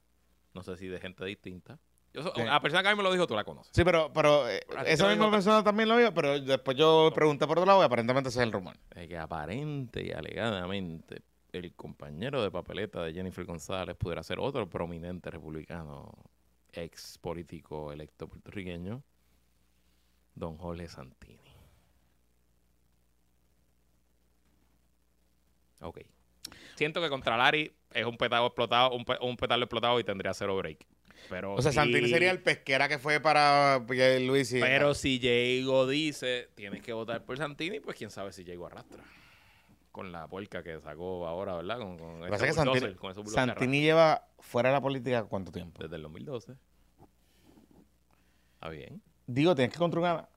[0.53, 1.79] no sé si de gente distinta.
[2.13, 2.41] Yo so- Sí.
[2.43, 3.71] La persona que a mí me lo dijo, tú la conoces.
[3.75, 7.57] Sí, pero, pero eh, esa misma persona también lo vio, pero después yo pregunté por
[7.59, 8.75] otro lado y aparentemente ese es el rumor.
[8.95, 14.69] Es que aparente y alegadamente el compañero de papeleta de Jennifer González pudiera ser otro
[14.69, 16.11] prominente republicano,
[16.73, 19.03] ex político electo puertorriqueño,
[20.35, 21.37] don Jorge Santini.
[25.81, 25.99] Ok.
[26.75, 30.33] Siento que contra Larry es un petardo explotado, un, pe- un petardo explotado y tendría
[30.33, 30.85] cero break.
[31.29, 33.79] Pero O sea, si- Santini sería el pesquera que fue para
[34.21, 38.43] Luis y Pero si Diego dice tienes que votar por Santini, pues quién sabe si
[38.43, 39.03] Diego arrastra.
[39.91, 41.79] Con la puerca que sacó ahora, ¿verdad?
[41.79, 43.81] Con, con Lo que ese pasa es que bulldozer, Santini, con ese bulldozer que Santini
[43.81, 45.81] lleva fuera de la política cuánto tiempo.
[45.81, 46.53] Desde el 2012.
[48.53, 49.01] Está bien.
[49.25, 50.27] Digo, tienes que construir una...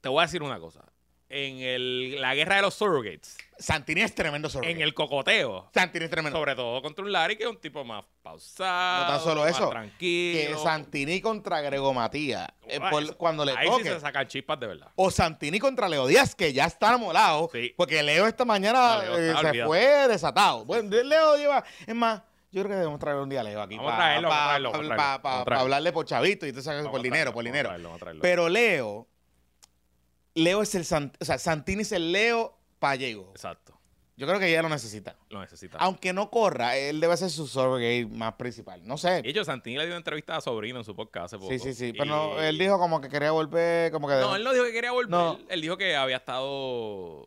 [0.00, 0.84] Te voy a decir una cosa.
[1.30, 6.04] En el, la guerra de los surrogates, Santini es tremendo sobre en el cocoteo, Santini
[6.04, 6.38] es tremendo.
[6.38, 9.50] sobre todo contra un Larry que es un tipo más pausado, No tan solo más
[9.50, 10.56] eso, tranquilo.
[10.56, 13.84] que Santini contra Grego Matías, eh, por- cuando le Ahí toque.
[13.84, 14.88] sí se sacan chispas de verdad.
[14.96, 17.48] O Santini contra Leo Díaz, que ya está molado.
[17.52, 17.72] Sí.
[17.76, 19.66] Porque Leo esta mañana Leo eh, se olvidado.
[19.68, 20.64] fue desatado.
[20.66, 21.64] Bueno, Leo lleva.
[21.86, 22.20] Es más,
[22.52, 23.76] yo creo que debemos traer un día a Leo aquí.
[23.78, 27.70] Vamos a para hablarle por chavito y tú sabes, Vamos por dinero, por dinero.
[28.20, 29.08] Pero Leo,
[30.34, 33.30] Leo es el Sant- o sea, Santini es el Leo Pallego.
[33.30, 33.72] Exacto.
[34.16, 35.16] Yo creo que ella lo necesita.
[35.28, 35.76] Lo necesita.
[35.78, 38.80] Aunque no corra, él debe ser su surrogate más principal.
[38.86, 39.22] No sé.
[39.24, 41.50] Y hecho, Santini le dio una entrevista a Sobrino en su podcast hace poco.
[41.50, 41.86] Sí, sí, sí.
[41.86, 44.14] Y- Pero no, él dijo como que quería volver, como que...
[44.14, 45.10] No, él no dijo que quería volver.
[45.10, 45.40] No.
[45.48, 47.26] Él dijo que había estado...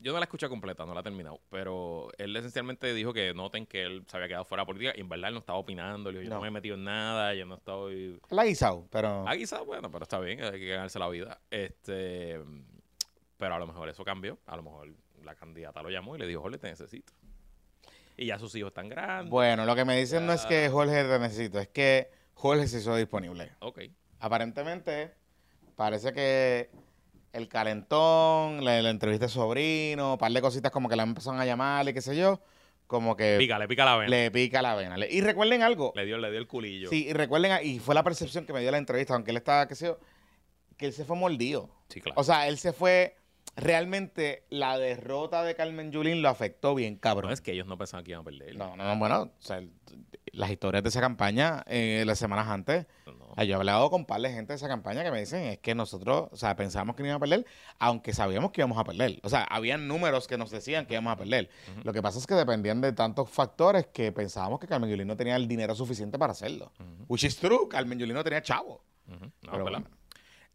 [0.00, 1.40] Yo no la escuché completa, no la he terminado.
[1.50, 4.92] Pero él esencialmente dijo que noten que él se había quedado fuera de política.
[4.96, 6.10] Y en verdad él no estaba opinando.
[6.12, 6.40] Yo no, No.
[6.40, 8.20] me he metido en nada, yo no estoy...
[8.30, 9.24] La guisado, pero...
[9.28, 11.40] Ah, quizás, bueno, pero está bien, hay que ganarse la vida.
[11.50, 12.40] Este...
[13.36, 14.38] Pero a lo mejor eso cambió.
[14.46, 14.88] A lo mejor
[15.24, 17.12] la candidata lo llamó y le dijo, Jorge, te necesito.
[18.16, 19.30] Y ya sus hijos están grandes.
[19.30, 22.78] Bueno, lo que me dicen no es que Jorge te necesito, es que Jorge se
[22.78, 23.52] hizo disponible.
[23.60, 23.80] Ok.
[24.20, 25.14] Aparentemente,
[25.76, 26.68] parece que
[27.32, 31.40] el calentón, la, la entrevista de sobrino, un par de cositas como que le empezaron
[31.40, 32.40] a llamar y qué sé yo,
[32.86, 34.08] como que Pica, le pica la vena.
[34.10, 34.96] Le, le pica la vena.
[34.96, 36.88] Le- Y recuerden algo, dio, le dio el culillo.
[36.88, 39.68] sí, y recuerden, y fue la percepción que me dio la entrevista, aunque él estaba,
[39.68, 39.98] qué sé yo,
[40.76, 41.68] que él se fue mordido.
[41.88, 42.18] Sí, claro.
[42.20, 43.16] O sea, él se fue,
[43.56, 47.32] realmente la derrota de Carmen Yulín lo afectó bien, no cabrón.
[47.32, 48.56] es que ellos no pensaban que iban a perder.
[48.56, 49.60] No, no, no, bueno, o sea,
[50.32, 53.34] las historias de esa campaña eh, las semanas antes, No.
[53.44, 55.58] yo he hablado con un par de gente de esa campaña que me dicen es
[55.58, 57.46] que nosotros, o sea, pensábamos que no íbamos a perder,
[57.78, 59.20] aunque sabíamos que íbamos a perder.
[59.22, 61.48] O sea, habían números que nos decían que íbamos a perder.
[61.84, 65.16] Lo que pasa es que dependían de tantos factores que pensábamos que Carmen Yulín no
[65.16, 66.72] tenía el dinero suficiente para hacerlo.
[66.80, 68.82] Ujú, Which is true, Carmen Yulín no tenía chavo.
[69.06, 69.24] ujú.
[69.24, 69.80] No, Pero ¿verdad?
[69.80, 69.96] bueno.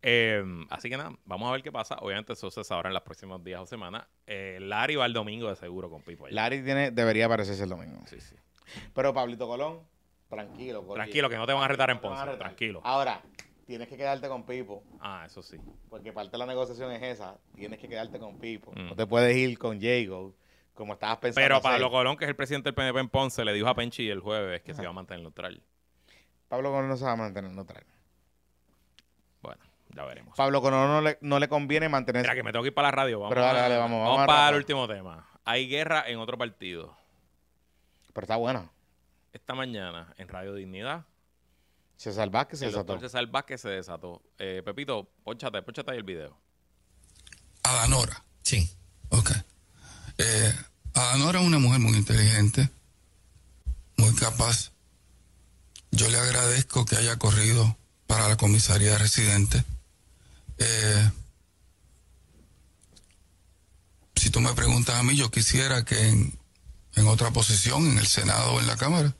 [0.05, 1.95] Eh, así que nada, vamos a ver qué pasa.
[2.01, 4.05] Obviamente eso se sabrá en los próximos días o semanas.
[4.27, 6.25] Eh, Larry va el domingo de seguro con Pipo.
[6.25, 6.35] allá.
[6.35, 8.01] Larry tiene, debería aparecerse el domingo.
[8.07, 8.35] Sí, sí.
[8.93, 9.81] Pero Pablito Colón,
[10.29, 10.85] tranquilo.
[10.93, 12.23] Tranquilo, que no te van a retar en Ponce.
[12.23, 12.39] retar.
[12.39, 12.81] Tranquilo.
[12.83, 13.21] Ahora,
[13.65, 14.83] tienes que quedarte con Pipo.
[14.99, 15.57] Ah, eso sí.
[15.89, 17.37] Porque parte de la negociación es esa.
[17.55, 18.71] Tienes que quedarte con Pipo.
[18.71, 18.89] Mm.
[18.89, 20.33] No te puedes ir con Jago,
[20.73, 21.45] como estabas pensando.
[21.45, 21.71] Pero hacer.
[21.71, 24.19] Pablo Colón, que es el presidente del PNP en Ponce, le dijo a Penchi el
[24.19, 25.61] jueves que se iba a mantener neutral.
[26.47, 27.83] Pablo Colón no se va a mantener neutral.
[29.41, 30.37] Bueno, ya veremos.
[30.37, 32.21] Pablo Colón no le, no le conviene mantener.
[32.21, 33.19] Mira, que me tengo que ir para la radio.
[33.19, 35.27] Vamos, Pero dale, dale, vamos, vamos, vamos para el último tema.
[35.45, 36.95] Hay guerra en otro partido.
[38.13, 38.71] Pero está buena.
[39.33, 41.05] Esta mañana, en Radio Dignidad,
[41.97, 42.99] César Vázquez se desató.
[42.99, 44.21] César Vázquez se desató.
[44.37, 46.37] Eh, Pepito, ponchate, ponchate ahí el video.
[47.63, 48.23] Adanora.
[48.43, 48.69] Sí.
[49.09, 49.31] Ok.
[50.17, 50.53] Eh,
[50.93, 52.69] Adanora es una mujer muy inteligente,
[53.97, 54.71] muy capaz.
[55.91, 59.63] Yo le agradezco que haya corrido para la comisaría residente.
[60.57, 61.11] Eh,
[64.15, 66.37] si tú me preguntas a mí, yo quisiera que en,
[66.95, 69.13] en otra posición, en el Senado o en la Cámara,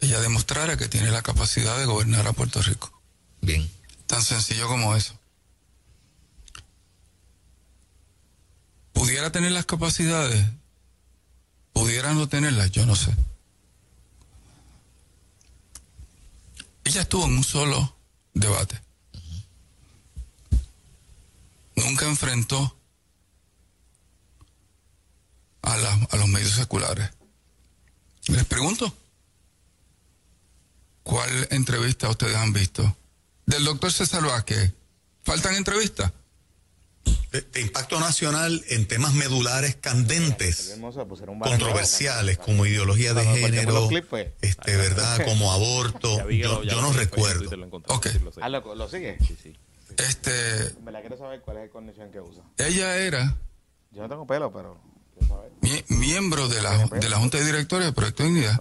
[0.00, 2.92] ella demostrara que tiene la capacidad de gobernar a Puerto Rico.
[3.40, 3.70] Bien.
[4.06, 5.18] Tan sencillo como eso.
[8.92, 10.46] ¿Pudiera tener las capacidades?
[11.72, 12.70] ¿Pudiera no tenerlas?
[12.70, 13.14] Yo no sé.
[16.84, 17.96] Ella estuvo en un solo
[18.34, 18.80] debate.
[21.76, 22.76] Nunca enfrentó
[25.64, 27.10] a, la- a los medios seculares.
[28.28, 28.92] Les pregunto,
[31.02, 32.96] ¿cuál entrevista ustedes han visto?
[33.46, 34.72] Del doctor César Vázquez.
[35.22, 36.12] ¿Faltan entrevistas?
[37.32, 40.78] De, de impacto nacional en temas medulares candentes,
[41.40, 41.58] banner.
[41.58, 44.28] controversiales, como ideología de género, pues.
[44.40, 45.24] este, ¿verdad?
[45.26, 46.30] Como aborto.
[46.30, 47.50] Yo, no recuerdo.
[47.88, 48.06] Ok.
[48.22, 48.32] lo.
[48.40, 49.18] Ah, ¿lo, lo sigue?
[49.26, 49.56] Sí, sí.
[49.98, 52.42] Este, Me la quiero saber cuál es el condición que usa.
[52.58, 53.36] ella era
[53.90, 54.80] Yo no tengo pelo, pero.
[55.60, 58.56] Mie- miembro de la, de la Junta de Directores de Proyecto Dignidad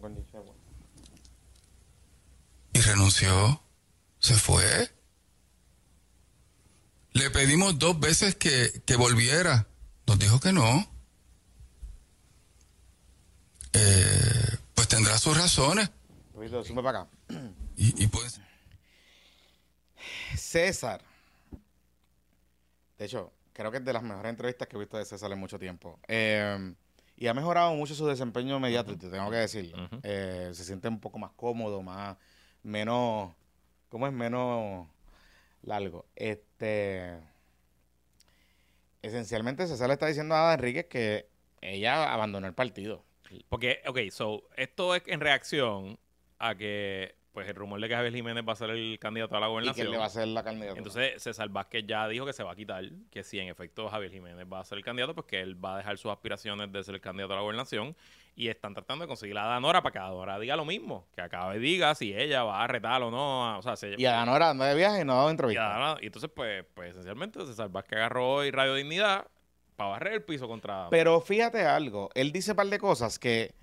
[0.00, 0.42] condición.
[2.72, 3.62] y renunció.
[4.20, 4.90] Se fue.
[7.12, 9.68] Le pedimos dos veces que, que volviera.
[10.06, 10.90] Nos dijo que no.
[13.72, 15.90] Eh, pues tendrá sus razones.
[17.76, 18.40] Y pues,
[20.36, 21.02] César.
[22.98, 25.38] De hecho, creo que es de las mejores entrevistas que he visto de César en
[25.40, 25.98] mucho tiempo.
[26.06, 26.74] Eh,
[27.16, 29.88] y ha mejorado mucho su desempeño mediático, te tengo que decirlo.
[30.04, 32.16] Eh, se siente un poco más cómodo, más,
[32.62, 33.34] menos,
[33.88, 34.12] ¿cómo es?
[34.12, 34.86] Menos
[35.62, 36.06] largo.
[36.14, 37.18] Este,
[39.02, 41.28] esencialmente César le está diciendo a Ada Enríquez que
[41.60, 43.04] ella abandonó el partido.
[43.48, 45.98] Porque, ok, so, esto es en reacción
[46.38, 49.40] a que, pues, el rumor de que Javier Jiménez va a ser el candidato a
[49.40, 49.86] la Y que gobernación.
[49.86, 50.78] él le va a hacer la candidatura.
[50.78, 54.10] Entonces, César Vázquez ya dijo que se va a quitar, que si en efecto Javier
[54.10, 56.82] Jiménez va a ser el candidato, pues que él va a dejar sus aspiraciones de
[56.82, 57.94] ser el candidato a la gobernación
[58.34, 61.56] y están tratando de conseguir a Danora para que Danora diga lo mismo, que acabe
[61.56, 64.50] y diga si ella va a retar o no, o sea, se, y a Ganora
[64.50, 65.62] anda de viaje y no ha dado y a entrevista.
[65.68, 69.26] Danora- y entonces, pues, pues esencialmente César Vázquez agarró hoy Radio Dignidad
[69.76, 70.88] para barrer el piso contra...
[70.90, 73.54] Pero fíjate algo, él dice un par de cosas que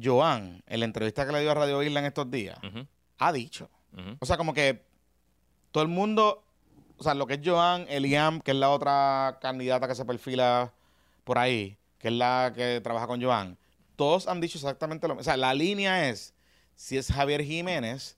[0.00, 2.58] Joan, en la entrevista que le dio a Radio Isla en estos días,
[3.18, 3.68] ha dicho.
[4.20, 4.84] O sea, como que
[5.70, 6.44] todo el mundo,
[6.96, 10.72] o sea, lo que es Joan, Eliam, que es la otra candidata que se perfila
[11.24, 13.58] por ahí, que es la que trabaja con Joan,
[13.96, 15.20] todos han dicho exactamente lo mismo.
[15.20, 16.34] O sea, la línea es,
[16.74, 18.16] si es Javier Jiménez,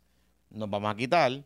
[0.51, 1.44] nos vamos a quitar,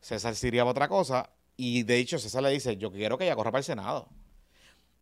[0.00, 3.50] César para otra cosa, y de hecho César le dice, yo quiero que ella corra
[3.50, 4.08] para el Senado.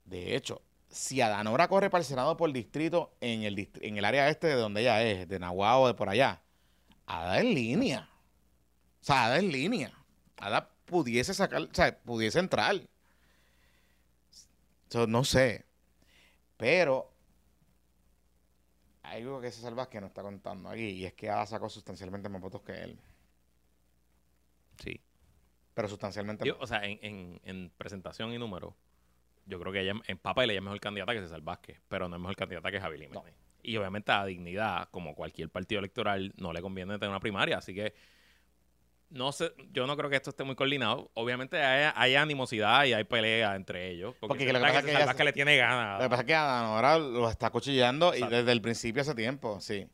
[0.05, 4.29] De hecho, si Adanora corre para el Senado por distrito en el, en el área
[4.29, 6.43] este de donde ella es, de Nahuatl o de por allá,
[7.07, 8.09] Ada en línea.
[9.01, 9.93] O sea, Ada en línea.
[10.37, 12.81] Ada pudiese sacar, o sea, pudiese entrar.
[14.91, 15.67] So, no sé.
[16.57, 17.13] Pero
[19.03, 22.29] hay algo que César Vázquez no está contando aquí y es que Ada sacó sustancialmente
[22.29, 22.99] más votos que él.
[24.83, 25.01] Sí.
[25.75, 28.75] Pero sustancialmente Yo, o sea, en, en, en presentación y número,
[29.49, 32.17] yo creo que ella, en papel ella es mejor candidata que César Vázquez, pero no
[32.17, 33.35] es mejor candidata que Javi Jiménez.
[33.63, 37.75] Y obviamente a Dignidad, como cualquier partido electoral, no le conviene tener una primaria, así
[37.75, 37.95] que
[39.11, 41.11] no sé, yo no creo que esto esté muy coordinado.
[41.15, 44.15] Obviamente hay, hay animosidad y hay pelea entre ellos.
[44.21, 45.99] Porque, Porque lo que pasa es que ella- Vázquez le tiene ganas.
[45.99, 49.61] Lo que pasa es que ahora lo está cuchillando y desde el principio hace tiempo,
[49.61, 49.87] sí.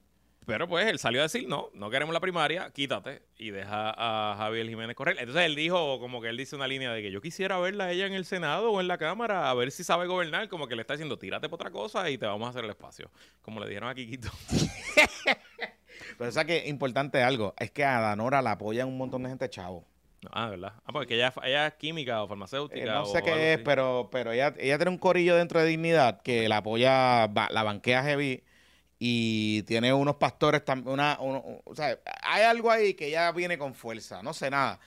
[0.46, 4.36] Pero pues él salió a decir, no, no queremos la primaria, quítate y deja a
[4.36, 5.16] Javier Jiménez correr.
[5.18, 7.92] Entonces él dijo, como que él dice una línea de que yo quisiera verla a
[7.92, 10.76] ella en el Senado o en la Cámara, a ver si sabe gobernar, como que
[10.76, 13.10] le está diciendo, tírate por otra cosa y te vamos a hacer el espacio.
[13.40, 14.30] Como le dijeron a Kikito.
[16.18, 19.30] Pero o sea que importante algo, es que a Danora la apoya un montón de
[19.30, 19.86] gente chavo.
[20.30, 20.72] Ah, ¿verdad?
[20.84, 22.82] Ah, porque ella, ella es química o farmacéutica.
[22.82, 23.64] Eh, no sé qué es, así.
[23.64, 28.02] pero, pero ella, ella tiene un corillo dentro de Dignidad que la apoya, la banquea
[28.02, 28.42] heavy
[29.06, 33.58] y tiene unos pastores también, una, uno- o sea, hay algo ahí que ella viene
[33.58, 34.80] con fuerza, no sé nada.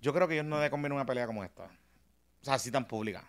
[0.00, 1.64] Yo creo que ellos no le conviene una pelea como esta.
[1.64, 3.28] O sea, así tan pública.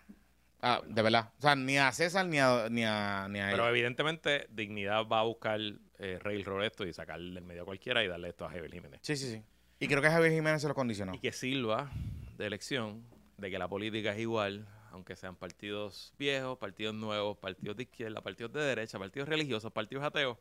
[0.62, 1.28] Ah, de verdad.
[1.38, 5.20] O sea, ni a César ni a, ni a, ni a Pero evidentemente Dignidad va
[5.20, 5.58] a buscar
[5.98, 9.00] eh, railroad esto y sacar del medio a cualquiera y darle esto a Javier Jiménez.
[9.02, 9.42] Sí, sí, sí.
[9.80, 11.14] Y creo que Javier Jiménez se lo condicionó.
[11.14, 11.90] Y que sirva
[12.38, 13.02] de elección
[13.38, 18.20] de que la política es igual, aunque sean partidos viejos, partidos nuevos, partidos de izquierda,
[18.20, 20.38] partidos de derecha, partidos religiosos, partidos ateos.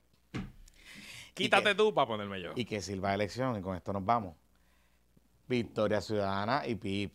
[1.33, 2.51] Quítate que- tú para ponerme yo.
[2.55, 3.57] Y que sirva de elección.
[3.57, 4.35] Y con esto nos vamos.
[5.47, 7.11] Victoria Ciudadana y PIP.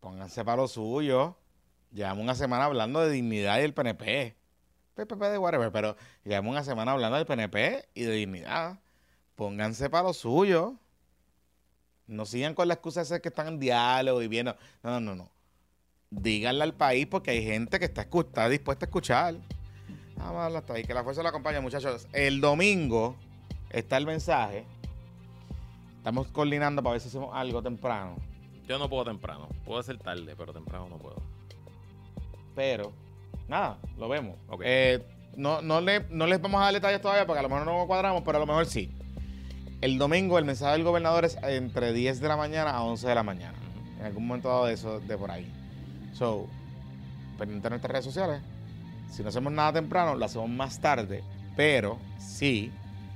[0.00, 1.36] Pónganse para lo suyo.
[1.92, 4.34] Llevamos una semana hablando de dignidad y del PNP.
[4.96, 8.80] PPP de whatever, pero llevamos una semana hablando del PNP y de dignidad.
[9.36, 10.74] Pónganse para lo suyo.
[12.08, 14.56] No sigan con la excusa de ser que están en diálogo y viendo.
[14.82, 15.33] No, no, no, no.
[16.20, 19.34] Díganle al país porque hay gente que está, está dispuesta a escuchar.
[20.16, 20.84] Vamos a darle hasta ahí.
[20.84, 22.06] Que la fuerza la acompañe, muchachos.
[22.12, 23.16] El domingo
[23.70, 24.64] está el mensaje.
[25.98, 28.16] Estamos coordinando para ver si hacemos algo temprano.
[28.66, 29.48] Yo no puedo temprano.
[29.64, 31.16] Puedo ser tarde, pero temprano no puedo.
[32.54, 32.92] Pero,
[33.48, 34.36] nada, lo vemos.
[34.62, 35.04] Eh,
[35.36, 37.86] no, no, le- no les vamos a dar detalles todavía porque a lo mejor no
[37.86, 38.92] cuadramos, pero a lo mejor sí.
[39.80, 43.14] El domingo el mensaje del gobernador es entre 10 de la mañana a 11 de
[43.14, 43.58] la mañana.
[43.98, 45.50] En algún momento dado de eso, de por ahí.
[46.14, 46.46] So,
[47.38, 48.40] pendiente de nuestras redes sociales.
[49.10, 51.22] Si no hacemos nada temprano, lo hacemos más tarde.
[51.56, 52.72] Pero, sí,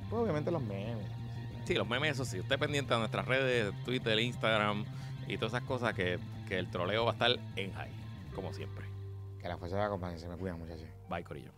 [0.09, 1.07] pues obviamente los memes.
[1.65, 2.41] Sí, los memes, eso sí.
[2.41, 4.85] Usted pendiente de nuestras redes, Twitter, Instagram
[5.27, 6.19] y todas esas cosas que,
[6.49, 7.91] que el troleo va a estar en high,
[8.35, 8.87] como siempre.
[9.41, 10.87] Que la fuerza de la compañía se me cuidan, muchachos.
[11.09, 11.58] Bye, Corillo.